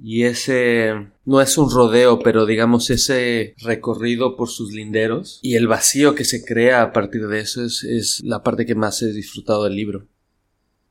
Y 0.00 0.24
ese 0.24 0.94
no 1.24 1.40
es 1.40 1.58
un 1.58 1.70
rodeo, 1.70 2.18
pero 2.20 2.46
digamos 2.46 2.90
ese 2.90 3.54
recorrido 3.58 4.36
por 4.36 4.48
sus 4.48 4.72
linderos 4.72 5.38
y 5.42 5.54
el 5.54 5.68
vacío 5.68 6.14
que 6.14 6.24
se 6.24 6.44
crea 6.44 6.82
a 6.82 6.92
partir 6.92 7.28
de 7.28 7.40
eso 7.40 7.64
es, 7.64 8.20
la 8.24 8.42
parte 8.42 8.66
que 8.66 8.74
más 8.74 9.02
he 9.02 9.12
disfrutado 9.12 9.64
del 9.64 9.76
libro. 9.76 10.06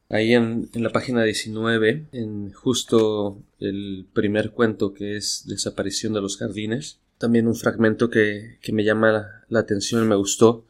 Ahí 0.10 0.34
en, 0.34 0.70
la 0.74 0.92
página 0.92 1.24
19, 1.24 2.08
en 2.12 2.52
justo 2.52 3.42
el 3.60 4.06
primer 4.14 4.52
cuento 4.52 4.94
que 4.94 5.16
es 5.16 5.44
Desaparición 5.46 6.14
de 6.14 6.22
los 6.22 6.38
Jardines, 6.38 7.00
también 7.18 7.48
un 7.48 7.56
fragmento 7.56 8.10
que, 8.10 8.58
que 8.62 8.74
me 8.74 8.84
llama 8.84 9.12
la, 9.12 9.44
la 9.48 9.60
atención 9.60 10.04
y 10.04 10.08
me 10.08 10.16
gustó. 10.16 10.66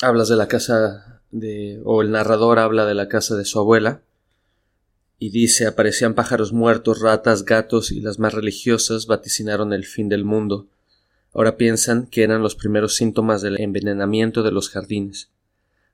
Hablas 0.00 0.28
de 0.28 0.36
la 0.36 0.46
casa 0.46 1.22
de, 1.30 1.80
o 1.84 2.02
el 2.02 2.10
narrador 2.10 2.58
habla 2.58 2.84
de 2.86 2.94
la 2.94 3.08
casa 3.08 3.36
de 3.36 3.44
su 3.44 3.58
abuela, 3.58 4.02
y 5.18 5.30
dice 5.30 5.66
aparecían 5.66 6.14
pájaros 6.14 6.52
muertos, 6.52 7.00
ratas, 7.00 7.44
gatos 7.44 7.90
y 7.90 8.00
las 8.00 8.18
más 8.18 8.34
religiosas 8.34 9.06
vaticinaron 9.06 9.72
el 9.72 9.84
fin 9.84 10.08
del 10.08 10.24
mundo. 10.24 10.68
Ahora 11.32 11.56
piensan 11.56 12.06
que 12.06 12.22
eran 12.22 12.42
los 12.42 12.54
primeros 12.54 12.94
síntomas 12.96 13.42
del 13.42 13.60
envenenamiento 13.60 14.42
de 14.42 14.52
los 14.52 14.70
jardines. 14.70 15.30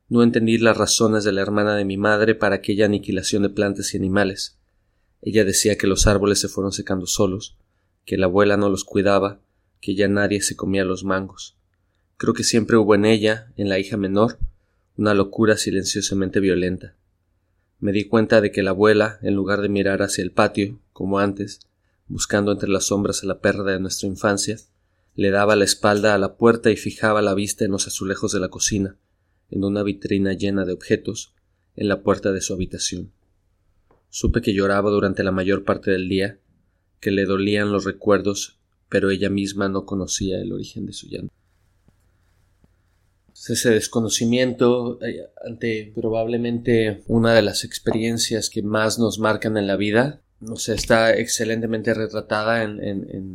No 0.09 0.23
entendí 0.23 0.59
las 0.59 0.77
razones 0.77 1.25
de 1.25 1.33
la 1.33 1.41
hermana 1.41 1.75
de 1.75 1.85
mi 1.85 1.97
madre 1.97 2.35
para 2.35 2.57
aquella 2.57 2.87
aniquilación 2.87 3.43
de 3.43 3.51
plantas 3.51 3.95
y 3.95 3.97
animales. 3.97 4.59
Ella 5.21 5.45
decía 5.45 5.79
que 5.79 5.87
los 5.87 6.07
árboles 6.07 6.41
se 6.41 6.49
fueron 6.49 6.73
secando 6.73 7.07
solos, 7.07 7.57
que 8.05 8.19
la 8.19 8.27
abuela 8.27 8.57
no 8.57 8.69
los 8.69 8.85
cuidaba, 8.85 9.41
que 9.81 9.95
ya 9.95 10.09
nadie 10.09 10.43
se 10.43 10.57
comía 10.57 10.85
los 10.85 11.05
mangos. 11.05 11.57
Creo 12.17 12.35
que 12.35 12.45
siempre 12.45 12.77
hubo 12.77 12.95
en 12.95 13.05
ella, 13.05 13.53
en 13.57 13.69
la 13.69 13.79
hija 13.79 13.97
menor, 13.97 14.39
una 14.97 15.15
locura 15.15 15.57
silenciosamente 15.57 16.41
violenta. 16.41 16.95
Me 17.83 17.91
di 17.91 18.05
cuenta 18.05 18.41
de 18.41 18.53
que 18.53 18.63
la 18.63 18.71
abuela, 18.71 19.19
en 19.23 19.35
lugar 19.35 19.61
de 19.61 19.69
mirar 19.69 20.03
hacia 20.03 20.23
el 20.23 20.31
patio, 20.31 20.79
como 20.93 21.19
antes, 21.19 21.59
buscando 22.07 22.53
entre 22.53 22.69
las 22.69 22.85
sombras 22.85 23.25
a 23.25 23.27
la 23.27 23.41
perra 23.41 23.65
de 23.65 23.81
nuestra 23.81 24.07
infancia, 24.07 24.57
le 25.17 25.31
daba 25.31 25.57
la 25.57 25.65
espalda 25.65 26.15
a 26.15 26.19
la 26.19 26.37
puerta 26.37 26.71
y 26.71 26.77
fijaba 26.77 27.23
la 27.23 27.35
vista 27.35 27.65
en 27.65 27.73
los 27.73 27.89
azulejos 27.89 28.31
de 28.31 28.39
la 28.39 28.51
cocina, 28.51 28.99
en 29.51 29.65
una 29.65 29.83
vitrina 29.83 30.33
llena 30.33 30.65
de 30.65 30.75
objetos, 30.75 31.35
en 31.75 31.89
la 31.89 32.05
puerta 32.05 32.31
de 32.31 32.41
su 32.41 32.55
habitación. 32.55 33.11
Supe 34.11 34.43
que 34.43 34.55
lloraba 34.55 34.89
durante 34.91 35.25
la 35.25 35.33
mayor 35.33 35.65
parte 35.65 35.91
del 35.91 36.09
día, 36.09 36.39
que 37.01 37.11
le 37.11 37.25
dolían 37.25 37.73
los 37.73 37.85
recuerdos, 37.85 38.61
pero 38.89 39.11
ella 39.11 39.29
misma 39.29 39.69
no 39.69 39.87
conocía 39.87 40.41
el 40.41 40.53
origen 40.53 40.87
de 40.87 40.93
su 40.93 41.09
llanto. 41.09 41.35
Ese 43.49 43.71
desconocimiento 43.71 44.99
eh, 45.03 45.29
ante 45.45 45.93
probablemente 45.95 47.03
una 47.07 47.35
de 47.35 47.43
las 47.43 47.65
experiencias 47.65 48.51
que 48.51 48.63
más 48.63 48.99
nos 48.99 49.19
marcan 49.19 49.57
en 49.57 49.67
la 49.67 49.77
vida, 49.77 50.21
no 50.41 50.57
sé, 50.57 50.75
está 50.75 51.15
excelentemente 51.15 51.95
retratada 51.95 52.63
en, 52.63 52.81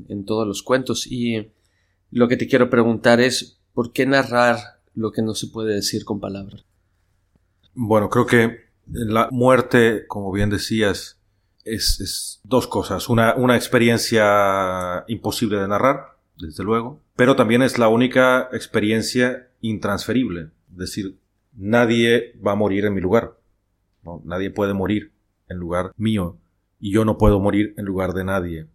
en 0.10 0.26
todos 0.26 0.45
los 0.45 0.64
cuentos. 0.64 1.08
Y 1.08 1.51
lo 2.12 2.28
que 2.28 2.38
te 2.38 2.47
quiero 2.47 2.70
preguntar 2.70 3.22
es, 3.22 3.60
¿por 3.74 3.93
qué 3.93 4.05
narrar 4.05 4.58
lo 4.93 5.12
que 5.12 5.22
no 5.22 5.36
se 5.36 5.47
puede 5.47 5.76
decir 5.76 6.03
con 6.03 6.20
palabras? 6.20 6.66
Bueno, 7.74 8.10
creo 8.10 8.26
que 8.26 8.58
la 8.88 9.30
muerte, 9.32 10.05
como 10.08 10.32
bien 10.32 10.49
decías, 10.49 11.20
es, 11.64 12.39
dos 12.43 12.68
cosas. 12.68 13.10
Una, 13.10 13.36
una 13.36 13.55
experiencia 13.55 15.03
imposible 15.08 15.60
de 15.60 15.68
narrar, 15.68 16.18
desde 16.38 16.64
luego, 16.64 17.01
pero 17.16 17.36
también 17.36 17.62
es 17.62 17.78
la 17.78 17.88
única 17.88 18.49
experiencia 18.51 19.47
intransferible. 19.62 20.49
Es 20.72 20.78
decir, 20.78 21.18
nadie 21.53 22.34
va 22.45 22.53
a 22.53 22.55
morir 22.55 22.86
en 22.86 22.93
mi 22.93 23.01
lugar. 23.01 23.38
Nadie 24.24 24.51
puede 24.51 24.74
morir 24.74 25.12
en 25.49 25.58
lugar 25.58 25.91
mío 25.97 26.38
y 26.80 26.91
yo 26.91 27.05
no 27.05 27.18
puedo 27.18 27.39
morir 27.39 27.74
en 27.78 27.86
lugar 27.86 28.14
de 28.14 28.24
nadie. 28.24 28.68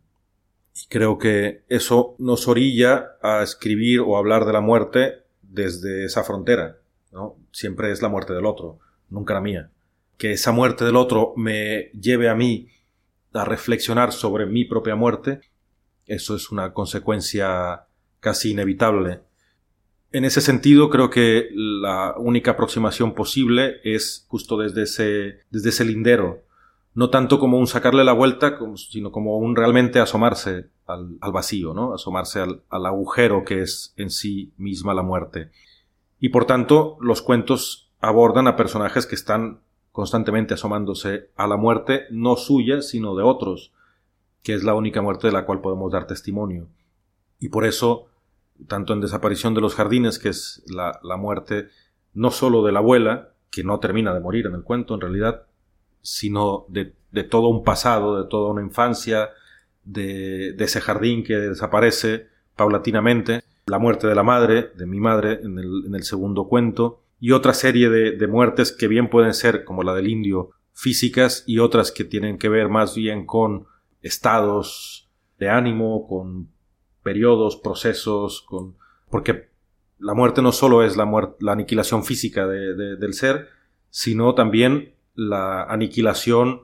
Y 0.74 0.86
creo 0.88 1.18
que 1.18 1.64
eso 1.68 2.16
nos 2.18 2.48
orilla 2.48 3.12
a 3.22 3.42
escribir 3.42 4.00
o 4.00 4.16
hablar 4.16 4.44
de 4.44 4.52
la 4.52 4.60
muerte 4.60 5.24
desde 5.42 6.04
esa 6.04 6.24
frontera. 6.24 6.78
¿no? 7.12 7.36
Siempre 7.50 7.90
es 7.90 8.02
la 8.02 8.08
muerte 8.08 8.32
del 8.32 8.46
otro, 8.46 8.78
nunca 9.10 9.34
la 9.34 9.40
mía. 9.40 9.70
Que 10.16 10.32
esa 10.32 10.52
muerte 10.52 10.84
del 10.84 10.96
otro 10.96 11.34
me 11.36 11.90
lleve 11.90 12.28
a 12.28 12.34
mí 12.34 12.68
a 13.32 13.44
reflexionar 13.44 14.12
sobre 14.12 14.46
mi 14.46 14.64
propia 14.64 14.94
muerte, 14.94 15.40
eso 16.06 16.34
es 16.36 16.50
una 16.50 16.72
consecuencia 16.72 17.86
casi 18.20 18.50
inevitable. 18.50 19.20
En 20.12 20.24
ese 20.24 20.42
sentido, 20.42 20.90
creo 20.90 21.08
que 21.08 21.48
la 21.52 22.14
única 22.18 22.52
aproximación 22.52 23.14
posible 23.14 23.80
es 23.82 24.26
justo 24.28 24.58
desde 24.58 24.82
ese, 24.82 25.40
desde 25.50 25.70
ese 25.70 25.86
lindero, 25.86 26.42
no 26.94 27.08
tanto 27.08 27.38
como 27.38 27.58
un 27.58 27.66
sacarle 27.66 28.04
la 28.04 28.12
vuelta, 28.12 28.58
sino 28.76 29.10
como 29.10 29.38
un 29.38 29.56
realmente 29.56 30.00
asomarse 30.00 30.68
al, 30.86 31.18
vacío, 31.32 31.72
¿no? 31.72 31.94
asomarse 31.94 32.40
al, 32.40 32.62
al 32.68 32.84
agujero 32.84 33.44
que 33.44 33.62
es 33.62 33.94
en 33.96 34.10
sí 34.10 34.52
misma 34.58 34.92
la 34.92 35.02
muerte. 35.02 35.50
Y 36.20 36.28
por 36.28 36.44
tanto, 36.44 36.98
los 37.00 37.22
cuentos 37.22 37.90
abordan 38.00 38.46
a 38.46 38.56
personajes 38.56 39.06
que 39.06 39.14
están 39.14 39.60
constantemente 39.92 40.54
asomándose 40.54 41.30
a 41.36 41.46
la 41.46 41.56
muerte 41.56 42.04
no 42.10 42.36
suya, 42.36 42.82
sino 42.82 43.14
de 43.14 43.22
otros, 43.22 43.72
que 44.42 44.52
es 44.52 44.62
la 44.62 44.74
única 44.74 45.00
muerte 45.00 45.28
de 45.28 45.32
la 45.32 45.46
cual 45.46 45.60
podemos 45.60 45.90
dar 45.90 46.06
testimonio. 46.06 46.66
Y 47.38 47.48
por 47.48 47.64
eso, 47.64 48.08
tanto 48.68 48.92
en 48.92 49.00
Desaparición 49.00 49.54
de 49.54 49.60
los 49.60 49.74
Jardines, 49.74 50.18
que 50.18 50.30
es 50.30 50.62
la, 50.66 51.16
muerte 51.16 51.68
no 52.14 52.30
sólo 52.30 52.62
de 52.64 52.72
la 52.72 52.80
abuela, 52.80 53.34
que 53.50 53.64
no 53.64 53.80
termina 53.80 54.14
de 54.14 54.20
morir 54.20 54.46
en 54.46 54.54
el 54.54 54.62
cuento 54.62 54.94
en 54.94 55.00
realidad, 55.00 55.46
sino 56.00 56.66
de, 56.68 56.94
todo 57.24 57.48
un 57.48 57.64
pasado, 57.64 58.22
de 58.22 58.28
toda 58.28 58.50
una 58.50 58.62
infancia, 58.62 59.30
de, 59.84 60.54
ese 60.58 60.80
jardín 60.80 61.24
que 61.24 61.36
desaparece 61.36 62.28
paulatinamente, 62.56 63.42
la 63.66 63.78
muerte 63.78 64.06
de 64.06 64.14
la 64.14 64.22
madre, 64.22 64.72
de 64.76 64.86
mi 64.86 65.00
madre, 65.00 65.40
en 65.42 65.58
el, 65.58 65.86
en 65.86 65.94
el 65.94 66.02
segundo 66.02 66.48
cuento, 66.48 67.02
y 67.22 67.30
otra 67.30 67.54
serie 67.54 67.88
de, 67.88 68.26
muertes 68.26 68.72
que 68.72 68.88
bien 68.88 69.08
pueden 69.08 69.32
ser, 69.32 69.62
como 69.62 69.84
la 69.84 69.94
del 69.94 70.08
indio, 70.08 70.50
físicas 70.72 71.44
y 71.46 71.60
otras 71.60 71.92
que 71.92 72.02
tienen 72.02 72.36
que 72.36 72.48
ver 72.48 72.68
más 72.68 72.96
bien 72.96 73.26
con 73.26 73.66
estados 74.00 75.08
de 75.38 75.48
ánimo, 75.48 76.08
con 76.08 76.48
periodos, 77.02 77.56
procesos, 77.56 78.42
con... 78.42 78.76
porque 79.10 79.48
la 79.98 80.14
muerte 80.14 80.42
no 80.42 80.52
solo 80.52 80.82
es 80.82 80.96
la, 80.96 81.06
la 81.40 81.52
aniquilación 81.52 82.04
física 82.04 82.46
del 82.46 83.14
ser, 83.14 83.48
sino 83.90 84.34
también 84.34 84.94
la 85.14 85.64
aniquilación, 85.64 86.62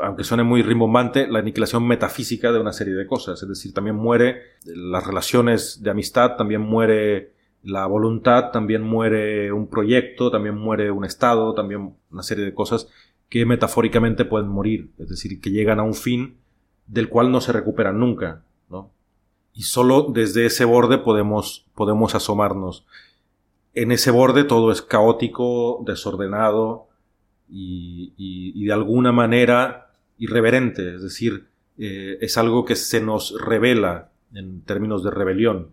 aunque 0.00 0.24
suene 0.24 0.42
muy 0.42 0.62
rimbombante, 0.62 1.28
la 1.28 1.38
aniquilación 1.38 1.86
metafísica 1.86 2.52
de 2.52 2.58
una 2.58 2.72
serie 2.72 2.94
de 2.94 3.06
cosas. 3.06 3.42
Es 3.42 3.48
decir, 3.48 3.72
también 3.72 3.96
muere 3.96 4.42
las 4.64 5.06
relaciones 5.06 5.82
de 5.82 5.90
amistad, 5.90 6.36
también 6.36 6.62
muere 6.62 7.32
la 7.62 7.86
voluntad, 7.86 8.50
también 8.50 8.82
muere 8.82 9.52
un 9.52 9.68
proyecto, 9.68 10.30
también 10.30 10.56
muere 10.56 10.90
un 10.90 11.04
estado, 11.04 11.54
también 11.54 11.94
una 12.10 12.22
serie 12.22 12.44
de 12.44 12.54
cosas 12.54 12.88
que 13.28 13.46
metafóricamente 13.46 14.24
pueden 14.24 14.48
morir, 14.48 14.90
es 14.98 15.08
decir, 15.08 15.40
que 15.40 15.50
llegan 15.50 15.78
a 15.78 15.84
un 15.84 15.94
fin 15.94 16.38
del 16.86 17.08
cual 17.08 17.30
no 17.30 17.40
se 17.40 17.52
recuperan 17.52 18.00
nunca. 18.00 18.42
Y 19.60 19.64
solo 19.64 20.06
desde 20.08 20.46
ese 20.46 20.64
borde 20.64 20.96
podemos, 20.96 21.66
podemos 21.74 22.14
asomarnos. 22.14 22.86
En 23.74 23.92
ese 23.92 24.10
borde 24.10 24.44
todo 24.44 24.72
es 24.72 24.80
caótico, 24.80 25.82
desordenado 25.84 26.88
y, 27.46 28.64
de 28.64 28.72
alguna 28.72 29.12
manera 29.12 29.90
irreverente, 30.16 30.94
es 30.94 31.02
decir, 31.02 31.48
eh, 31.76 32.16
es 32.22 32.38
algo 32.38 32.64
que 32.64 32.74
se 32.74 33.02
nos 33.02 33.38
revela 33.38 34.08
en 34.32 34.62
términos 34.62 35.04
de 35.04 35.10
rebelión 35.10 35.72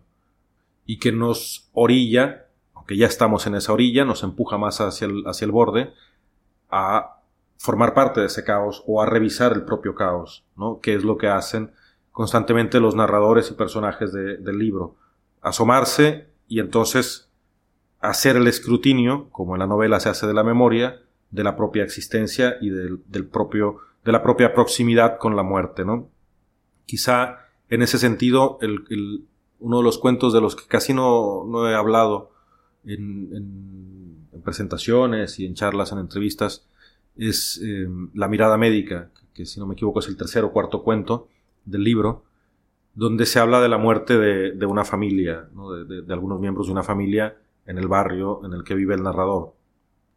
y 0.84 0.98
que 0.98 1.10
nos 1.10 1.70
orilla, 1.72 2.44
aunque 2.74 2.98
ya 2.98 3.06
estamos 3.06 3.46
en 3.46 3.54
esa 3.54 3.72
orilla, 3.72 4.04
nos 4.04 4.22
empuja 4.22 4.58
más 4.58 4.82
hacia 4.82 5.06
el, 5.06 5.22
hacia 5.24 5.46
el 5.46 5.52
borde, 5.52 5.94
a 6.68 7.22
formar 7.56 7.94
parte 7.94 8.20
de 8.20 8.26
ese 8.26 8.44
caos 8.44 8.84
o 8.86 9.00
a 9.00 9.06
revisar 9.06 9.54
el 9.54 9.64
propio 9.64 9.94
caos, 9.94 10.44
¿no? 10.58 10.78
Que 10.78 10.94
es 10.94 11.04
lo 11.04 11.16
que 11.16 11.28
hacen 11.28 11.72
constantemente 12.18 12.80
los 12.80 12.96
narradores 12.96 13.48
y 13.48 13.54
personajes 13.54 14.12
del 14.12 14.58
libro. 14.58 14.96
Asomarse 15.40 16.26
y 16.48 16.58
entonces 16.58 17.30
hacer 18.00 18.34
el 18.34 18.48
escrutinio, 18.48 19.28
como 19.30 19.54
en 19.54 19.60
la 19.60 19.68
novela 19.68 20.00
se 20.00 20.08
hace 20.08 20.26
de 20.26 20.34
la 20.34 20.42
memoria, 20.42 21.00
de 21.30 21.44
la 21.44 21.54
propia 21.54 21.84
existencia 21.84 22.56
y 22.60 22.70
del, 22.70 22.98
del 23.06 23.24
propio, 23.24 23.76
de 24.04 24.10
la 24.10 24.20
propia 24.24 24.52
proximidad 24.52 25.16
con 25.16 25.36
la 25.36 25.44
muerte, 25.44 25.84
¿no? 25.84 26.08
Quizá 26.86 27.38
en 27.68 27.82
ese 27.82 27.98
sentido 27.98 28.58
el, 28.62 28.84
el, 28.90 29.24
uno 29.60 29.78
de 29.78 29.84
los 29.84 29.98
cuentos 29.98 30.32
de 30.32 30.40
los 30.40 30.56
que 30.56 30.66
casi 30.66 30.92
no, 30.94 31.44
no 31.46 31.70
he 31.70 31.74
hablado 31.76 32.32
en, 32.84 33.32
en, 33.32 34.42
presentaciones 34.42 35.38
y 35.38 35.46
en 35.46 35.54
charlas, 35.54 35.92
en 35.92 35.98
entrevistas, 35.98 36.66
es 37.16 37.60
em, 37.62 38.10
La 38.12 38.26
mirada 38.26 38.58
médica, 38.58 39.12
que 39.34 39.46
si 39.46 39.60
no 39.60 39.68
me 39.68 39.74
equivoco 39.74 40.00
es 40.00 40.08
el 40.08 40.16
tercer 40.16 40.42
o 40.42 40.50
cuarto 40.50 40.82
cuento 40.82 41.28
del 41.70 41.84
libro, 41.84 42.24
donde 42.94 43.26
se 43.26 43.38
habla 43.38 43.60
de 43.60 43.68
la 43.68 43.78
muerte 43.78 44.18
de, 44.18 44.52
de 44.52 44.66
una 44.66 44.84
familia, 44.84 45.48
de, 45.88 46.02
de, 46.02 46.12
algunos 46.12 46.40
miembros 46.40 46.66
de 46.66 46.72
una 46.72 46.82
familia 46.82 47.36
en 47.66 47.78
el 47.78 47.86
barrio 47.86 48.40
en 48.44 48.52
el 48.52 48.64
que 48.64 48.74
vive 48.74 48.94
el 48.94 49.02
narrador. 49.02 49.54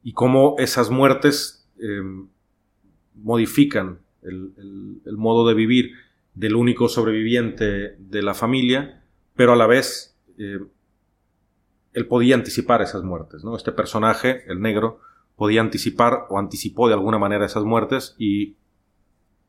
Y 0.04 0.14
cómo 0.14 0.56
esas 0.58 0.90
muertes 0.90 1.70
eh, 1.80 2.02
modifican 3.16 4.00
el, 4.24 4.54
el, 5.06 5.18
modo 5.18 5.48
de 5.48 5.54
vivir 5.54 5.92
del 6.34 6.56
único 6.56 6.90
sobreviviente 6.90 7.96
de 7.98 8.22
la 8.24 8.34
familia 8.34 9.02
pero 9.36 9.54
a 9.54 9.56
la 9.56 9.68
vez 9.68 10.16
eh, 10.38 10.60
él 11.94 12.08
podía 12.08 12.36
anticipar 12.36 12.82
esas 12.82 13.04
muertes, 13.04 13.44
¿no? 13.44 13.56
Este 13.56 13.72
personaje, 13.72 14.44
el 14.48 14.62
negro, 14.62 15.00
podía 15.36 15.62
anticipar 15.62 16.26
o 16.30 16.38
anticipó 16.38 16.88
de 16.88 16.94
alguna 16.94 17.18
manera 17.18 17.46
esas 17.46 17.64
muertes 17.64 18.16
y, 18.18 18.56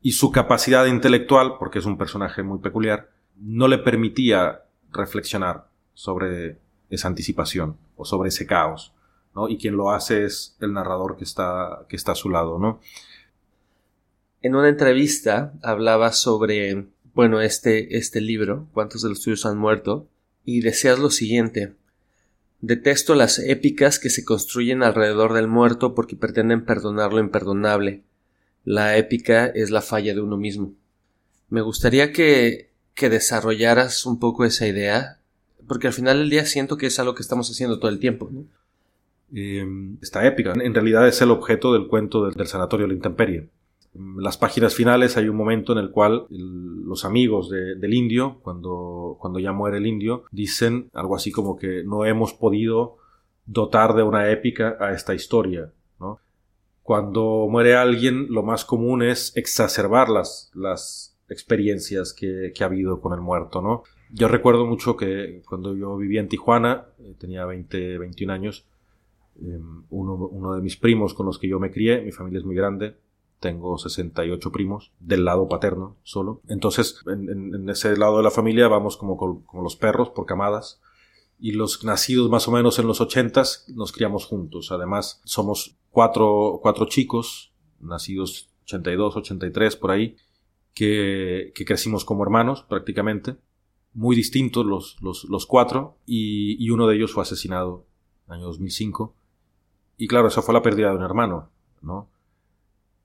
y 0.03 0.11
su 0.11 0.31
capacidad 0.31 0.85
intelectual, 0.85 1.57
porque 1.57 1.79
es 1.79 1.85
un 1.85 1.97
personaje 1.97 2.43
muy 2.43 2.59
peculiar, 2.59 3.09
no 3.37 3.67
le 3.67 3.79
permitía 3.79 4.65
reflexionar 4.91 5.67
sobre 5.95 6.59
esa 6.89 7.07
anticipación 7.07 7.77
o 7.95 8.05
sobre 8.05 8.29
ese 8.29 8.45
caos, 8.45 8.93
¿no? 9.33 9.49
Y 9.49 9.57
quien 9.57 9.75
lo 9.75 9.91
hace 9.91 10.25
es 10.25 10.55
el 10.59 10.73
narrador 10.73 11.15
que 11.17 11.23
está, 11.23 11.85
que 11.87 11.95
está 11.95 12.11
a 12.11 12.15
su 12.15 12.29
lado, 12.29 12.59
¿no? 12.59 12.81
En 14.41 14.55
una 14.55 14.67
entrevista 14.67 15.53
hablaba 15.63 16.11
sobre 16.11 16.85
bueno, 17.13 17.41
este, 17.41 17.97
este 17.97 18.21
libro, 18.21 18.67
¿Cuántos 18.73 19.03
de 19.03 19.09
los 19.09 19.21
tuyos 19.21 19.45
han 19.45 19.57
muerto? 19.57 20.07
Y 20.43 20.61
deseas 20.61 20.99
lo 20.99 21.11
siguiente. 21.11 21.75
Detesto 22.59 23.15
las 23.15 23.39
épicas 23.39 23.99
que 23.99 24.09
se 24.09 24.25
construyen 24.25 24.83
alrededor 24.83 25.33
del 25.33 25.47
muerto 25.47 25.95
porque 25.95 26.15
pretenden 26.15 26.65
perdonar 26.65 27.13
lo 27.13 27.19
imperdonable. 27.19 28.03
La 28.63 28.97
épica 28.97 29.47
es 29.47 29.71
la 29.71 29.81
falla 29.81 30.13
de 30.13 30.21
uno 30.21 30.37
mismo. 30.37 30.73
Me 31.49 31.61
gustaría 31.61 32.11
que, 32.11 32.69
que 32.95 33.09
desarrollaras 33.09 34.05
un 34.05 34.19
poco 34.19 34.45
esa 34.45 34.67
idea, 34.67 35.19
porque 35.67 35.87
al 35.87 35.93
final 35.93 36.19
del 36.19 36.29
día 36.29 36.45
siento 36.45 36.77
que 36.77 36.87
es 36.87 36.99
algo 36.99 37.15
que 37.15 37.23
estamos 37.23 37.49
haciendo 37.49 37.79
todo 37.79 37.91
el 37.91 37.99
tiempo. 37.99 38.29
¿no? 38.31 38.45
Eh, 39.33 39.65
esta 40.01 40.25
épica, 40.25 40.53
en 40.53 40.73
realidad 40.73 41.07
es 41.07 41.21
el 41.21 41.31
objeto 41.31 41.73
del 41.73 41.87
cuento 41.87 42.29
del, 42.29 42.47
Sanatorio 42.47 42.85
de 42.85 42.93
la 42.93 42.95
Intemperie 42.95 43.49
las 43.93 44.37
páginas 44.37 44.73
finales 44.73 45.17
hay 45.17 45.29
un 45.29 45.35
momento 45.35 45.71
en 45.73 45.77
el 45.77 45.91
cual 45.91 46.25
los 46.29 47.05
amigos 47.05 47.49
del 47.49 47.93
indio, 47.93 48.39
cuando, 48.41 49.17
cuando 49.19 49.39
ya 49.39 49.51
muere 49.51 49.77
el 49.77 49.85
indio, 49.85 50.23
dicen 50.31 50.89
algo 50.93 51.15
así 51.15 51.31
como 51.31 51.57
que 51.57 51.83
no 51.83 52.05
hemos 52.05 52.33
podido 52.33 52.97
dotar 53.45 53.93
de 53.93 54.03
una 54.03 54.31
épica 54.31 54.77
a 54.79 54.93
esta 54.93 55.13
historia. 55.13 55.71
Cuando 56.83 57.47
muere 57.49 57.75
alguien, 57.75 58.27
lo 58.29 58.43
más 58.43 58.65
común 58.65 59.01
es 59.01 59.35
exacerbar 59.35 60.09
las, 60.09 60.51
las 60.53 61.17
experiencias 61.29 62.13
que, 62.13 62.51
que 62.53 62.63
ha 62.63 62.67
habido 62.67 63.01
con 63.01 63.13
el 63.13 63.21
muerto. 63.21 63.61
¿no? 63.61 63.83
yo 64.13 64.27
recuerdo 64.27 64.65
mucho 64.67 64.95
que 64.95 65.41
cuando 65.47 65.75
yo 65.75 65.97
vivía 65.97 66.21
en 66.21 66.29
Tijuana, 66.29 66.85
eh, 66.99 67.15
tenía 67.17 67.45
20, 67.45 67.97
21 67.97 68.31
años, 68.31 68.67
em, 69.41 69.83
uno, 69.89 70.13
uno, 70.13 70.53
de 70.53 70.61
mis 70.61 70.77
primos 70.77 71.15
con 71.15 71.25
los 71.25 71.39
que 71.39 71.47
yo 71.47 71.59
me 71.59 71.71
crié, 71.71 72.01
mi 72.01 72.11
familia 72.11 72.37
es 72.37 72.45
muy 72.45 72.55
grande, 72.55 72.95
tengo 73.39 73.77
68 73.77 74.51
primos, 74.51 74.91
del 74.99 75.25
lado 75.25 75.47
paterno 75.47 75.97
solo. 76.03 76.41
Entonces, 76.47 77.01
en, 77.07 77.67
ese 77.69 77.97
lado 77.97 78.17
de 78.17 78.23
la 78.23 78.31
familia 78.31 78.67
vamos 78.67 78.95
como, 78.95 79.17
como 79.17 79.63
los 79.63 79.75
perros 79.75 80.11
por 80.11 80.27
camadas 80.27 80.79
y 81.39 81.53
los 81.53 81.83
nacidos 81.83 82.29
más 82.29 82.47
o 82.47 82.51
menos 82.51 82.77
en 82.77 82.87
los 82.87 83.01
80 83.01 83.43
nos 83.69 83.91
criamos 83.91 84.25
juntos. 84.25 84.71
Además, 84.71 85.21
somos 85.25 85.75
cuatro, 85.93 86.59
cuatro 86.61 86.87
chicos, 86.87 87.53
nacidos 87.79 88.49
82, 88.63 89.15
83 89.15 89.75
por 89.75 89.91
ahí, 89.91 90.17
que, 90.73 91.51
que 91.53 91.65
crecimos 91.65 92.03
como 92.03 92.23
hermanos 92.23 92.63
prácticamente, 92.63 93.37
muy 93.93 94.15
distintos 94.15 94.65
los, 94.65 94.97
los, 95.01 95.25
los 95.25 95.45
cuatro, 95.45 95.99
y, 96.07 96.57
y, 96.63 96.71
uno 96.71 96.87
de 96.87 96.95
ellos 96.95 97.13
fue 97.13 97.21
asesinado 97.21 97.85
en 98.25 98.33
el 98.33 98.39
año 98.39 98.47
2005. 98.47 99.15
Y 99.97 100.07
claro, 100.07 100.29
esa 100.29 100.41
fue 100.41 100.55
la 100.55 100.63
pérdida 100.63 100.89
de 100.89 100.97
un 100.97 101.03
hermano, 101.03 101.51
¿no? 101.83 102.09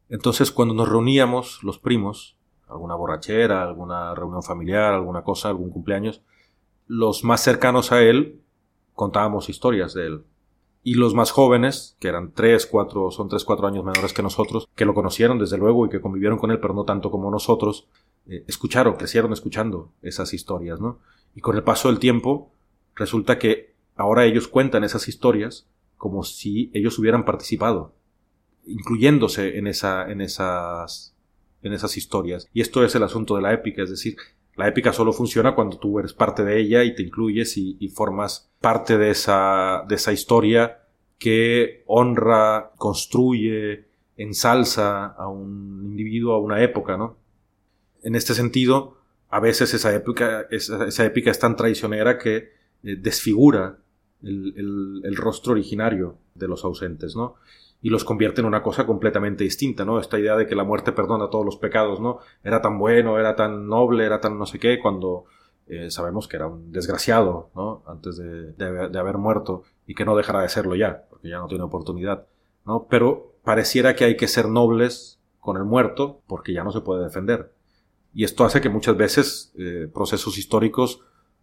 Entonces, 0.08 0.50
cuando 0.50 0.72
nos 0.72 0.88
reuníamos 0.88 1.62
los 1.62 1.78
primos, 1.78 2.38
alguna 2.68 2.94
borrachera, 2.94 3.64
alguna 3.64 4.14
reunión 4.14 4.42
familiar, 4.42 4.94
alguna 4.94 5.22
cosa, 5.22 5.50
algún 5.50 5.68
cumpleaños, 5.68 6.22
los 6.86 7.22
más 7.22 7.42
cercanos 7.42 7.92
a 7.92 8.00
él 8.00 8.40
contábamos 8.94 9.50
historias 9.50 9.92
de 9.92 10.06
él. 10.06 10.24
Y 10.82 10.94
los 10.94 11.14
más 11.14 11.30
jóvenes, 11.32 11.96
que 11.98 12.08
eran 12.08 12.32
tres, 12.32 12.66
cuatro, 12.66 13.10
son 13.10 13.28
tres, 13.28 13.44
cuatro 13.44 13.66
años 13.66 13.84
menores 13.84 14.12
que 14.12 14.22
nosotros, 14.22 14.68
que 14.74 14.84
lo 14.84 14.94
conocieron 14.94 15.38
desde 15.38 15.58
luego 15.58 15.86
y 15.86 15.88
que 15.88 16.00
convivieron 16.00 16.38
con 16.38 16.50
él, 16.50 16.60
pero 16.60 16.74
no 16.74 16.84
tanto 16.84 17.10
como 17.10 17.30
nosotros, 17.30 17.88
eh, 18.28 18.44
escucharon, 18.46 18.94
crecieron 18.94 19.32
escuchando 19.32 19.92
esas 20.02 20.32
historias, 20.34 20.80
¿no? 20.80 20.98
Y 21.34 21.40
con 21.40 21.56
el 21.56 21.62
paso 21.62 21.88
del 21.88 21.98
tiempo, 21.98 22.52
resulta 22.94 23.38
que 23.38 23.74
ahora 23.96 24.24
ellos 24.24 24.48
cuentan 24.48 24.84
esas 24.84 25.08
historias 25.08 25.66
como 25.96 26.22
si 26.22 26.70
ellos 26.72 26.98
hubieran 26.98 27.24
participado, 27.24 27.92
incluyéndose 28.66 29.58
en, 29.58 29.66
esa, 29.66 30.10
en, 30.10 30.20
esas, 30.20 31.14
en 31.62 31.72
esas 31.72 31.96
historias. 31.96 32.48
Y 32.54 32.60
esto 32.60 32.84
es 32.84 32.94
el 32.94 33.02
asunto 33.02 33.34
de 33.36 33.42
la 33.42 33.52
épica, 33.52 33.82
es 33.82 33.90
decir, 33.90 34.16
la 34.58 34.66
épica 34.66 34.92
solo 34.92 35.12
funciona 35.12 35.54
cuando 35.54 35.78
tú 35.78 36.00
eres 36.00 36.12
parte 36.12 36.44
de 36.44 36.58
ella 36.58 36.82
y 36.82 36.92
te 36.92 37.04
incluyes 37.04 37.56
y, 37.56 37.88
formas 37.90 38.50
parte 38.60 38.98
de 38.98 39.10
esa, 39.10 39.84
de 39.88 39.94
esa 39.94 40.12
historia 40.12 40.80
que 41.16 41.84
honra, 41.86 42.72
construye, 42.76 43.86
ensalza 44.16 45.06
a 45.06 45.28
un 45.28 45.84
individuo, 45.84 46.34
a 46.34 46.40
una 46.40 46.60
época, 46.60 46.96
¿no? 46.96 47.18
En 48.02 48.16
este 48.16 48.34
sentido, 48.34 48.98
a 49.30 49.38
veces 49.38 49.74
esa 49.74 49.94
épica, 49.94 50.48
esa, 50.50 51.04
épica 51.04 51.30
es 51.30 51.38
tan 51.38 51.54
traicionera 51.54 52.18
que 52.18 52.36
eh, 52.82 52.96
desfigura 52.96 53.78
el, 54.24 55.02
el, 55.04 55.16
rostro 55.16 55.52
originario 55.52 56.18
de 56.34 56.48
los 56.48 56.64
ausentes, 56.64 57.14
¿no? 57.14 57.36
Y 57.80 57.90
los 57.90 58.04
convierte 58.04 58.40
en 58.40 58.46
una 58.46 58.62
cosa 58.62 58.86
completamente 58.86 59.44
distinta, 59.44 59.84
¿no? 59.84 60.00
Esta 60.00 60.18
idea 60.18 60.36
de 60.36 60.46
que 60.46 60.56
la 60.56 60.64
muerte 60.64 60.92
perdona 60.92 61.30
todos 61.30 61.44
los 61.44 61.56
pecados, 61.56 62.00
¿no? 62.00 62.18
Era 62.42 62.60
tan 62.60 62.78
bueno, 62.78 63.18
era 63.18 63.36
tan 63.36 63.68
noble, 63.68 64.04
era 64.04 64.20
tan 64.20 64.38
no 64.38 64.46
sé 64.46 64.58
qué, 64.58 64.80
cuando 64.80 65.26
eh, 65.68 65.90
sabemos 65.90 66.26
que 66.26 66.36
era 66.36 66.48
un 66.48 66.72
desgraciado, 66.72 67.50
¿no? 67.54 67.82
Antes 67.86 68.16
de, 68.16 68.52
de, 68.52 68.98
haber 68.98 69.18
muerto 69.18 69.62
y 69.86 69.94
que 69.94 70.04
no 70.04 70.16
dejará 70.16 70.42
de 70.42 70.48
serlo 70.48 70.74
ya, 70.74 71.04
porque 71.08 71.28
ya 71.28 71.38
no 71.38 71.46
tiene 71.46 71.64
oportunidad, 71.64 72.26
¿no? 72.66 72.86
Pero 72.90 73.34
pareciera 73.44 73.94
que 73.94 74.04
hay 74.04 74.16
que 74.16 74.28
ser 74.28 74.48
nobles 74.48 75.20
con 75.38 75.56
el 75.56 75.64
muerto 75.64 76.20
porque 76.26 76.52
ya 76.52 76.64
no 76.64 76.72
se 76.72 76.80
puede 76.80 77.04
defender. 77.04 77.52
Y 78.12 78.24
esto 78.24 78.44
hace 78.44 78.60
que 78.60 78.70
muchas 78.70 78.96
veces 78.96 79.52
eh, 79.56 79.88
procesos 79.92 80.36
históricos 80.36 81.02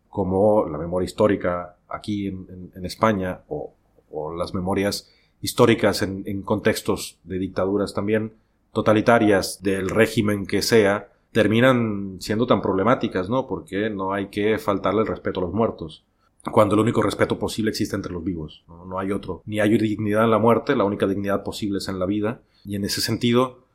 como 0.10 0.66
la 0.66 0.78
memoria 0.78 1.06
histórica 1.06 1.78
aquí 1.88 2.28
en, 2.28 2.72
en, 2.76 2.86
España 2.86 3.42
o, 3.48 3.74
o 4.12 4.34
las 4.34 4.54
memorias 4.54 5.12
históricas 5.46 6.02
en, 6.02 6.42
contextos 6.42 7.20
de 7.24 7.38
dictaduras 7.38 7.94
también 7.94 8.34
totalitarias 8.74 9.62
del 9.62 9.92
régimen 9.92 10.48
que 10.48 10.64
sea, 10.64 11.12
terminan 11.32 12.18
siendo 12.20 12.48
tan 12.48 12.64
problemáticas, 12.64 13.30
¿no? 13.30 13.46
Porque 13.46 13.92
no 13.92 14.12
hay 14.12 14.30
que 14.30 14.58
faltarle 14.58 15.02
el 15.02 15.08
respeto 15.08 15.40
a 15.40 15.44
los 15.44 15.54
muertos. 15.54 16.04
Cuando 16.52 16.74
el 16.74 16.82
único 16.82 17.04
respeto 17.04 17.38
posible 17.38 17.70
existe 17.70 17.96
entre 17.96 18.12
los 18.12 18.24
vivos, 18.24 18.64
no, 18.68 18.98
hay 18.98 19.12
otro. 19.12 19.44
Ni 19.46 19.60
hay 19.60 19.78
dignidad 19.78 20.24
en 20.24 20.32
la 20.32 20.40
muerte, 20.40 20.76
la 20.76 20.84
única 20.84 21.06
dignidad 21.06 21.44
posible 21.44 21.78
es 21.78 21.88
en 21.90 22.00
la 22.00 22.08
vida. 22.08 22.42
Y 22.64 22.76
en 22.76 22.84
ese 22.84 23.02
sentido, 23.02 23.66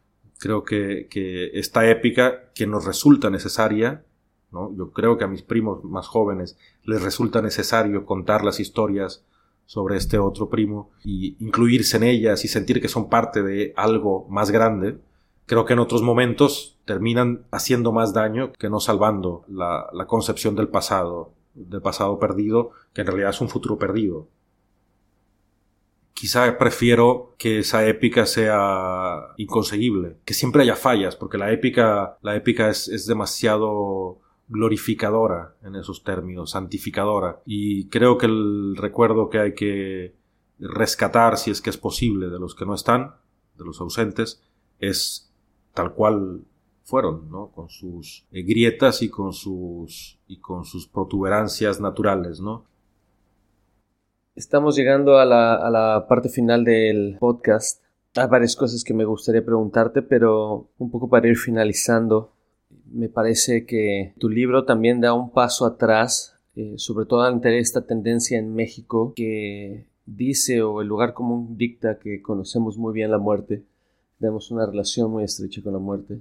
creo 0.41 0.65
que, 0.65 1.07
que 1.09 1.51
esta 1.55 1.89
épica 1.89 2.51
que 2.53 2.67
nos 2.67 2.85
resulta 2.85 3.31
necesaria, 3.31 4.03
¿no? 4.51 4.75
Yo 4.77 4.91
creo 4.91 5.19
que 5.19 5.25
a 5.25 5.29
mis 5.29 5.43
primos 5.43 5.85
más 5.85 6.09
jóvenes 6.09 6.59
les 6.83 7.01
resulta 7.01 7.41
necesario 7.41 8.05
contar 8.07 8.45
las 8.45 8.59
historias 8.59 9.25
sobre 9.71 9.97
este 9.97 10.19
otro 10.19 10.49
primo 10.49 10.91
y 11.05 11.37
incluirse 11.39 11.97
en 11.97 12.03
ellas 12.03 12.45
y 12.45 12.49
sentir 12.49 12.81
que 12.81 12.89
son 12.89 13.09
parte 13.09 13.41
de 13.41 13.73
algo 13.77 14.27
más 14.29 14.51
grande, 14.51 14.99
creo 15.47 15.65
que 15.65 15.75
en 15.75 15.79
otros 15.79 16.03
momentos 16.03 16.77
terminan 16.87 17.45
haciendo 17.53 17.93
más 17.93 18.13
daño 18.13 18.53
que 18.55 18.69
no 18.69 18.81
salvando 18.81 19.45
la, 19.47 19.89
concepción 20.09 20.57
del 20.57 20.67
pasado, 20.67 21.35
del 21.55 21.81
pasado 21.83 22.19
perdido, 22.19 22.73
que 22.93 23.03
en 23.03 23.07
realidad 23.07 23.31
es 23.31 23.41
un 23.41 23.49
futuro 23.49 23.79
perdido. 23.79 24.27
Quizá 26.15 26.59
prefiero 26.59 27.37
que 27.39 27.61
esa 27.61 27.87
épica 27.87 28.27
sea 28.27 29.21
inconseguible, 29.37 30.17
que 30.25 30.35
siempre 30.35 30.63
haya 30.63 30.75
fallas, 30.75 31.15
porque 31.15 31.39
la 31.39 31.53
épica, 31.53 32.19
la 32.23 32.35
épica 32.35 32.71
es, 32.71 32.89
es 32.89 33.07
demasiado 33.07 34.19
glorificadora 34.51 35.55
en 35.63 35.77
esos 35.77 36.03
términos, 36.03 36.51
santificadora. 36.51 37.41
Y 37.47 37.89
creo 37.89 38.19
que 38.19 38.27
el 38.27 38.77
recuerdo 38.77 39.31
que 39.31 39.39
hay 39.39 39.55
que 39.55 40.17
rescatar, 40.59 41.39
si 41.39 41.53
es 41.53 41.63
que 41.63 41.71
es 41.71 41.79
posible, 41.79 42.29
de 42.29 42.39
los 42.39 42.55
que 42.55 42.67
no 42.67 42.75
están, 42.75 43.15
de 43.57 43.65
los 43.65 43.81
ausentes, 43.81 44.43
es 44.81 45.33
tal 45.73 45.95
cual 45.95 46.43
fueron, 46.83 47.31
¿no? 47.31 47.53
Con 47.53 47.69
sus 47.69 48.27
eh, 48.33 48.43
grietas 48.43 49.03
y 49.03 49.09
con 49.09 49.33
sus, 49.33 50.19
y 50.27 50.41
con 50.41 50.65
sus 50.65 50.89
protuberancias 50.89 51.81
naturales, 51.81 52.41
¿no? 52.41 52.67
Estamos 54.35 54.75
llegando 54.75 55.19
a 55.19 55.25
la, 55.25 55.55
a 55.55 55.71
la 55.71 56.07
parte 56.09 56.29
final 56.29 56.65
del 56.65 57.19
podcast. 57.21 57.85
Hay 58.17 58.27
varias 58.27 58.57
cosas 58.57 58.83
que 58.83 58.95
me 58.95 59.05
gustaría 59.05 59.45
preguntarte, 59.45 60.03
pero 60.03 60.71
un 60.79 60.91
poco 60.91 61.09
para 61.09 61.29
ir 61.29 61.37
finalizando 61.37 62.33
me 62.93 63.09
parece 63.09 63.67
que 63.67 64.15
tu 64.19 64.29
libro 64.29 64.65
también 64.65 65.01
da 65.01 65.15
un 65.15 65.31
paso 65.31 65.67
atrás, 65.67 66.35
eh, 66.57 66.75
sobre 66.77 67.07
todo 67.07 67.23
ante 67.23 67.59
esta 67.59 67.87
tendencia 67.87 68.39
en 68.39 68.55
México 68.55 69.13
que 69.15 69.87
dice 70.07 70.63
o 70.63 70.81
el 70.81 70.89
lugar 70.89 71.15
común 71.15 71.57
dicta 71.57 71.99
que 71.99 72.23
conocemos 72.23 72.77
muy 72.77 72.93
bien 72.93 73.11
la 73.11 73.19
muerte, 73.19 73.63
tenemos 74.19 74.51
una 74.51 74.67
relación 74.67 75.11
muy 75.11 75.25
estrecha 75.25 75.63
con 75.63 75.73
la 75.73 75.79
muerte 75.79 76.21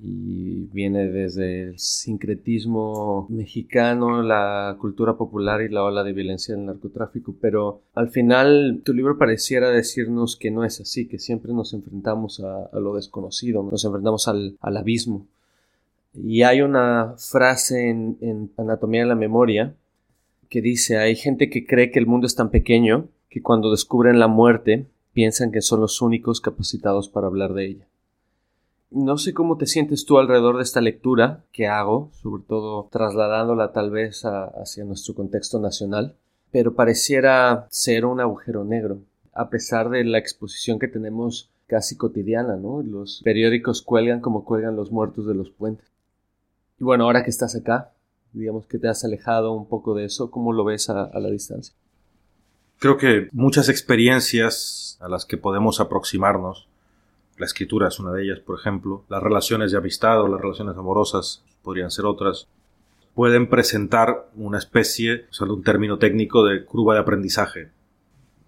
y 0.00 0.66
viene 0.72 1.08
desde 1.08 1.62
el 1.62 1.78
sincretismo 1.78 3.26
mexicano, 3.30 4.22
la 4.22 4.76
cultura 4.80 5.16
popular 5.16 5.62
y 5.62 5.68
la 5.68 5.84
ola 5.84 6.02
de 6.02 6.12
violencia 6.12 6.54
del 6.54 6.66
narcotráfico, 6.66 7.34
pero 7.40 7.82
al 7.94 8.08
final 8.08 8.82
tu 8.84 8.92
libro 8.92 9.16
pareciera 9.18 9.70
decirnos 9.70 10.36
que 10.36 10.50
no 10.50 10.64
es 10.64 10.80
así, 10.80 11.06
que 11.06 11.18
siempre 11.18 11.52
nos 11.52 11.72
enfrentamos 11.74 12.40
a, 12.40 12.68
lo 12.78 12.96
desconocido, 12.96 13.62
nos 13.62 13.84
enfrentamos 13.84 14.26
al 14.26 14.56
abismo. 14.60 15.26
Y 16.14 16.42
hay 16.42 16.62
una 16.62 17.14
frase 17.18 17.90
en, 17.90 18.50
Anatomía 18.56 19.02
de 19.02 19.08
la 19.08 19.14
Memoria 19.14 19.74
que 20.48 20.60
dice, 20.60 20.98
hay 20.98 21.16
gente 21.16 21.50
que 21.50 21.66
cree 21.66 21.90
que 21.90 21.98
el 21.98 22.06
mundo 22.06 22.26
es 22.26 22.36
tan 22.36 22.50
pequeño 22.50 23.08
que 23.28 23.42
cuando 23.42 23.70
descubren 23.70 24.20
la 24.20 24.28
muerte 24.28 24.86
piensan 25.12 25.50
que 25.50 25.60
son 25.60 25.80
los 25.80 26.00
únicos 26.00 26.40
capacitados 26.40 27.08
para 27.08 27.26
hablar 27.26 27.54
de 27.54 27.66
ella. 27.66 27.86
No 28.90 29.18
sé 29.18 29.34
cómo 29.34 29.56
te 29.56 29.66
sientes 29.66 30.04
tú 30.04 30.18
alrededor 30.18 30.56
de 30.56 30.62
esta 30.62 30.80
lectura 30.80 31.44
que 31.50 31.66
hago, 31.66 32.10
sobre 32.12 32.44
todo 32.44 32.88
trasladándola 32.92 33.72
tal 33.72 33.90
vez 33.90 34.22
hacia 34.24 34.84
nuestro 34.84 35.14
contexto 35.14 35.58
nacional, 35.58 36.14
pero 36.52 36.74
pareciera 36.74 37.66
ser 37.70 38.04
un 38.04 38.20
agujero 38.20 38.62
negro, 38.62 38.98
a 39.32 39.50
pesar 39.50 39.90
de 39.90 40.04
la 40.04 40.18
exposición 40.18 40.78
que 40.78 40.86
tenemos 40.86 41.50
casi 41.66 41.96
cotidiana, 41.96 42.54
¿no? 42.54 42.82
Los 42.82 43.20
periódicos 43.24 43.82
cuelgan 43.82 44.20
como 44.20 44.44
cuelgan 44.44 44.76
los 44.76 44.92
muertos 44.92 45.26
de 45.26 45.34
los 45.34 45.50
puentes. 45.50 45.93
Y 46.78 46.84
bueno, 46.84 47.04
ahora 47.04 47.22
que 47.22 47.30
estás 47.30 47.54
acá, 47.54 47.92
digamos 48.32 48.66
que 48.66 48.78
te 48.78 48.88
has 48.88 49.04
alejado 49.04 49.52
un 49.52 49.68
poco 49.68 49.94
de 49.94 50.04
eso, 50.04 50.30
¿cómo 50.30 50.52
lo 50.52 50.64
ves 50.64 50.90
a, 50.90 51.10
la 51.18 51.30
distancia? 51.30 51.74
Creo 52.78 52.96
que 52.96 53.28
muchas 53.32 53.68
experiencias 53.68 54.98
a 55.00 55.08
las 55.08 55.24
que 55.24 55.36
podemos 55.36 55.80
aproximarnos, 55.80 56.68
la 57.38 57.46
escritura 57.46 57.88
es 57.88 57.98
una 57.98 58.12
de 58.12 58.24
ellas, 58.24 58.40
por 58.40 58.58
ejemplo, 58.58 59.04
las 59.08 59.22
relaciones 59.22 59.72
de 59.72 59.78
amistad 59.78 60.20
o 60.20 60.28
las 60.28 60.40
relaciones 60.40 60.76
amorosas 60.76 61.42
podrían 61.62 61.90
ser 61.90 62.06
otras, 62.06 62.48
pueden 63.14 63.48
presentar 63.48 64.28
una 64.34 64.58
especie, 64.58 65.26
usando 65.30 65.54
un 65.54 65.62
término 65.62 65.98
técnico, 65.98 66.44
de 66.44 66.64
curva 66.64 66.94
de 66.94 67.00
aprendizaje. 67.00 67.70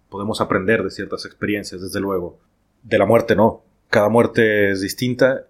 Podemos 0.09 0.41
aprender 0.41 0.83
de 0.83 0.91
ciertas 0.91 1.24
experiencias, 1.24 1.81
desde 1.81 2.01
luego. 2.01 2.39
De 2.83 2.99
la 2.99 3.07
muerte 3.07 3.37
no. 3.37 3.62
Cada 3.89 4.09
muerte 4.09 4.72
es 4.72 4.81
distinta 4.81 5.47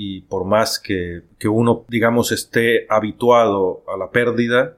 y 0.00 0.20
por 0.20 0.44
más 0.44 0.78
que, 0.78 1.22
que 1.40 1.48
uno, 1.48 1.84
digamos, 1.88 2.30
esté 2.30 2.86
habituado 2.88 3.82
a 3.92 3.96
la 3.96 4.12
pérdida, 4.12 4.76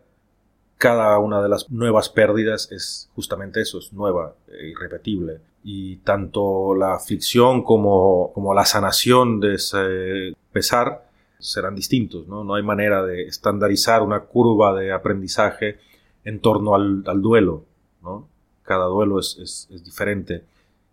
cada 0.78 1.18
una 1.18 1.42
de 1.42 1.50
las 1.50 1.70
nuevas 1.70 2.08
pérdidas 2.08 2.72
es 2.72 3.10
justamente 3.14 3.60
eso, 3.60 3.80
es 3.80 3.92
nueva 3.92 4.34
e 4.48 4.68
irrepetible. 4.68 5.40
Y 5.62 5.96
tanto 5.96 6.74
la 6.74 6.94
aflicción 6.94 7.62
como, 7.64 8.32
como 8.32 8.54
la 8.54 8.64
sanación 8.64 9.40
de 9.40 9.56
ese 9.56 10.32
pesar 10.52 11.06
serán 11.38 11.74
distintos, 11.74 12.26
¿no? 12.26 12.42
No 12.42 12.54
hay 12.54 12.62
manera 12.62 13.04
de 13.04 13.24
estandarizar 13.24 14.00
una 14.00 14.20
curva 14.20 14.74
de 14.74 14.90
aprendizaje 14.90 15.80
en 16.24 16.40
torno 16.40 16.74
al, 16.74 17.02
duelo, 17.20 17.66
¿no? 18.02 18.26
Cada 18.62 18.86
duelo 18.86 19.18
es, 19.18 19.68
es 19.70 19.84
diferente. 19.84 20.44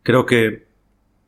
Creo 0.04 0.26
que, 0.26 0.67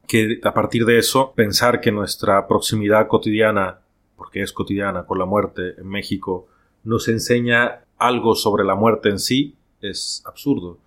que 0.10 0.39
a 0.43 0.53
partir 0.55 0.86
de 0.86 0.97
eso, 0.97 1.34
pensar 1.36 1.80
que 1.80 1.91
nuestra 1.91 2.47
proximidad 2.47 3.07
cotidiana, 3.07 3.78
porque 4.18 4.41
es 4.41 4.51
cotidiana 4.51 5.05
con 5.05 5.20
la 5.20 5.26
muerte 5.26 5.76
en 5.78 5.88
México, 5.88 6.47
nos 6.84 7.07
enseña 7.07 7.82
algo 7.99 8.34
sobre 8.34 8.64
la 8.64 8.74
muerte 8.74 9.10
en 9.10 9.20
sí, 9.20 9.55
es 9.82 10.24
absurdo. 10.26 10.80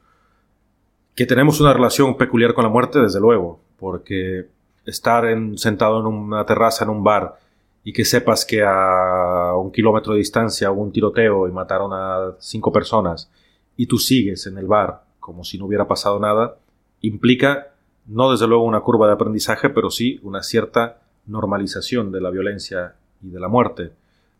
Que 1.14 1.24
tenemos 1.24 1.60
una 1.60 1.72
relación 1.72 2.16
peculiar 2.16 2.52
con 2.52 2.64
la 2.64 2.70
muerte, 2.70 2.98
desde 2.98 3.20
luego, 3.20 3.60
porque 3.78 4.48
estar 4.84 5.24
en, 5.26 5.56
sentado 5.56 6.00
en 6.00 6.06
una 6.06 6.44
terraza 6.44 6.82
en 6.82 6.90
un 6.90 7.04
bar 7.04 7.38
y 7.84 7.92
que 7.92 8.04
sepas 8.04 8.44
que 8.44 8.64
a 8.66 9.54
un 9.56 9.70
kilómetro 9.70 10.14
de 10.14 10.18
distancia 10.18 10.72
hubo 10.72 10.82
un 10.82 10.90
tiroteo 10.90 11.46
y 11.46 11.52
mataron 11.52 11.92
a 11.92 12.34
cinco 12.40 12.72
personas 12.72 13.30
y 13.76 13.86
tú 13.86 13.98
sigues 13.98 14.48
en 14.48 14.58
el 14.58 14.66
bar 14.66 15.04
como 15.20 15.44
si 15.44 15.58
no 15.58 15.66
hubiera 15.66 15.86
pasado 15.86 16.18
nada, 16.18 16.56
implica 17.00 17.71
no 18.06 18.32
desde 18.32 18.46
luego 18.46 18.64
una 18.64 18.80
curva 18.80 19.06
de 19.06 19.14
aprendizaje, 19.14 19.70
pero 19.70 19.90
sí 19.90 20.20
una 20.22 20.42
cierta 20.42 21.02
normalización 21.26 22.10
de 22.10 22.20
la 22.20 22.30
violencia 22.30 22.96
y 23.22 23.30
de 23.30 23.40
la 23.40 23.48
muerte. 23.48 23.92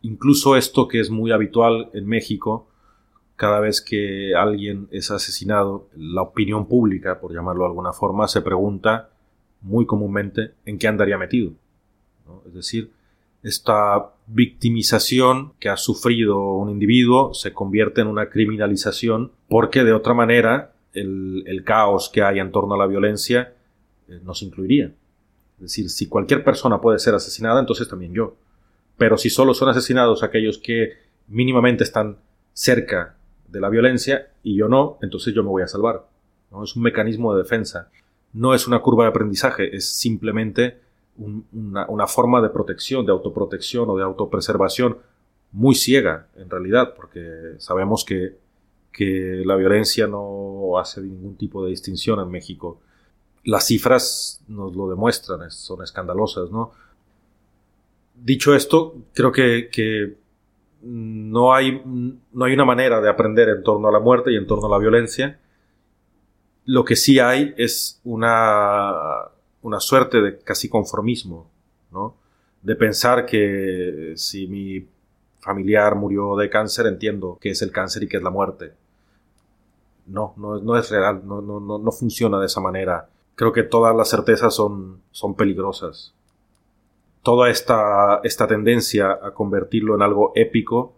Incluso 0.02 0.56
esto 0.56 0.88
que 0.88 1.00
es 1.00 1.10
muy 1.10 1.30
habitual 1.30 1.90
en 1.92 2.06
México, 2.06 2.66
cada 3.36 3.60
vez 3.60 3.80
que 3.80 4.34
alguien 4.34 4.88
es 4.90 5.10
asesinado, 5.10 5.88
la 5.96 6.22
opinión 6.22 6.66
pública, 6.66 7.20
por 7.20 7.32
llamarlo 7.32 7.62
de 7.62 7.68
alguna 7.68 7.92
forma, 7.92 8.28
se 8.28 8.42
pregunta 8.42 9.10
muy 9.60 9.86
comúnmente 9.86 10.54
en 10.64 10.78
qué 10.78 10.88
andaría 10.88 11.18
metido. 11.18 11.52
Es 12.46 12.54
decir, 12.54 12.90
esta 13.42 14.12
victimización 14.26 15.52
que 15.58 15.68
ha 15.68 15.76
sufrido 15.76 16.54
un 16.54 16.70
individuo 16.70 17.34
se 17.34 17.52
convierte 17.52 18.00
en 18.00 18.06
una 18.06 18.28
criminalización 18.28 19.32
porque 19.48 19.84
de 19.84 19.92
otra 19.92 20.14
manera 20.14 20.71
el, 20.92 21.62
caos 21.64 22.08
que 22.08 22.22
hay 22.22 22.38
en 22.38 22.50
torno 22.52 22.74
a 22.74 22.78
la 22.78 22.86
violencia 22.86 23.54
eh, 24.08 24.20
nos 24.22 24.42
incluiría. 24.42 24.86
Es 25.56 25.62
decir, 25.62 25.90
si 25.90 26.08
cualquier 26.08 26.42
persona 26.42 26.80
puede 26.80 26.98
ser 26.98 27.14
asesinada, 27.14 27.60
entonces 27.60 27.88
también 27.88 28.12
yo. 28.12 28.36
Pero 28.96 29.16
si 29.16 29.30
solo 29.30 29.54
son 29.54 29.68
asesinados 29.68 30.22
aquellos 30.22 30.58
que 30.58 30.94
mínimamente 31.28 31.84
están 31.84 32.18
cerca 32.52 33.16
de 33.48 33.60
la 33.60 33.68
violencia 33.68 34.30
y 34.42 34.56
yo 34.56 34.68
no, 34.68 34.98
entonces 35.02 35.34
yo 35.34 35.42
me 35.42 35.50
voy 35.50 35.62
a 35.62 35.68
salvar. 35.68 36.06
¿no? 36.50 36.64
Es 36.64 36.76
un 36.76 36.82
mecanismo 36.82 37.34
de 37.34 37.42
defensa. 37.42 37.90
No 38.32 38.54
es 38.54 38.66
una 38.66 38.80
curva 38.80 39.04
de 39.04 39.10
aprendizaje, 39.10 39.74
es 39.76 39.88
simplemente 39.88 40.78
una, 41.16 42.06
forma 42.06 42.40
de 42.40 42.48
protección, 42.48 43.04
de 43.04 43.12
autoprotección 43.12 43.88
o 43.90 43.96
de 43.96 44.02
autopreservación 44.02 44.98
muy 45.52 45.74
ciega, 45.74 46.28
en 46.36 46.48
realidad, 46.48 46.94
porque 46.96 47.54
sabemos 47.58 48.04
que, 48.04 48.38
que 48.92 49.42
la 49.44 49.56
violencia 49.56 50.06
no 50.06 50.78
hace 50.78 51.00
ningún 51.00 51.36
tipo 51.36 51.64
de 51.64 51.70
distinción 51.70 52.20
en 52.20 52.30
México. 52.30 52.80
Las 53.44 53.66
cifras 53.66 54.42
nos 54.48 54.74
lo 54.76 54.88
demuestran, 54.88 55.50
son 55.50 55.82
escandalosas, 55.82 56.50
¿no? 56.50 56.72
Dicho 58.14 58.54
esto, 58.54 58.94
creo 59.14 59.32
que, 59.32 60.16
no, 60.82 61.54
hay, 61.54 61.82
no 61.84 62.44
hay 62.44 62.52
una 62.52 62.64
manera 62.64 63.00
de 63.00 63.08
aprender 63.08 63.48
en 63.48 63.62
torno 63.62 63.88
a 63.88 63.92
la 63.92 64.00
muerte 64.00 64.32
y 64.32 64.36
en 64.36 64.46
torno 64.46 64.66
a 64.66 64.70
la 64.70 64.78
violencia. 64.78 65.40
Lo 66.64 66.84
que 66.84 66.94
sí 66.94 67.18
hay 67.18 67.54
es 67.56 68.00
una 68.04 69.32
una 69.62 69.80
suerte 69.80 70.20
de 70.20 70.38
casi 70.40 70.68
conformismo, 70.68 71.50
¿no? 71.92 72.16
De 72.60 72.76
pensar 72.76 73.24
que 73.26 74.12
si 74.16 74.46
mi 74.46 74.86
familiar 75.40 75.94
murió 75.96 76.36
de 76.36 76.50
cáncer, 76.50 76.86
entiendo 76.86 77.38
que 77.40 77.50
es 77.50 77.62
el 77.62 77.72
cáncer 77.72 78.04
y 78.04 78.08
que 78.08 78.18
es 78.18 78.22
la 78.22 78.30
muerte. 78.30 78.72
No, 80.12 80.34
no, 80.36 80.58
no 80.58 80.76
es 80.76 80.90
real, 80.90 81.22
no, 81.24 81.40
no, 81.40 81.60
no, 81.60 81.92
funciona 81.92 82.38
de 82.38 82.46
esa 82.46 82.60
manera. 82.60 83.08
Creo 83.34 83.52
que 83.52 83.62
todas 83.62 83.96
las 83.96 84.10
certezas 84.10 84.54
son, 84.54 85.00
son 85.10 85.34
peligrosas. 85.34 86.12
Toda 87.22 87.48
esta, 87.48 88.20
esta 88.22 88.46
tendencia 88.46 89.18
a 89.22 89.32
convertirlo 89.32 89.94
en 89.94 90.02
algo 90.02 90.32
épico 90.34 90.92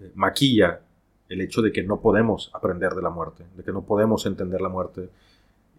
eh, 0.00 0.12
maquilla 0.14 0.80
el 1.28 1.40
hecho 1.40 1.62
de 1.62 1.72
que 1.72 1.82
no 1.82 2.00
podemos 2.00 2.50
aprender 2.54 2.92
de 2.92 3.02
la 3.02 3.10
muerte, 3.10 3.44
de 3.56 3.64
que 3.64 3.72
no 3.72 3.82
podemos 3.82 4.24
entender 4.26 4.60
la 4.60 4.68
muerte. 4.68 5.08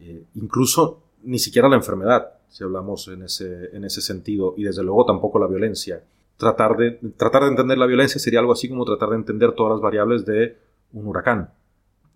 Eh, 0.02 0.24
incluso 0.36 1.00
ni 1.24 1.40
siquiera 1.40 1.70
la 1.70 1.78
enfermedad, 1.78 2.34
si 2.50 2.64
hablamos 2.64 3.08
en 3.08 3.24
ese, 3.24 3.76
en 3.76 3.86
ese 3.86 4.02
sentido, 4.02 4.54
y 4.58 4.64
desde 4.64 4.84
luego 4.84 5.06
tampoco 5.06 5.40
la 5.40 5.48
violencia. 5.48 6.04
Tratar 6.38 6.76
de, 6.76 7.00
tratar 7.16 7.44
de 7.44 7.50
entender 7.50 7.78
la 7.78 7.86
violencia 7.86 8.20
sería 8.20 8.40
algo 8.40 8.52
así 8.52 8.68
como 8.68 8.84
tratar 8.84 9.10
de 9.10 9.16
entender 9.16 9.54
todas 9.54 9.72
las 9.72 9.82
variables 9.82 10.26
de 10.26 10.58
un 10.94 11.08
huracán, 11.08 11.50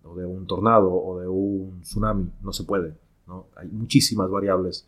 o 0.04 0.14
de 0.16 0.24
un 0.24 0.46
tornado, 0.46 0.92
o 0.92 1.20
de 1.20 1.28
un 1.28 1.80
tsunami. 1.82 2.30
No 2.42 2.52
se 2.52 2.64
puede. 2.64 2.94
¿no? 3.26 3.46
Hay 3.56 3.68
muchísimas 3.68 4.30
variables. 4.30 4.86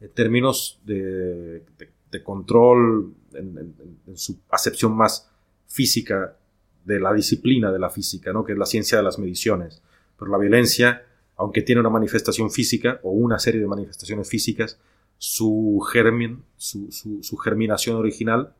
En 0.00 0.10
términos 0.10 0.80
de, 0.84 1.62
de, 2.10 2.22
control, 2.22 3.14
en, 3.34 3.74
en, 4.06 4.16
su 4.16 4.38
acepción 4.50 4.94
más 4.96 5.30
física 5.66 6.36
de 6.84 7.00
la 7.00 7.12
disciplina 7.12 7.72
de 7.72 7.78
la 7.78 7.90
física, 7.90 8.32
¿no? 8.32 8.44
que 8.44 8.52
es 8.52 8.58
la 8.58 8.66
ciencia 8.66 8.98
de 8.98 9.04
las 9.04 9.18
mediciones. 9.18 9.82
Pero 10.18 10.30
la 10.30 10.38
violencia 10.38 11.02
aunque 11.36 11.62
tiene 11.62 11.80
una 11.80 11.90
manifestación 11.90 12.50
física 12.50 12.98
o 13.02 13.10
una 13.10 13.38
serie 13.38 13.60
de 13.60 13.66
manifestaciones 13.66 14.28
físicas, 14.28 14.78
su, 15.18 15.80
germen, 15.92 16.42
su, 16.56 16.90
su, 16.90 17.36
germinación 17.36 17.96
original 17.96 18.54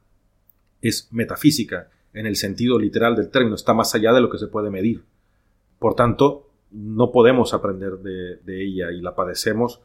es 0.80 1.08
metafísica 1.10 1.90
en 2.12 2.26
el 2.26 2.36
sentido 2.36 2.78
literal 2.78 3.16
del 3.16 3.30
término, 3.30 3.56
está 3.56 3.74
más 3.74 3.94
allá 3.94 4.12
de 4.12 4.20
lo 4.20 4.30
que 4.30 4.38
se 4.38 4.46
puede 4.46 4.70
medir. 4.70 5.04
Por 5.78 5.94
tanto, 5.94 6.46
no 6.70 7.12
podemos 7.12 7.54
aprender 7.54 7.98
de, 7.98 8.64
ella 8.64 8.90
y 8.92 9.00
la 9.00 9.14
padecemos 9.14 9.80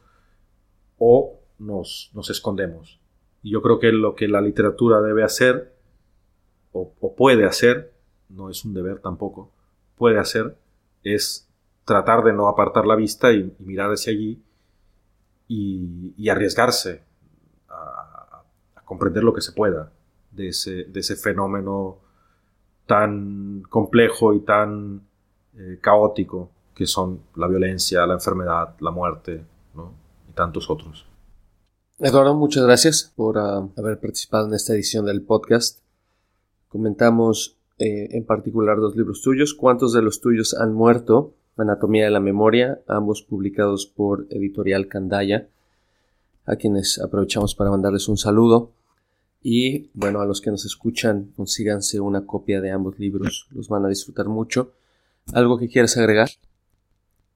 o 0.98 1.40
nos, 1.60 2.12
nos, 2.14 2.30
escondemos. 2.30 3.00
Y 3.44 3.52
yo 3.52 3.62
creo 3.62 3.80
que 3.80 3.92
lo 3.92 4.16
que 4.16 4.28
la 4.28 4.42
literatura 4.42 5.02
debe 5.02 5.24
hacer, 5.24 5.74
o, 6.72 6.92
puede 7.16 7.46
hacer, 7.46 7.94
no 8.30 8.50
es 8.50 8.66
un 8.66 8.74
deber 8.74 9.00
tampoco, 9.00 9.52
puede 9.98 10.20
hacer, 10.20 10.58
es 11.04 11.48
tratar 11.86 12.24
de 12.24 12.34
no 12.34 12.48
apartar 12.48 12.86
la 12.86 12.96
vista 12.96 13.32
y, 13.32 13.54
mirar 13.60 13.92
hacia 13.92 14.14
allí 14.14 14.42
y, 15.48 16.30
arriesgarse 16.30 17.04
a, 17.70 18.44
comprender 18.86 19.24
lo 19.24 19.34
que 19.34 19.42
se 19.42 19.54
pueda 19.54 19.92
de 20.32 20.50
ese, 20.50 20.84
de 20.84 21.00
ese 21.00 21.16
fenómeno 21.16 22.00
tan 22.86 23.64
complejo 23.70 24.34
y 24.34 24.42
tan 24.42 25.02
eh, 25.58 25.80
caótico 25.82 26.50
que 26.74 26.88
son 26.88 27.22
la 27.36 27.48
violencia, 27.48 28.06
la 28.08 28.16
enfermedad, 28.16 28.76
la 28.80 28.92
muerte 28.92 29.44
y 30.30 30.34
tantos 30.34 30.70
otros. 30.70 31.06
Eduardo, 32.00 32.34
muchas 32.34 32.64
gracias 32.64 33.14
por 33.16 33.38
ah, 33.38 33.68
haber 33.78 34.00
participado 34.00 34.48
en 34.48 34.54
esta 34.54 34.74
edición 34.74 35.06
del 35.06 35.22
podcast. 35.22 35.80
Comentamos 36.70 37.58
eh, 37.78 38.08
en 38.12 38.26
particular 38.26 38.78
dos 38.78 38.96
libros 38.96 39.22
tuyos. 39.22 39.54
¿Cuántos 39.54 39.94
de 39.94 40.02
los 40.02 40.22
tuyos 40.22 40.56
han 40.56 40.74
muerto? 40.74 41.34
Anatomía 41.58 42.06
de 42.06 42.12
la 42.12 42.20
Memoria, 42.20 42.82
ambos 42.88 43.22
publicados 43.22 43.86
por 43.86 44.26
Editorial 44.30 44.88
Candaya, 44.88 45.48
a 46.46 46.56
quienes 46.56 47.00
aprovechamos 47.00 47.54
para 47.56 47.70
mandarles 47.70 48.08
un 48.08 48.18
saludo. 48.18 48.72
Y 49.44 49.90
bueno, 49.94 50.22
a 50.22 50.26
los 50.26 50.42
que 50.42 50.52
nos 50.52 50.66
escuchan, 50.66 51.32
consíganse 51.36 52.00
una 52.00 52.26
copia 52.26 52.62
de 52.62 52.72
ambos 52.72 53.00
libros, 53.00 53.48
los 53.52 53.70
van 53.70 53.86
a 53.86 53.90
disfrutar 53.90 54.28
mucho. 54.28 54.72
¿Algo 55.34 55.58
que 55.58 55.68
quieras 55.68 55.98
agregar? 55.98 56.30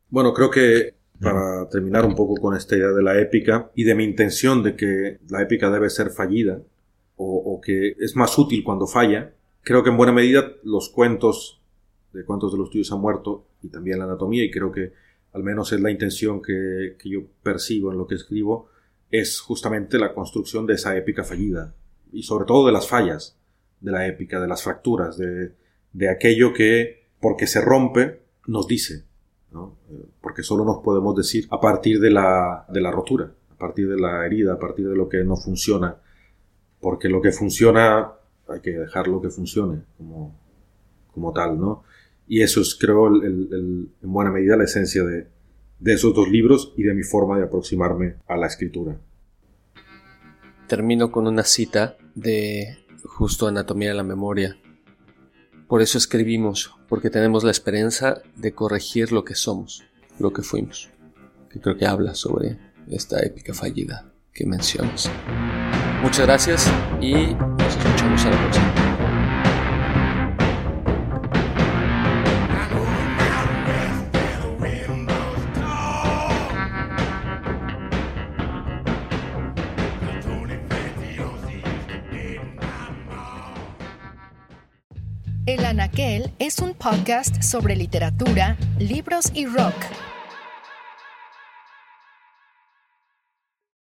Bueno, 0.09 0.33
creo 0.33 0.49
que 0.49 0.95
para 1.19 1.69
terminar 1.69 2.05
un 2.05 2.15
poco 2.15 2.35
con 2.35 2.55
esta 2.55 2.75
idea 2.75 2.89
de 2.89 3.03
la 3.03 3.19
épica 3.19 3.71
y 3.75 3.83
de 3.83 3.95
mi 3.95 4.03
intención 4.03 4.63
de 4.63 4.75
que 4.75 5.19
la 5.29 5.41
épica 5.41 5.69
debe 5.69 5.89
ser 5.89 6.09
fallida 6.09 6.61
o, 7.15 7.35
o 7.37 7.61
que 7.61 7.95
es 7.99 8.15
más 8.15 8.37
útil 8.37 8.63
cuando 8.63 8.85
falla, 8.85 9.33
creo 9.61 9.83
que 9.83 9.89
en 9.89 9.97
buena 9.97 10.11
medida 10.13 10.53
los 10.63 10.89
cuentos 10.89 11.61
de 12.15 12.23
cuántos 12.23 12.51
de 12.51 12.57
los 12.57 12.69
tuyos 12.69 12.91
han 12.91 13.01
muerto 13.01 13.45
y 13.61 13.69
también 13.69 13.99
la 13.99 14.05
anatomía, 14.05 14.43
y 14.43 14.51
creo 14.51 14.71
que 14.71 14.93
al 15.33 15.43
menos 15.43 15.73
es 15.73 15.81
la 15.81 15.91
intención 15.91 16.41
que, 16.41 16.95
yo 17.03 17.23
persigo 17.43 17.91
en 17.91 17.97
lo 17.97 18.07
que 18.07 18.15
escribo, 18.15 18.69
es 19.11 19.41
justamente 19.41 19.99
la 19.99 20.13
construcción 20.13 20.65
de 20.65 20.75
esa 20.75 20.95
épica 20.95 21.23
fallida, 21.23 21.75
y 22.13 22.23
sobre 22.23 22.45
todo 22.45 22.65
de 22.65 22.71
las 22.71 22.87
fallas 22.87 23.37
de 23.81 23.91
la 23.91 24.07
épica, 24.07 24.39
de 24.39 24.47
las 24.47 24.63
fracturas, 24.63 25.17
de, 25.17 25.51
de 25.91 26.09
aquello 26.09 26.53
que, 26.53 27.04
porque 27.25 27.47
se 27.47 27.59
rompe, 27.59 28.21
nos 28.45 28.67
dice, 28.67 29.03
¿no? 29.51 29.79
Eh, 29.89 30.05
porque 30.21 30.43
solo 30.43 30.63
nos 30.63 30.83
podemos 30.83 31.15
decir 31.15 31.47
a 31.49 31.59
partir 31.59 31.99
de 31.99 32.11
la, 32.11 32.67
de 32.69 32.79
la 32.79 32.91
rotura, 32.91 33.31
a 33.49 33.55
partir 33.57 33.89
de 33.89 33.99
la 33.99 34.23
herida, 34.27 34.53
a 34.53 34.59
partir 34.59 34.87
de 34.87 34.95
lo 34.95 35.09
que 35.09 35.23
no 35.23 35.35
funciona. 35.35 35.97
porque 36.79 37.09
lo 37.09 37.19
que 37.19 37.31
funciona 37.31 38.11
hay 38.47 38.59
que 38.61 38.77
dejarlo 38.77 39.23
que 39.23 39.31
funcione 39.31 39.81
como, 39.97 40.39
como 41.15 41.33
tal, 41.33 41.59
¿no? 41.59 41.81
Y 42.27 42.43
eso 42.43 42.61
es, 42.61 42.75
creo, 42.75 43.07
en 43.07 43.89
buena 44.03 44.29
medida 44.29 44.55
la 44.55 44.65
esencia 44.65 45.03
de, 45.03 45.25
de 45.79 45.93
esos 45.93 46.13
dos 46.13 46.29
libros 46.29 46.75
y 46.77 46.83
de 46.83 46.93
mi 46.93 47.01
forma 47.01 47.39
de 47.39 47.45
aproximarme 47.45 48.17
a 48.27 48.37
la 48.37 48.45
escritura. 48.45 48.99
Termino 50.67 51.11
con 51.11 51.25
una 51.25 51.43
cita 51.43 51.97
de 52.13 52.77
justo 53.03 53.47
Anatomía 53.47 53.89
de 53.89 53.95
la 53.95 54.03
Memoria. 54.03 54.55
Por 55.67 55.81
eso 55.81 55.97
escribimos, 55.97 56.75
porque 56.87 57.09
tenemos 57.09 57.43
la 57.43 57.49
esperanza 57.49 58.21
de 58.35 58.53
corregir 58.53 59.11
lo 59.11 59.25
que 59.25 59.33
somos, 59.33 59.83
lo 60.19 60.31
que 60.31 60.43
fuimos. 60.43 60.89
Que 61.49 61.59
creo 61.59 61.75
que 61.75 61.87
habla 61.87 62.13
sobre 62.13 62.59
esta 62.87 63.19
épica 63.23 63.53
fallida 63.53 64.11
que 64.31 64.45
mencionas. 64.45 65.09
Muchas 66.03 66.27
gracias 66.27 66.71
y 67.01 67.33
nos 67.33 67.77
escuchamos 67.77 68.25
a 68.25 68.29
la 68.29 68.41
próxima. 68.41 68.94
Es 86.39 86.59
un 86.59 86.73
podcast 86.73 87.41
sobre 87.41 87.77
literatura, 87.77 88.57
libros 88.79 89.31
y 89.33 89.45
rock 89.45 89.73